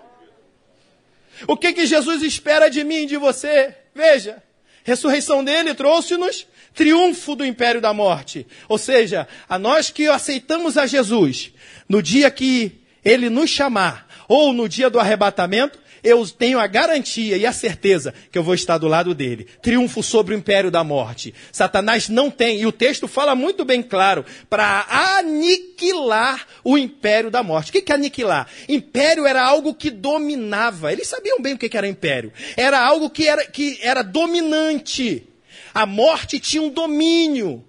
O 1.47 1.57
que 1.57 1.73
que 1.73 1.87
Jesus 1.87 2.23
espera 2.23 2.71
de 2.71 2.85
mim 2.85 3.03
e 3.03 3.07
de 3.07 3.17
você? 3.17 3.84
Veja, 3.95 4.43
ressurreição 4.83 5.45
dele 5.45 5.75
trouxe-nos 5.75 6.47
triunfo 6.75 7.37
do 7.37 7.45
império 7.45 7.81
da 7.81 7.95
morte. 7.95 8.47
Ou 8.69 8.77
seja, 8.77 9.29
a 9.49 9.59
nós 9.59 9.91
que 9.91 10.09
aceitamos 10.09 10.77
a 10.77 10.87
Jesus, 10.87 11.53
no 11.89 12.03
dia 12.03 12.31
que 12.31 12.81
ele 13.05 13.31
nos 13.31 13.49
chamar, 13.49 14.09
ou 14.29 14.53
no 14.53 14.69
dia 14.69 14.91
do 14.91 14.99
arrebatamento, 14.99 15.79
eu 16.05 16.25
tenho 16.29 16.61
a 16.61 16.67
garantia 16.67 17.39
e 17.39 17.47
a 17.47 17.53
certeza 17.53 18.13
que 18.31 18.37
eu 18.37 18.43
vou 18.45 18.55
estar 18.55 18.77
do 18.77 18.87
lado 18.87 19.15
dele. 19.15 19.49
Triunfo 19.63 20.03
sobre 20.03 20.35
o 20.35 20.39
império 20.39 20.71
da 20.71 20.85
morte. 20.85 21.35
Satanás 21.51 22.11
não 22.11 22.31
tem, 22.31 22.61
e 22.61 22.67
o 22.67 22.73
texto 22.73 23.09
fala 23.09 23.35
muito 23.35 23.65
bem 23.65 23.83
claro, 23.83 24.25
para 24.51 24.87
aniquilar 25.19 26.47
o 26.63 26.77
império 26.77 27.31
da 27.31 27.43
morte. 27.43 27.71
O 27.71 27.73
que 27.73 27.91
é 27.91 27.95
aniquilar? 27.95 28.47
Império 28.69 29.27
era 29.27 29.43
algo 29.43 29.75
que 29.75 29.91
dominava. 29.91 30.93
Eles 30.93 31.09
sabiam 31.09 31.41
bem 31.41 31.55
o 31.55 31.59
que 31.59 31.75
era 31.75 31.89
império. 31.89 32.31
Era 32.55 32.79
algo 32.79 33.09
que 33.09 33.27
era, 33.27 33.47
que 33.47 33.79
era 33.81 34.03
dominante. 34.03 35.27
A 35.73 35.87
morte 35.87 36.39
tinha 36.39 36.63
um 36.63 36.69
domínio. 36.69 37.65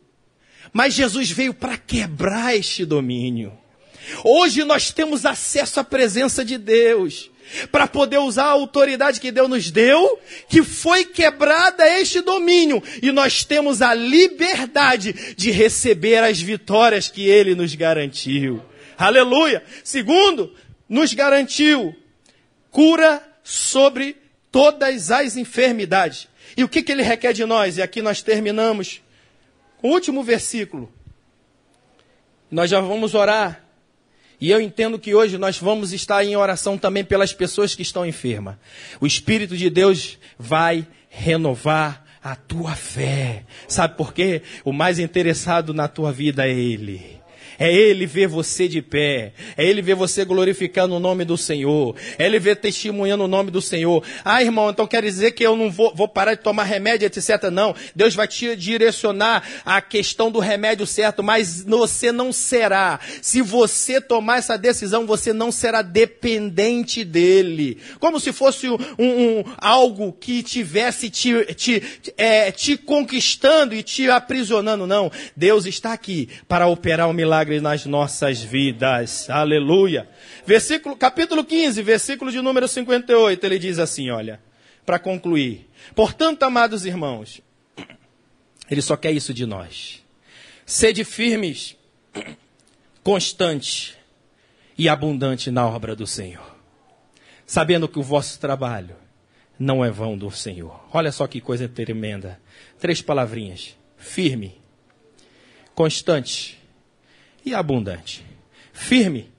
Mas 0.74 0.94
Jesus 0.94 1.32
veio 1.32 1.54
para 1.54 1.78
quebrar 1.78 2.54
este 2.54 2.84
domínio. 2.84 3.54
Hoje 4.26 4.66
nós 4.66 4.92
temos 4.92 5.26
acesso 5.26 5.80
à 5.80 5.84
presença 5.86 6.44
de 6.44 6.58
Deus 6.58 7.32
para 7.72 7.88
poder 7.88 8.18
usar 8.18 8.46
a 8.46 8.52
autoridade 8.52 9.20
que 9.20 9.32
Deus 9.32 9.50
nos 9.50 9.72
deu, 9.72 10.20
que 10.50 10.64
foi 10.64 11.06
quebrada 11.06 11.88
este 12.00 12.22
domínio, 12.22 12.82
e 13.02 13.12
nós 13.12 13.44
temos 13.44 13.82
a 13.82 13.94
liberdade 13.94 15.36
de 15.36 15.52
receber 15.52 16.24
as 16.24 16.40
vitórias 16.40 17.08
que 17.08 17.28
Ele 17.28 17.56
nos 17.56 17.74
garantiu. 17.76 18.62
Aleluia! 18.98 19.64
Segundo, 19.84 20.54
nos 20.88 21.14
garantiu 21.14 21.96
cura 22.72 23.22
sobre 23.44 24.18
todas 24.52 25.12
as 25.12 25.38
enfermidades. 25.38 26.28
E 26.58 26.64
o 26.64 26.70
que, 26.70 26.82
que 26.82 26.92
Ele 26.92 27.04
requer 27.04 27.34
de 27.34 27.46
nós? 27.46 27.78
E 27.78 27.82
aqui 27.82 28.02
nós 28.02 28.22
terminamos 28.22 29.02
com 29.78 29.90
o 29.90 29.92
último 29.92 30.24
versículo. 30.24 30.92
Nós 32.50 32.70
já 32.70 32.80
vamos 32.80 33.14
orar. 33.14 33.65
E 34.40 34.52
eu 34.52 34.60
entendo 34.60 35.00
que 35.00 35.16
hoje 35.16 35.38
nós 35.38 35.58
vamos 35.58 35.94
estar 35.94 36.24
em 36.24 36.36
oração 36.36 36.78
também 36.78 37.04
pelas 37.04 37.34
pessoas 37.34 37.74
que 37.74 37.82
estão 37.82 38.06
enfermas. 38.06 38.56
O 39.00 39.08
Espírito 39.08 39.56
de 39.56 39.70
Deus 39.70 40.18
vai 40.38 40.86
renovar 41.10 42.04
a 42.24 42.36
tua 42.36 42.76
fé. 42.76 43.44
Sabe 43.68 43.96
por 43.96 44.14
quê? 44.14 44.42
O 44.64 44.74
mais 44.74 45.00
interessado 45.00 45.74
na 45.74 45.88
tua 45.88 46.12
vida 46.12 46.48
é 46.48 46.52
Ele. 46.52 47.15
É 47.58 47.74
Ele 47.74 48.06
ver 48.06 48.28
você 48.28 48.68
de 48.68 48.82
pé. 48.82 49.34
É 49.58 49.66
Ele 49.66 49.82
ver 49.82 49.96
você 49.96 50.26
glorificando 50.26 50.96
o 50.96 51.00
nome 51.00 51.26
do 51.26 51.38
Senhor. 51.38 51.96
É 52.18 52.26
Ele 52.26 52.40
ver 52.40 52.58
testemunhando 52.58 53.24
o 53.24 53.28
nome 53.28 53.52
do 53.52 53.62
Senhor. 53.62 54.04
Ah, 54.24 54.42
irmão, 54.42 54.70
então 54.70 54.88
quer 54.88 55.04
dizer 55.04 55.32
que 55.32 55.46
eu 55.46 55.56
não 55.56 55.72
vou, 55.72 55.94
vou 55.96 56.08
parar 56.08 56.34
de 56.36 56.42
tomar 56.42 56.64
remédio, 56.64 57.06
etc. 57.06 57.50
Não. 57.52 57.76
Deus 57.96 58.16
vai 58.16 58.28
te 58.28 58.56
direcionar 58.56 59.44
a 59.66 59.82
questão 59.82 60.32
do 60.32 60.40
remédio 60.40 60.86
certo, 60.86 61.24
mas 61.24 61.64
você 61.64 62.12
não 62.12 62.32
será. 62.32 63.00
Se 63.22 63.42
você 63.42 64.02
tomar 64.02 64.40
essa 64.40 64.58
decisão, 64.58 65.06
você 65.06 65.34
não 65.34 65.52
será 65.52 65.82
dependente 65.82 67.04
dele. 67.04 67.78
Como 68.00 68.20
se 68.20 68.32
fosse 68.32 68.70
um, 68.70 68.78
um 69.00 69.44
algo 69.58 70.14
que 70.14 70.44
tivesse 70.44 71.10
te, 71.10 71.54
te, 71.54 71.84
é, 72.18 72.52
te 72.52 72.78
conquistando 72.78 73.76
e 73.76 73.84
te 73.84 74.10
aprisionando. 74.10 74.88
Não. 74.88 75.12
Deus 75.36 75.66
está 75.66 75.94
aqui 75.94 76.30
para 76.48 76.68
operar 76.68 77.08
o 77.08 77.12
um 77.12 77.14
milagre 77.14 77.45
milagre 77.46 77.62
nas 77.62 77.86
nossas 77.86 78.42
vidas. 78.42 79.30
Aleluia. 79.30 80.10
Versículo, 80.46 80.96
capítulo 80.96 81.44
15, 81.46 81.82
versículo 81.84 82.32
de 82.32 82.42
número 82.42 82.68
58, 82.68 83.46
ele 83.46 83.60
diz 83.60 83.80
assim, 83.80 84.10
olha, 84.10 84.42
para 84.86 85.00
concluir. 85.00 85.70
Portanto, 85.94 86.44
amados 86.44 86.86
irmãos, 86.86 87.42
ele 88.70 88.82
só 88.82 88.98
quer 88.98 89.12
isso 89.12 89.34
de 89.34 89.46
nós. 89.46 90.04
Sede 90.66 91.04
firmes, 91.04 91.78
constantes 93.04 93.96
e 94.78 94.90
abundante 94.90 95.52
na 95.52 95.68
obra 95.68 95.96
do 95.96 96.08
Senhor, 96.08 96.56
sabendo 97.46 97.88
que 97.88 98.00
o 98.00 98.04
vosso 98.04 98.40
trabalho 98.40 98.96
não 99.60 99.86
é 99.86 99.92
vão 99.92 100.18
do 100.18 100.32
Senhor. 100.32 100.84
Olha 100.92 101.12
só 101.12 101.28
que 101.28 101.40
coisa 101.40 101.70
tremenda. 101.70 102.40
Três 102.80 103.02
palavrinhas: 103.02 103.78
firme, 103.96 104.60
constante 105.76 106.65
e 107.46 107.54
abundante. 107.54 108.26
Firme, 108.74 109.32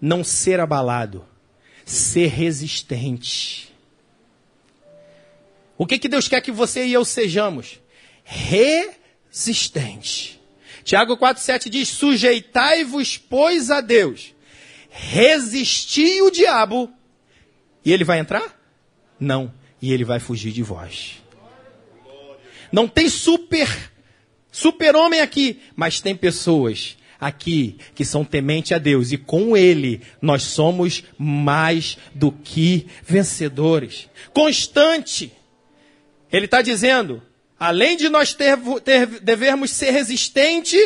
não 0.00 0.24
ser 0.24 0.60
abalado, 0.60 1.24
ser 1.84 2.28
resistente. 2.28 3.66
O 5.78 5.86
que, 5.86 5.98
que 5.98 6.08
Deus 6.08 6.26
quer 6.28 6.40
que 6.40 6.50
você 6.50 6.86
e 6.86 6.92
eu 6.92 7.04
sejamos? 7.04 7.80
Resistente. 8.24 10.40
Tiago 10.82 11.16
4,7 11.16 11.68
diz: 11.68 11.88
Sujeitai-vos, 11.88 13.18
pois, 13.18 13.70
a 13.70 13.80
Deus. 13.80 14.34
Resisti 14.88 16.22
o 16.22 16.30
diabo. 16.30 16.90
E 17.84 17.92
ele 17.92 18.04
vai 18.04 18.18
entrar? 18.18 18.58
Não. 19.20 19.52
E 19.80 19.92
ele 19.92 20.04
vai 20.04 20.18
fugir 20.18 20.52
de 20.52 20.62
vós. 20.62 21.22
Não 22.72 22.88
tem 22.88 23.08
super, 23.08 23.68
super-homem 24.50 25.20
aqui, 25.20 25.60
mas 25.74 26.00
tem 26.00 26.16
pessoas 26.16 26.96
aqui 27.20 27.78
que 27.94 28.04
são 28.04 28.24
temente 28.24 28.74
a 28.74 28.78
Deus 28.78 29.12
e 29.12 29.18
com 29.18 29.56
Ele 29.56 30.00
nós 30.20 30.42
somos 30.42 31.04
mais 31.18 31.96
do 32.14 32.30
que 32.30 32.86
vencedores. 33.04 34.08
Constante. 34.32 35.32
Ele 36.32 36.46
está 36.46 36.60
dizendo, 36.60 37.22
além 37.58 37.96
de 37.96 38.08
nós 38.08 38.34
ter, 38.34 38.58
ter, 38.84 39.06
devermos 39.06 39.70
ser 39.70 39.90
resistente, 39.90 40.76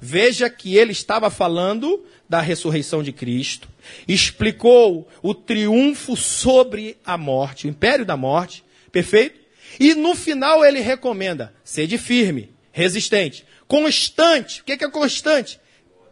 veja 0.00 0.50
que 0.50 0.76
ele 0.76 0.92
estava 0.92 1.30
falando 1.30 2.04
da 2.28 2.40
ressurreição 2.40 3.02
de 3.02 3.12
Cristo, 3.12 3.68
explicou 4.06 5.08
o 5.22 5.34
triunfo 5.34 6.16
sobre 6.16 6.96
a 7.04 7.16
morte, 7.16 7.66
o 7.66 7.70
império 7.70 8.04
da 8.04 8.16
morte, 8.16 8.64
perfeito? 8.90 9.40
E 9.78 9.94
no 9.94 10.14
final 10.14 10.64
ele 10.64 10.80
recomenda: 10.80 11.54
sede 11.64 11.98
firme, 11.98 12.53
resistente. 12.74 13.46
Constante. 13.66 14.60
O 14.60 14.64
que 14.64 14.72
é 14.72 14.90
constante? 14.90 15.58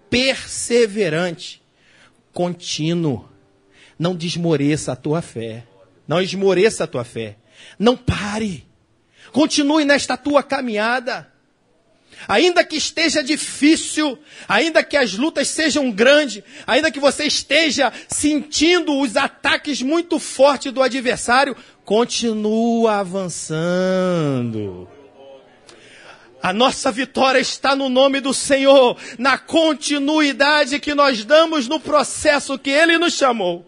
Perseverante. 0.08 1.60
Contínuo. 2.32 3.28
Não 3.98 4.16
desmoreça 4.16 4.92
a 4.92 4.96
tua 4.96 5.20
fé. 5.20 5.64
Não 6.08 6.22
esmoreça 6.22 6.84
a 6.84 6.86
tua 6.86 7.04
fé. 7.04 7.36
Não 7.78 7.94
pare. 7.96 8.66
Continue 9.32 9.84
nesta 9.84 10.16
tua 10.16 10.42
caminhada. 10.42 11.30
Ainda 12.28 12.64
que 12.64 12.76
esteja 12.76 13.22
difícil, 13.22 14.16
ainda 14.48 14.84
que 14.84 14.96
as 14.96 15.14
lutas 15.14 15.48
sejam 15.48 15.90
grandes, 15.90 16.44
ainda 16.64 16.92
que 16.92 17.00
você 17.00 17.24
esteja 17.24 17.92
sentindo 18.06 18.96
os 19.00 19.16
ataques 19.16 19.82
muito 19.82 20.20
fortes 20.20 20.72
do 20.72 20.80
adversário, 20.80 21.56
continua 21.84 22.98
avançando. 22.98 24.88
A 26.42 26.52
nossa 26.52 26.90
vitória 26.90 27.38
está 27.38 27.76
no 27.76 27.88
nome 27.88 28.20
do 28.20 28.34
Senhor, 28.34 28.98
na 29.16 29.38
continuidade 29.38 30.80
que 30.80 30.92
nós 30.92 31.24
damos 31.24 31.68
no 31.68 31.78
processo 31.78 32.58
que 32.58 32.70
Ele 32.70 32.98
nos 32.98 33.14
chamou. 33.14 33.64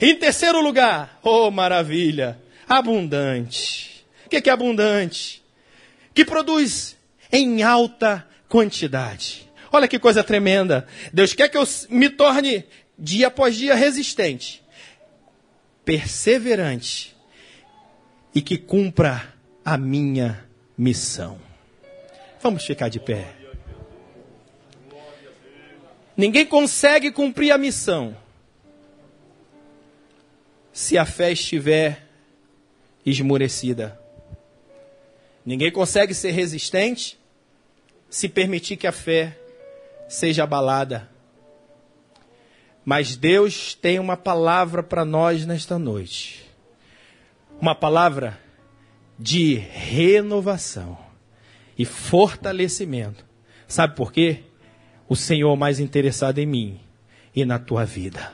Em 0.00 0.14
terceiro 0.14 0.60
lugar, 0.60 1.18
oh 1.24 1.50
maravilha, 1.50 2.40
abundante. 2.68 4.06
O 4.26 4.28
que 4.28 4.48
é 4.48 4.52
abundante? 4.52 5.42
Que 6.14 6.24
produz 6.24 6.96
em 7.32 7.64
alta 7.64 8.26
quantidade. 8.48 9.50
Olha 9.72 9.88
que 9.88 9.98
coisa 9.98 10.22
tremenda. 10.22 10.86
Deus 11.12 11.32
quer 11.32 11.48
que 11.48 11.58
eu 11.58 11.64
me 11.90 12.08
torne 12.08 12.64
dia 12.96 13.26
após 13.26 13.56
dia 13.56 13.74
resistente, 13.74 14.62
perseverante 15.84 17.16
e 18.34 18.40
que 18.40 18.56
cumpra 18.56 19.34
a 19.64 19.76
minha 19.76 20.46
missão. 20.78 21.45
Vamos 22.40 22.64
ficar 22.64 22.88
de 22.88 23.00
pé. 23.00 23.34
Ninguém 26.16 26.46
consegue 26.46 27.10
cumprir 27.10 27.50
a 27.50 27.58
missão 27.58 28.16
se 30.72 30.96
a 30.96 31.04
fé 31.04 31.32
estiver 31.32 32.06
esmorecida. 33.04 34.00
Ninguém 35.44 35.70
consegue 35.70 36.14
ser 36.14 36.32
resistente 36.32 37.18
se 38.08 38.28
permitir 38.28 38.76
que 38.76 38.86
a 38.86 38.92
fé 38.92 39.38
seja 40.08 40.44
abalada. 40.44 41.10
Mas 42.84 43.16
Deus 43.16 43.74
tem 43.74 43.98
uma 43.98 44.16
palavra 44.16 44.82
para 44.82 45.04
nós 45.04 45.44
nesta 45.44 45.78
noite. 45.78 46.44
Uma 47.60 47.74
palavra 47.74 48.38
de 49.18 49.54
renovação 49.54 51.05
e 51.78 51.84
fortalecimento. 51.84 53.24
Sabe 53.68 53.94
por 53.94 54.12
quê? 54.12 54.40
O 55.08 55.16
Senhor 55.16 55.54
mais 55.56 55.78
interessado 55.78 56.38
em 56.38 56.46
mim 56.46 56.80
e 57.34 57.44
na 57.44 57.58
tua 57.58 57.84
vida. 57.84 58.32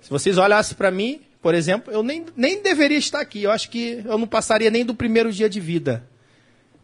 Se 0.00 0.10
vocês 0.10 0.38
olhassem 0.38 0.76
para 0.76 0.90
mim, 0.90 1.22
por 1.40 1.54
exemplo, 1.54 1.92
eu 1.92 2.02
nem, 2.02 2.26
nem 2.36 2.62
deveria 2.62 2.98
estar 2.98 3.20
aqui. 3.20 3.42
Eu 3.42 3.50
acho 3.50 3.70
que 3.70 4.02
eu 4.04 4.18
não 4.18 4.26
passaria 4.26 4.70
nem 4.70 4.84
do 4.84 4.94
primeiro 4.94 5.32
dia 5.32 5.48
de 5.48 5.60
vida. 5.60 6.06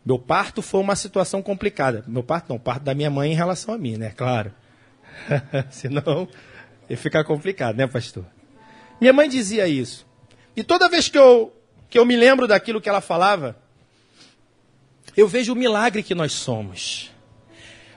Meu 0.04 0.18
parto 0.18 0.60
foi 0.62 0.80
uma 0.80 0.96
situação 0.96 1.42
complicada. 1.42 2.04
Meu 2.06 2.22
parto 2.22 2.48
não, 2.48 2.58
parto 2.58 2.82
da 2.82 2.94
minha 2.94 3.10
mãe 3.10 3.30
em 3.30 3.34
relação 3.34 3.74
a 3.74 3.78
mim, 3.78 3.96
né? 3.96 4.12
Claro. 4.16 4.52
Senão 5.70 6.28
ia 6.88 6.96
ficar 6.96 7.24
complicado, 7.24 7.76
né, 7.76 7.86
pastor? 7.86 8.24
Minha 9.00 9.12
mãe 9.12 9.28
dizia 9.28 9.68
isso. 9.68 10.06
E 10.56 10.64
toda 10.64 10.88
vez 10.88 11.08
que 11.08 11.18
eu, 11.18 11.52
que 11.88 11.98
eu 11.98 12.04
me 12.04 12.16
lembro 12.16 12.48
daquilo 12.48 12.80
que 12.80 12.88
ela 12.88 13.00
falava, 13.00 13.56
eu 15.16 15.28
vejo 15.28 15.52
o 15.52 15.56
milagre 15.56 16.02
que 16.02 16.14
nós 16.14 16.32
somos. 16.32 17.10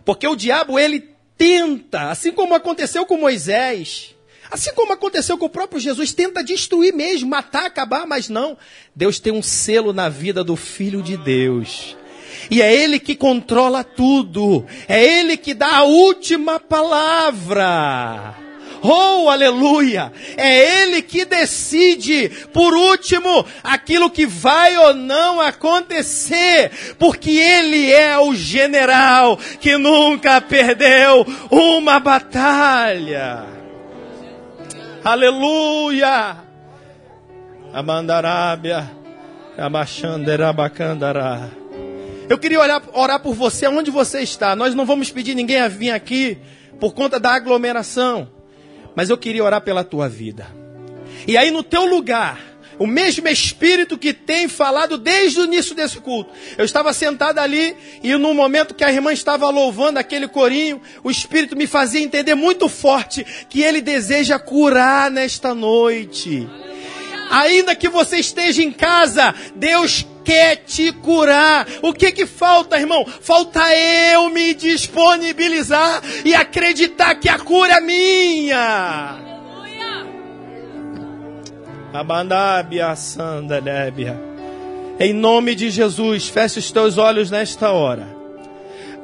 Porque 0.04 0.28
o 0.28 0.36
diabo, 0.36 0.78
ele 0.78 1.10
tenta, 1.38 2.12
assim 2.12 2.32
como 2.32 2.54
aconteceu 2.54 3.06
com 3.06 3.18
Moisés, 3.18 4.16
assim 4.52 4.74
como 4.74 4.94
aconteceu 4.94 5.38
com 5.38 5.46
o 5.46 5.50
próprio 5.50 5.80
Jesus, 5.80 6.14
tenta 6.14 6.44
destruir 6.44 6.94
mesmo, 6.94 7.30
matar, 7.30 7.66
acabar, 7.66 8.06
mas 8.06 8.30
não. 8.30 8.58
Deus 8.96 9.20
tem 9.20 9.34
um 9.34 9.42
selo 9.42 9.92
na 9.92 10.10
vida 10.10 10.44
do 10.44 10.56
Filho 10.56 11.02
de 11.02 11.18
Deus. 11.18 11.96
E 12.50 12.62
é 12.62 12.74
Ele 12.74 13.00
que 13.00 13.16
controla 13.16 13.84
tudo. 13.84 14.66
É 14.88 15.04
Ele 15.04 15.36
que 15.38 15.54
dá 15.54 15.78
a 15.78 15.84
última 15.84 16.60
palavra. 16.60 18.36
Oh, 18.88 19.30
aleluia! 19.30 20.14
É 20.38 20.84
Ele 20.84 21.02
que 21.02 21.26
decide, 21.26 22.30
por 22.54 22.74
último, 22.76 23.44
aquilo 23.64 24.12
que 24.12 24.28
vai 24.28 24.78
ou 24.78 24.94
não 24.94 25.42
acontecer, 25.42 26.72
porque 27.00 27.32
Ele 27.32 27.92
é 27.92 28.16
o 28.20 28.36
general 28.36 29.38
que 29.60 29.76
nunca 29.76 30.40
perdeu 30.40 31.26
uma 31.50 32.00
batalha. 32.00 33.44
Aleluia! 35.04 36.38
Amandarábia, 37.74 38.92
Abachanderabacandará. 39.58 41.50
Eu 42.30 42.38
queria 42.38 42.60
orar 42.94 43.20
por 43.20 43.34
você 43.34 43.68
onde 43.68 43.90
você 43.90 44.22
está. 44.22 44.56
Nós 44.56 44.76
não 44.76 44.86
vamos 44.86 45.10
pedir 45.10 45.34
ninguém 45.34 45.60
a 45.60 45.68
vir 45.68 45.92
aqui 45.92 46.38
por 46.80 46.94
conta 46.94 47.20
da 47.20 47.32
aglomeração. 47.32 48.30
Mas 48.96 49.10
eu 49.10 49.18
queria 49.18 49.44
orar 49.44 49.62
pela 49.62 49.84
tua 49.84 50.08
vida. 50.08 50.48
E 51.28 51.38
aí 51.38 51.52
no 51.52 51.64
teu 51.64 51.86
lugar, 51.86 52.40
o 52.78 52.86
mesmo 52.86 53.28
Espírito 53.28 53.98
que 53.98 54.14
tem 54.14 54.48
falado 54.48 54.98
desde 54.98 55.40
o 55.40 55.46
início 55.46 55.76
desse 55.76 56.00
culto. 56.00 56.32
Eu 56.58 56.66
estava 56.66 56.94
sentado 56.94 57.40
ali 57.40 57.76
e 58.04 58.16
no 58.16 58.34
momento 58.34 58.74
que 58.74 58.84
a 58.84 58.92
irmã 58.92 59.14
estava 59.14 59.50
louvando 59.50 60.00
aquele 60.00 60.28
corinho, 60.28 60.82
o 61.04 61.10
Espírito 61.10 61.56
me 61.56 61.68
fazia 61.68 62.02
entender 62.02 62.36
muito 62.36 62.68
forte 62.68 63.26
que 63.50 63.62
ele 63.62 63.82
deseja 63.82 64.40
curar 64.40 65.10
nesta 65.10 65.54
noite. 65.54 66.48
Ainda 67.30 67.76
que 67.76 67.90
você 67.90 68.18
esteja 68.18 68.62
em 68.62 68.72
casa, 68.72 69.34
Deus 69.56 70.06
quer 70.26 70.58
te 70.58 70.92
curar. 70.92 71.66
O 71.82 71.94
que 71.94 72.12
que 72.12 72.26
falta, 72.26 72.78
irmão? 72.78 73.06
Falta 73.06 73.62
eu 73.74 74.30
me 74.30 74.54
disponibilizar 74.54 76.02
e 76.26 76.34
acreditar 76.34 77.16
que 77.16 77.30
a 77.30 77.40
cura 77.40 77.76
é 77.76 77.82
minha. 77.82 79.20
Abandábia, 81.94 82.94
sandalébia. 82.96 84.20
Em 85.00 85.14
nome 85.14 85.56
de 85.56 85.70
Jesus, 85.70 86.28
feche 86.28 86.60
os 86.60 86.72
teus 86.72 86.98
olhos 86.98 87.32
nesta 87.32 87.72
hora. 87.72 88.08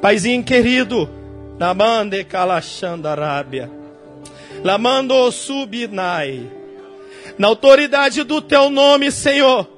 Paizinho 0.00 0.42
querido, 0.42 1.08
namande 1.58 2.24
kalachandarábia. 2.24 3.70
Lamando 4.62 5.30
subinai 5.32 6.50
na 7.38 7.48
autoridade 7.48 8.22
do 8.24 8.40
teu 8.42 8.68
nome, 8.68 9.10
Senhor, 9.10 9.68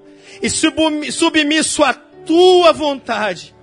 e 0.42 0.50
submisso 0.50 1.82
à 1.82 1.94
tua 1.94 2.72
vontade, 2.72 3.54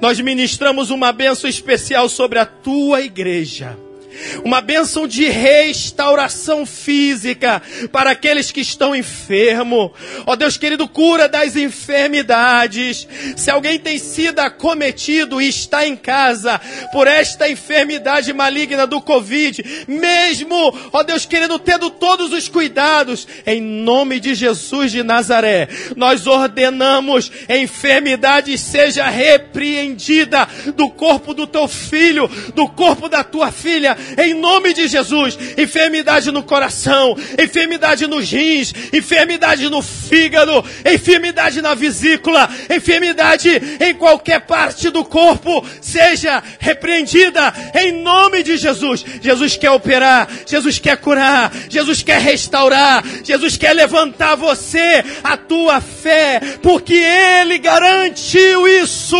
nós 0.00 0.20
ministramos 0.20 0.90
uma 0.90 1.12
bênção 1.12 1.48
especial 1.48 2.08
sobre 2.08 2.38
a 2.38 2.46
tua 2.46 3.00
igreja 3.00 3.76
uma 4.44 4.60
bênção 4.60 5.06
de 5.06 5.28
restauração 5.28 6.64
física 6.66 7.62
para 7.90 8.10
aqueles 8.10 8.50
que 8.50 8.60
estão 8.60 8.94
enfermos. 8.94 9.90
Ó 10.26 10.36
Deus 10.36 10.56
querido, 10.56 10.88
cura 10.88 11.28
das 11.28 11.56
enfermidades. 11.56 13.06
Se 13.36 13.50
alguém 13.50 13.78
tem 13.78 13.98
sido 13.98 14.40
acometido 14.40 15.40
e 15.40 15.48
está 15.48 15.86
em 15.86 15.96
casa 15.96 16.60
por 16.92 17.06
esta 17.06 17.48
enfermidade 17.48 18.32
maligna 18.32 18.86
do 18.86 19.00
Covid, 19.00 19.86
mesmo, 19.88 20.76
ó 20.92 21.02
Deus 21.02 21.26
querido, 21.26 21.58
tendo 21.58 21.90
todos 21.90 22.32
os 22.32 22.48
cuidados, 22.48 23.26
em 23.46 23.60
nome 23.60 24.20
de 24.20 24.34
Jesus 24.34 24.92
de 24.92 25.02
Nazaré, 25.02 25.68
nós 25.96 26.26
ordenamos 26.26 27.30
enfermidade 27.48 28.56
seja 28.58 29.08
repreendida 29.08 30.48
do 30.74 30.88
corpo 30.88 31.34
do 31.34 31.46
teu 31.46 31.68
filho, 31.68 32.28
do 32.54 32.68
corpo 32.68 33.08
da 33.08 33.22
tua 33.22 33.50
filha, 33.50 33.96
em 34.18 34.34
nome 34.34 34.72
de 34.72 34.88
Jesus. 34.88 35.38
Enfermidade 35.56 36.30
no 36.30 36.42
coração, 36.42 37.16
enfermidade 37.38 38.06
nos 38.06 38.30
rins, 38.30 38.72
enfermidade 38.92 39.68
no 39.68 39.82
fígado, 39.82 40.64
enfermidade 40.84 41.60
na 41.62 41.74
vesícula, 41.74 42.48
enfermidade 42.70 43.50
em 43.80 43.94
qualquer 43.94 44.40
parte 44.40 44.90
do 44.90 45.04
corpo, 45.04 45.64
seja 45.80 46.42
repreendida 46.58 47.52
em 47.74 47.92
nome 48.02 48.42
de 48.42 48.56
Jesus. 48.56 49.04
Jesus 49.20 49.56
quer 49.56 49.70
operar, 49.70 50.28
Jesus 50.46 50.78
quer 50.78 50.96
curar, 50.96 51.52
Jesus 51.68 52.02
quer 52.02 52.20
restaurar, 52.20 53.04
Jesus 53.24 53.56
quer 53.56 53.72
levantar 53.72 54.36
você, 54.36 55.04
a 55.22 55.36
tua 55.36 55.80
fé, 55.80 56.40
porque 56.62 56.94
Ele 56.94 57.58
garantiu 57.58 58.66
isso 58.66 59.16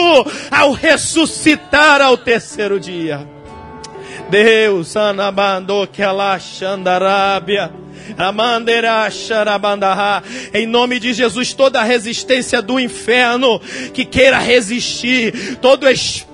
ao 0.51 0.73
ressuscitar 0.73 2.01
ao 2.01 2.17
terceiro 2.17 2.79
dia. 2.79 3.42
Deus, 4.33 4.97
que 5.87 6.03
xandarábia. 6.39 7.71
Em 10.55 10.67
nome 10.67 10.99
de 10.99 11.13
Jesus, 11.13 11.53
toda 11.53 11.83
resistência 11.83 12.63
do 12.63 12.81
inferno 12.81 13.61
que 13.93 14.07
queira 14.07 14.39
resistir, 14.39 15.59
todo 15.61 15.87
espírito 15.87 16.32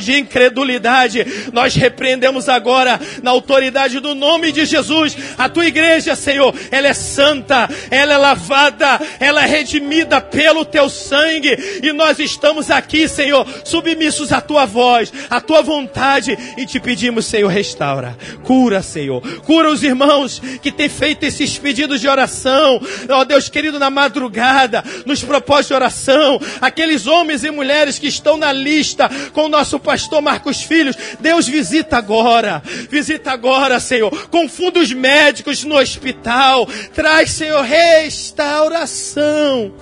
de 0.00 0.18
incredulidade, 0.18 1.50
nós 1.52 1.74
repreendemos 1.74 2.48
agora 2.48 3.00
na 3.22 3.30
autoridade 3.30 4.00
do 4.00 4.14
nome 4.14 4.52
de 4.52 4.64
Jesus. 4.64 5.16
A 5.36 5.48
tua 5.48 5.66
igreja, 5.66 6.16
Senhor, 6.16 6.54
ela 6.70 6.88
é 6.88 6.94
santa, 6.94 7.68
ela 7.90 8.14
é 8.14 8.16
lavada, 8.16 9.00
ela 9.20 9.42
é 9.44 9.46
redimida 9.46 10.20
pelo 10.20 10.64
teu 10.64 10.88
sangue. 10.88 11.56
E 11.82 11.92
nós 11.92 12.18
estamos 12.18 12.70
aqui, 12.70 13.08
Senhor, 13.08 13.46
submissos 13.64 14.32
à 14.32 14.40
tua 14.40 14.64
voz, 14.64 15.12
à 15.28 15.40
tua 15.40 15.62
vontade. 15.62 16.36
E 16.56 16.66
te 16.66 16.80
pedimos, 16.80 17.26
Senhor, 17.26 17.48
restaura, 17.48 18.16
cura, 18.44 18.82
Senhor, 18.82 19.20
cura 19.40 19.70
os 19.70 19.82
irmãos 19.82 20.40
que 20.62 20.72
têm 20.72 20.88
feito 20.88 21.24
esses 21.24 21.58
pedidos 21.58 22.00
de 22.00 22.08
oração, 22.08 22.80
ó 23.08 23.20
oh, 23.20 23.24
Deus 23.24 23.48
querido, 23.48 23.78
na 23.78 23.90
madrugada, 23.90 24.84
nos 25.04 25.22
propósitos 25.22 25.68
de 25.68 25.74
oração, 25.74 26.40
aqueles 26.60 27.06
homens 27.06 27.44
e 27.44 27.50
mulheres 27.50 27.98
que 27.98 28.06
estão 28.06 28.36
na 28.36 28.52
lista 28.52 29.08
com 29.34 29.46
o 29.46 29.48
nosso 29.48 29.78
pastor 29.78 30.22
Marcos 30.22 30.62
Filhos, 30.62 30.96
Deus 31.20 31.46
visita 31.46 31.98
agora, 31.98 32.62
visita 32.88 33.32
agora, 33.32 33.78
Senhor, 33.80 34.28
confunda 34.28 34.80
os 34.80 34.92
médicos 34.92 35.64
no 35.64 35.76
hospital, 35.76 36.66
traz, 36.94 37.32
Senhor, 37.32 37.62
restauração, 37.62 39.72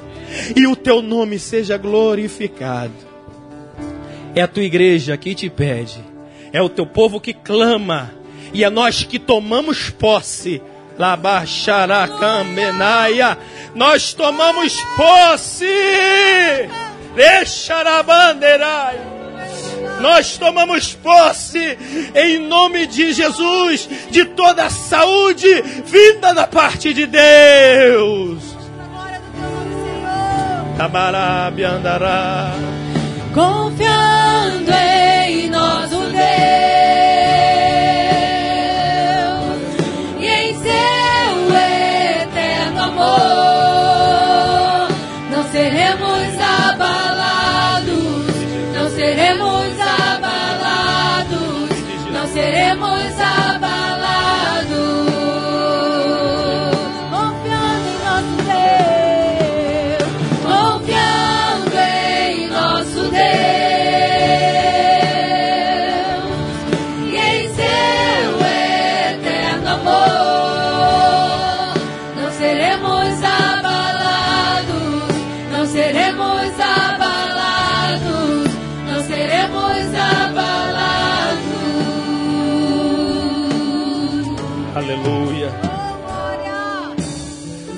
e 0.56 0.66
o 0.66 0.74
teu 0.74 1.02
nome 1.02 1.38
seja 1.38 1.76
glorificado. 1.76 3.12
É 4.34 4.42
a 4.42 4.48
tua 4.48 4.64
igreja 4.64 5.16
que 5.16 5.34
te 5.34 5.50
pede, 5.50 6.02
é 6.52 6.60
o 6.60 6.68
teu 6.68 6.86
povo 6.86 7.20
que 7.20 7.34
clama, 7.34 8.12
e 8.52 8.64
é 8.64 8.70
nós 8.70 9.04
que 9.04 9.18
tomamos 9.18 9.90
posse 9.90 10.60
Labaxaracamenaia. 10.98 13.38
Nós 13.74 14.12
tomamos 14.12 14.78
posse. 14.96 15.64
Deixarabandeirai. 17.14 19.11
Nós 20.00 20.36
tomamos 20.36 20.94
posse 20.94 21.78
em 22.14 22.38
nome 22.38 22.86
de 22.86 23.12
Jesus 23.12 23.88
de 24.10 24.24
toda 24.24 24.64
a 24.64 24.70
saúde 24.70 25.62
vinda 25.84 26.34
da 26.34 26.46
parte 26.46 26.92
de 26.92 27.06
Deus. 27.06 28.42
Tamarabiandará. 30.76 32.52
Confiando 33.32 34.70
em 34.72 35.48
nosso 35.48 35.98
Deus. 36.10 36.71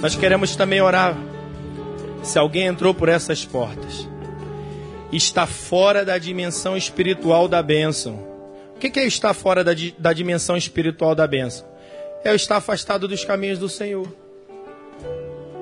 Nós 0.05 0.15
queremos 0.15 0.55
também 0.55 0.83
orar. 0.83 1.17
Se 2.23 2.39
alguém 2.39 2.67
entrou 2.67 2.93
por 2.93 3.09
essas 3.09 3.43
portas 3.43 4.07
está 5.11 5.47
fora 5.47 6.05
da 6.05 6.19
dimensão 6.19 6.77
espiritual 6.77 7.49
da 7.49 7.63
bênção. 7.63 8.17
O 8.77 8.79
que 8.79 9.01
é 9.01 9.07
estar 9.07 9.33
fora 9.33 9.65
da, 9.65 9.73
da 9.97 10.13
dimensão 10.13 10.59
espiritual 10.59 11.15
da 11.15 11.27
bênção? 11.27 11.67
É 12.23 12.35
estar 12.35 12.57
afastado 12.57 13.09
dos 13.09 13.25
caminhos 13.25 13.59
do 13.59 13.67
Senhor. 13.67 14.07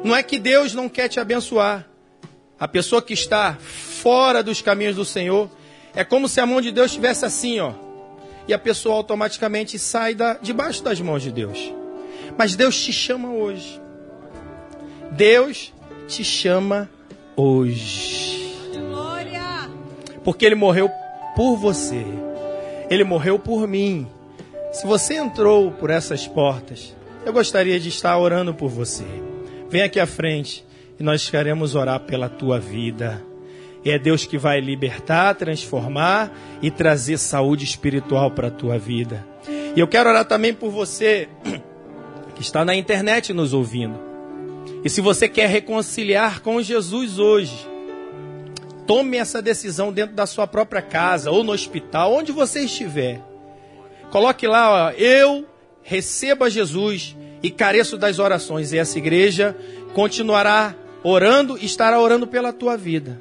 Não 0.02 0.16
é 0.16 0.24
que 0.24 0.40
Deus 0.40 0.74
não 0.74 0.88
quer 0.88 1.08
te 1.08 1.20
abençoar. 1.20 1.86
A 2.58 2.66
pessoa 2.66 3.00
que 3.00 3.12
está 3.14 3.56
fora 3.60 4.42
dos 4.42 4.60
caminhos 4.60 4.96
do 4.96 5.04
Senhor 5.04 5.48
é 5.94 6.02
como 6.02 6.28
se 6.28 6.40
a 6.40 6.46
mão 6.46 6.60
de 6.60 6.72
Deus 6.72 6.90
estivesse 6.90 7.24
assim, 7.24 7.60
ó. 7.60 7.74
E 8.48 8.52
a 8.52 8.58
pessoa 8.58 8.96
automaticamente 8.96 9.78
sai 9.78 10.16
da, 10.16 10.34
debaixo 10.34 10.82
das 10.82 11.00
mãos 11.00 11.22
de 11.22 11.30
Deus. 11.30 11.72
Mas 12.36 12.56
Deus 12.56 12.82
te 12.82 12.92
chama 12.92 13.30
hoje. 13.30 13.81
Deus 15.16 15.72
te 16.08 16.24
chama 16.24 16.88
hoje. 17.36 18.54
Porque 20.24 20.46
Ele 20.46 20.54
morreu 20.54 20.90
por 21.36 21.56
você. 21.56 22.02
Ele 22.88 23.04
morreu 23.04 23.38
por 23.38 23.68
mim. 23.68 24.06
Se 24.72 24.86
você 24.86 25.14
entrou 25.14 25.70
por 25.70 25.90
essas 25.90 26.26
portas, 26.26 26.96
eu 27.26 27.32
gostaria 27.32 27.78
de 27.78 27.90
estar 27.90 28.16
orando 28.16 28.54
por 28.54 28.70
você. 28.70 29.04
Vem 29.68 29.82
aqui 29.82 30.00
à 30.00 30.06
frente 30.06 30.64
e 30.98 31.02
nós 31.02 31.28
queremos 31.28 31.74
orar 31.74 32.00
pela 32.00 32.28
tua 32.28 32.58
vida. 32.58 33.22
É 33.84 33.98
Deus 33.98 34.24
que 34.24 34.38
vai 34.38 34.60
libertar, 34.60 35.34
transformar 35.34 36.32
e 36.62 36.70
trazer 36.70 37.18
saúde 37.18 37.64
espiritual 37.64 38.30
para 38.30 38.48
a 38.48 38.50
tua 38.50 38.78
vida. 38.78 39.26
E 39.76 39.80
eu 39.80 39.88
quero 39.88 40.08
orar 40.08 40.24
também 40.24 40.54
por 40.54 40.70
você 40.70 41.28
que 42.34 42.40
está 42.40 42.64
na 42.64 42.74
internet 42.74 43.32
nos 43.34 43.52
ouvindo. 43.52 44.11
E 44.84 44.90
se 44.90 45.00
você 45.00 45.28
quer 45.28 45.48
reconciliar 45.48 46.40
com 46.40 46.60
Jesus 46.60 47.18
hoje, 47.18 47.68
tome 48.86 49.16
essa 49.16 49.40
decisão 49.40 49.92
dentro 49.92 50.14
da 50.14 50.26
sua 50.26 50.46
própria 50.46 50.82
casa 50.82 51.30
ou 51.30 51.44
no 51.44 51.52
hospital, 51.52 52.12
onde 52.12 52.32
você 52.32 52.60
estiver. 52.60 53.20
Coloque 54.10 54.46
lá, 54.46 54.88
ó, 54.88 54.90
eu 54.90 55.46
recebo 55.82 56.44
a 56.44 56.50
Jesus 56.50 57.16
e 57.42 57.50
careço 57.50 57.96
das 57.96 58.18
orações. 58.18 58.72
E 58.72 58.78
essa 58.78 58.98
igreja 58.98 59.56
continuará 59.94 60.74
orando 61.02 61.56
e 61.58 61.64
estará 61.64 62.00
orando 62.00 62.26
pela 62.26 62.52
tua 62.52 62.76
vida. 62.76 63.20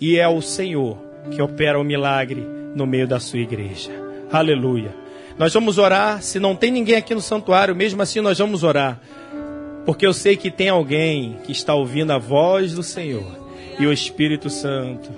E 0.00 0.18
é 0.18 0.28
o 0.28 0.42
Senhor 0.42 0.98
que 1.30 1.40
opera 1.40 1.78
o 1.78 1.84
milagre 1.84 2.44
no 2.74 2.86
meio 2.86 3.06
da 3.06 3.20
sua 3.20 3.38
igreja. 3.38 3.90
Aleluia. 4.30 4.94
Nós 5.38 5.52
vamos 5.52 5.78
orar. 5.78 6.22
Se 6.22 6.38
não 6.38 6.54
tem 6.54 6.70
ninguém 6.70 6.96
aqui 6.96 7.14
no 7.14 7.20
santuário, 7.20 7.74
mesmo 7.74 8.02
assim 8.02 8.20
nós 8.20 8.38
vamos 8.38 8.62
orar. 8.62 9.00
Porque 9.84 10.06
eu 10.06 10.14
sei 10.14 10.36
que 10.36 10.50
tem 10.50 10.68
alguém 10.68 11.36
que 11.44 11.52
está 11.52 11.74
ouvindo 11.74 12.12
a 12.12 12.18
voz 12.18 12.72
do 12.72 12.82
Senhor 12.82 13.26
e 13.78 13.86
o 13.86 13.92
Espírito 13.92 14.48
Santo. 14.48 15.10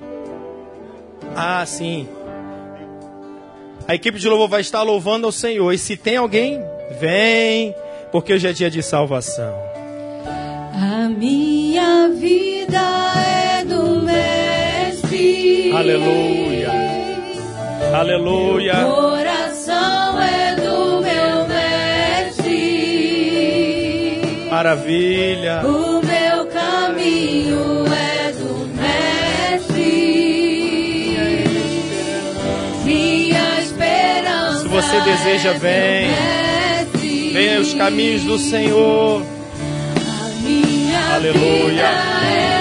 Ah, 1.34 1.64
sim. 1.66 2.08
A 3.86 3.94
equipe 3.94 4.18
de 4.18 4.28
louvor 4.28 4.48
vai 4.48 4.60
estar 4.60 4.82
louvando 4.82 5.26
ao 5.26 5.32
Senhor. 5.32 5.72
E 5.72 5.78
se 5.78 5.96
tem 5.96 6.16
alguém, 6.16 6.60
vem, 6.98 7.74
porque 8.10 8.32
hoje 8.32 8.48
é 8.48 8.52
dia 8.52 8.70
de 8.70 8.82
salvação. 8.82 9.54
A 10.72 11.08
minha 11.08 12.08
vida 12.08 12.80
é 13.60 13.64
do 13.64 14.02
Mestre. 14.02 15.72
Aleluia. 15.72 16.72
Aleluia. 17.94 18.74
Maravilha. 24.66 25.62
O 25.64 26.02
meu 26.04 26.46
caminho 26.46 27.84
é 27.86 28.32
do 28.32 28.66
mestre. 28.74 29.78
Minha 32.84 33.60
esperança. 33.60 34.62
Se 34.62 34.66
você 34.66 35.00
deseja, 35.02 35.52
vem. 35.52 36.10
É 36.10 36.84
Venha 37.32 37.60
os 37.60 37.74
caminhos 37.74 38.24
do 38.24 38.38
Senhor. 38.40 39.22
A 39.22 40.28
minha 40.42 41.14
Aleluia. 41.14 42.55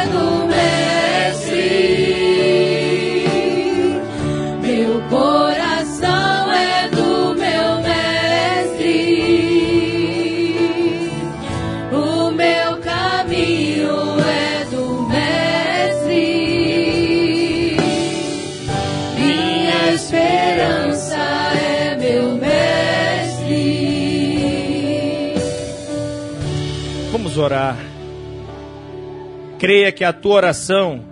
Creia 29.65 29.91
que 29.91 30.03
a 30.03 30.13
tua 30.13 30.35
oração 30.35 31.03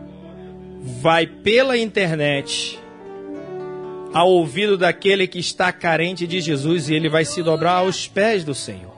vai 1.02 1.26
pela 1.26 1.76
internet 1.76 2.80
ao 4.14 4.30
ouvido 4.30 4.78
daquele 4.78 5.26
que 5.26 5.40
está 5.40 5.72
carente 5.72 6.28
de 6.28 6.40
Jesus 6.40 6.88
e 6.88 6.94
ele 6.94 7.10
vai 7.10 7.26
se 7.26 7.42
dobrar 7.42 7.78
aos 7.78 8.08
pés 8.08 8.44
do 8.44 8.54
Senhor. 8.54 8.94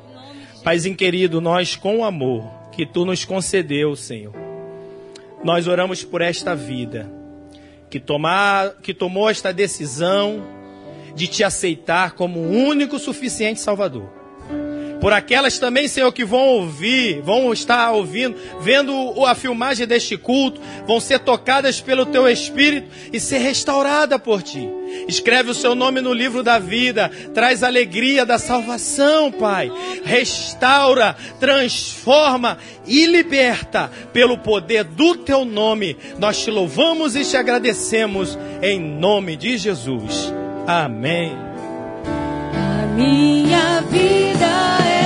Paizinho 0.62 0.98
querido, 0.98 1.40
nós 1.40 1.78
com 1.78 2.00
o 2.00 2.04
amor 2.04 2.44
que 2.74 2.86
tu 2.86 3.06
nos 3.06 3.24
concedeu, 3.24 3.96
Senhor, 3.96 4.34
nós 5.42 5.70
oramos 5.70 6.04
por 6.04 6.20
esta 6.20 6.54
vida 6.54 7.10
que, 7.90 7.98
tomar, 7.98 8.72
que 8.84 8.94
tomou 8.94 9.30
esta 9.30 9.54
decisão 9.54 10.44
de 11.16 11.28
te 11.28 11.46
aceitar 11.46 12.12
como 12.12 12.42
o 12.42 12.52
único 12.52 13.00
suficiente 13.00 13.62
Salvador. 13.62 14.25
Por 15.00 15.14
aquelas 15.14 15.60
também, 15.60 15.88
Senhor, 15.88 16.12
que 16.12 16.26
vão 16.26 16.48
ouvir, 16.48 17.22
vão 17.22 17.54
estar 17.54 17.92
ouvindo, 17.92 18.36
vendo 18.62 19.26
a 19.26 19.36
filmagem 19.36 19.86
deste 19.86 20.18
culto, 20.18 20.62
vão 20.88 21.00
ser 21.00 21.20
tocadas 21.20 21.82
pelo 21.82 22.06
teu 22.06 22.28
Espírito 22.28 22.88
e 23.12 23.20
ser 23.20 23.40
restaurada 23.40 24.18
por 24.18 24.42
ti. 24.42 24.68
Escreve 25.08 25.52
o 25.52 25.54
seu 25.54 25.76
nome 25.76 26.02
no 26.02 26.14
livro 26.14 26.42
da 26.42 26.58
vida, 26.58 27.12
traz 27.34 27.64
alegria 27.64 28.26
da 28.26 28.38
salvação, 28.38 29.32
Pai. 29.32 29.72
Restaura, 30.04 31.16
transforma 31.40 32.58
e 32.88 33.06
liberta 33.06 33.92
pelo 34.14 34.38
poder 34.38 34.84
do 34.84 35.16
teu 35.16 35.46
nome. 35.46 35.98
Nós 36.18 36.44
te 36.44 36.50
louvamos 36.50 37.16
e 37.16 37.24
te 37.24 37.38
agradecemos 37.38 38.38
em 38.62 38.80
nome 38.80 39.36
de 39.36 39.58
Jesus. 39.58 40.34
Amém. 40.68 41.55
Minha 42.96 43.82
vida 43.92 44.48
é 44.88 45.05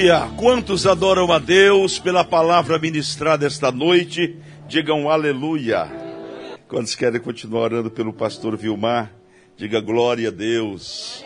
Aleluia! 0.00 0.34
Quantos 0.38 0.86
adoram 0.86 1.30
a 1.30 1.38
Deus 1.38 1.98
pela 1.98 2.24
palavra 2.24 2.78
ministrada 2.78 3.46
esta 3.46 3.70
noite? 3.70 4.34
Digam 4.66 5.10
aleluia. 5.10 5.90
Quantos 6.66 6.94
querem 6.94 7.20
continuar 7.20 7.64
orando 7.64 7.90
pelo 7.90 8.10
pastor 8.10 8.56
Vilmar? 8.56 9.12
Diga 9.58 9.78
glória 9.78 10.28
a 10.28 10.30
Deus. 10.30 11.22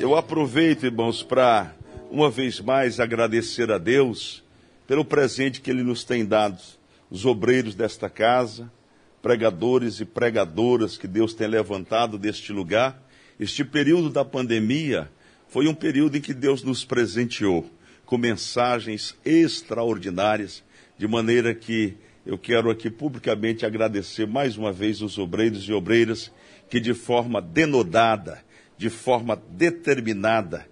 Eu 0.00 0.16
aproveito, 0.16 0.86
irmãos, 0.86 1.22
para 1.22 1.74
uma 2.10 2.30
vez 2.30 2.58
mais 2.58 3.00
agradecer 3.00 3.70
a 3.70 3.76
Deus 3.76 4.42
pelo 4.86 5.04
presente 5.04 5.60
que 5.60 5.70
Ele 5.70 5.82
nos 5.82 6.02
tem 6.02 6.24
dado. 6.24 6.62
Os 7.10 7.26
obreiros 7.26 7.74
desta 7.74 8.08
casa, 8.08 8.72
pregadores 9.20 10.00
e 10.00 10.06
pregadoras 10.06 10.96
que 10.96 11.06
Deus 11.06 11.34
tem 11.34 11.48
levantado 11.48 12.16
deste 12.16 12.50
lugar. 12.50 12.98
Este 13.38 13.62
período 13.62 14.08
da 14.08 14.24
pandemia 14.24 15.10
foi 15.48 15.68
um 15.68 15.74
período 15.74 16.16
em 16.16 16.20
que 16.22 16.32
Deus 16.32 16.62
nos 16.62 16.82
presenteou 16.82 17.75
com 18.06 18.16
mensagens 18.16 19.14
extraordinárias, 19.24 20.62
de 20.96 21.06
maneira 21.06 21.54
que 21.54 21.94
eu 22.24 22.38
quero 22.38 22.70
aqui 22.70 22.88
publicamente 22.88 23.66
agradecer 23.66 24.26
mais 24.26 24.56
uma 24.56 24.72
vez 24.72 25.02
os 25.02 25.18
obreiros 25.18 25.64
e 25.68 25.72
obreiras 25.72 26.32
que 26.70 26.80
de 26.80 26.94
forma 26.94 27.42
denodada, 27.42 28.42
de 28.78 28.88
forma 28.88 29.40
determinada, 29.50 30.66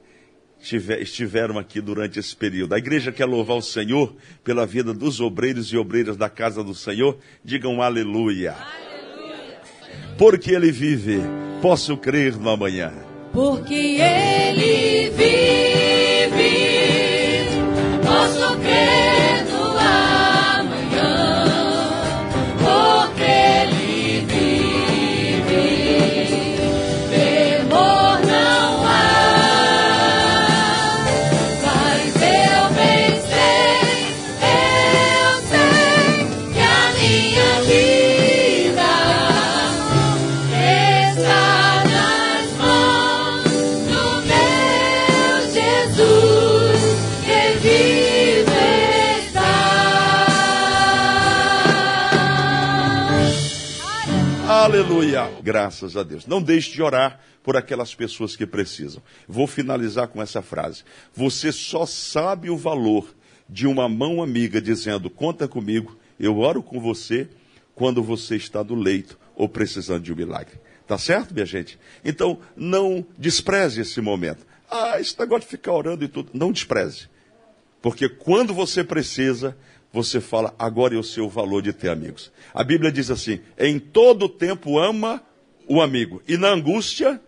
estiver- 0.60 1.00
estiveram 1.00 1.58
aqui 1.58 1.80
durante 1.80 2.18
esse 2.18 2.34
período. 2.34 2.74
A 2.74 2.78
igreja 2.78 3.12
quer 3.12 3.26
louvar 3.26 3.56
o 3.56 3.62
Senhor 3.62 4.14
pela 4.42 4.66
vida 4.66 4.92
dos 4.94 5.20
obreiros 5.20 5.66
e 5.72 5.76
obreiras 5.76 6.16
da 6.16 6.28
casa 6.28 6.64
do 6.64 6.74
Senhor. 6.74 7.18
Digam 7.44 7.80
aleluia. 7.82 8.56
Porque 10.18 10.52
ele 10.52 10.70
vive, 10.72 11.18
posso 11.60 11.96
crer 11.96 12.36
no 12.36 12.48
amanhã. 12.50 12.92
Porque 13.32 13.74
ele 14.00 15.10
vive, 15.10 15.43
Graças 55.42 55.96
a 55.96 56.02
Deus. 56.02 56.26
Não 56.26 56.42
deixe 56.42 56.72
de 56.72 56.82
orar 56.82 57.20
por 57.42 57.56
aquelas 57.56 57.94
pessoas 57.94 58.34
que 58.34 58.46
precisam. 58.46 59.02
Vou 59.28 59.46
finalizar 59.46 60.08
com 60.08 60.22
essa 60.22 60.42
frase. 60.42 60.82
Você 61.14 61.52
só 61.52 61.86
sabe 61.86 62.50
o 62.50 62.56
valor 62.56 63.14
de 63.48 63.66
uma 63.66 63.88
mão 63.88 64.22
amiga 64.22 64.60
dizendo: 64.60 65.10
Conta 65.10 65.46
comigo, 65.46 65.96
eu 66.18 66.38
oro 66.38 66.62
com 66.62 66.80
você 66.80 67.28
quando 67.74 68.02
você 68.02 68.36
está 68.36 68.62
no 68.64 68.74
leito 68.74 69.18
ou 69.34 69.48
precisando 69.48 70.02
de 70.02 70.12
um 70.12 70.16
milagre. 70.16 70.58
Tá 70.86 70.98
certo, 70.98 71.32
minha 71.32 71.46
gente? 71.46 71.78
Então, 72.04 72.38
não 72.56 73.04
despreze 73.16 73.80
esse 73.80 74.00
momento. 74.00 74.46
Ah, 74.70 75.00
esse 75.00 75.18
negócio 75.18 75.44
de 75.44 75.48
ficar 75.48 75.72
orando 75.72 76.04
e 76.04 76.08
tudo. 76.08 76.30
Não 76.34 76.52
despreze. 76.52 77.08
Porque 77.80 78.08
quando 78.08 78.54
você 78.54 78.82
precisa, 78.82 79.56
você 79.94 80.20
fala, 80.20 80.52
agora 80.58 80.92
eu 80.92 81.04
sei 81.04 81.22
o 81.22 81.28
valor 81.28 81.62
de 81.62 81.72
ter 81.72 81.88
amigos. 81.88 82.32
A 82.52 82.64
Bíblia 82.64 82.90
diz 82.90 83.12
assim: 83.12 83.38
em 83.56 83.78
todo 83.78 84.28
tempo 84.28 84.76
ama 84.76 85.22
o 85.68 85.80
amigo, 85.80 86.20
e 86.26 86.36
na 86.36 86.48
angústia 86.48 87.20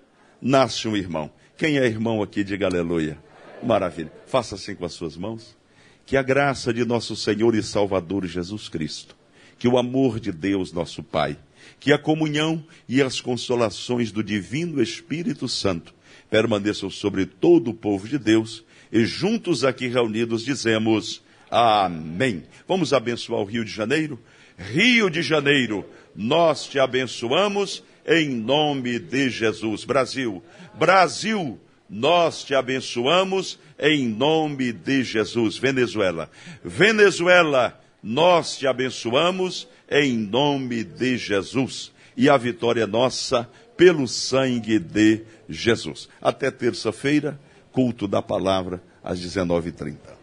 nasce 0.42 0.88
um 0.88 0.96
irmão. 0.96 1.30
Quem 1.56 1.78
é 1.78 1.86
irmão 1.86 2.20
aqui, 2.20 2.42
diga 2.42 2.66
aleluia. 2.66 3.16
Maravilha. 3.62 4.12
Faça 4.26 4.56
assim 4.56 4.74
com 4.74 4.84
as 4.84 4.92
suas 4.92 5.16
mãos. 5.16 5.56
Que 6.04 6.16
a 6.16 6.22
graça 6.22 6.74
de 6.74 6.84
nosso 6.84 7.14
Senhor 7.14 7.54
e 7.54 7.62
Salvador 7.62 8.26
Jesus 8.26 8.68
Cristo, 8.68 9.16
que 9.58 9.68
o 9.68 9.78
amor 9.78 10.18
de 10.18 10.32
Deus, 10.32 10.72
nosso 10.72 11.02
Pai, 11.04 11.38
que 11.78 11.92
a 11.92 11.98
comunhão 11.98 12.64
e 12.88 13.00
as 13.00 13.20
consolações 13.20 14.10
do 14.10 14.22
Divino 14.22 14.82
Espírito 14.82 15.48
Santo 15.48 15.94
permaneçam 16.28 16.90
sobre 16.90 17.26
todo 17.26 17.70
o 17.70 17.74
povo 17.74 18.08
de 18.08 18.18
Deus 18.18 18.64
e 18.90 19.04
juntos 19.04 19.64
aqui 19.64 19.88
reunidos 19.88 20.44
dizemos 20.44 21.22
Amém. 21.58 22.42
Vamos 22.68 22.92
abençoar 22.92 23.40
o 23.40 23.44
Rio 23.46 23.64
de 23.64 23.70
Janeiro? 23.70 24.20
Rio 24.58 25.08
de 25.08 25.22
Janeiro, 25.22 25.86
nós 26.14 26.66
te 26.66 26.78
abençoamos 26.78 27.82
em 28.06 28.28
nome 28.28 28.98
de 28.98 29.30
Jesus. 29.30 29.82
Brasil, 29.82 30.42
Brasil, 30.74 31.58
nós 31.88 32.44
te 32.44 32.54
abençoamos 32.54 33.58
em 33.78 34.06
nome 34.06 34.70
de 34.70 35.02
Jesus. 35.02 35.56
Venezuela, 35.56 36.30
Venezuela, 36.62 37.80
nós 38.02 38.58
te 38.58 38.66
abençoamos 38.66 39.66
em 39.90 40.14
nome 40.14 40.84
de 40.84 41.16
Jesus. 41.16 41.90
E 42.14 42.28
a 42.28 42.36
vitória 42.36 42.82
é 42.82 42.86
nossa 42.86 43.48
pelo 43.78 44.06
sangue 44.06 44.78
de 44.78 45.22
Jesus. 45.48 46.06
Até 46.20 46.50
terça-feira, 46.50 47.40
culto 47.72 48.06
da 48.06 48.20
palavra 48.20 48.82
às 49.02 49.18
19h30. 49.18 50.15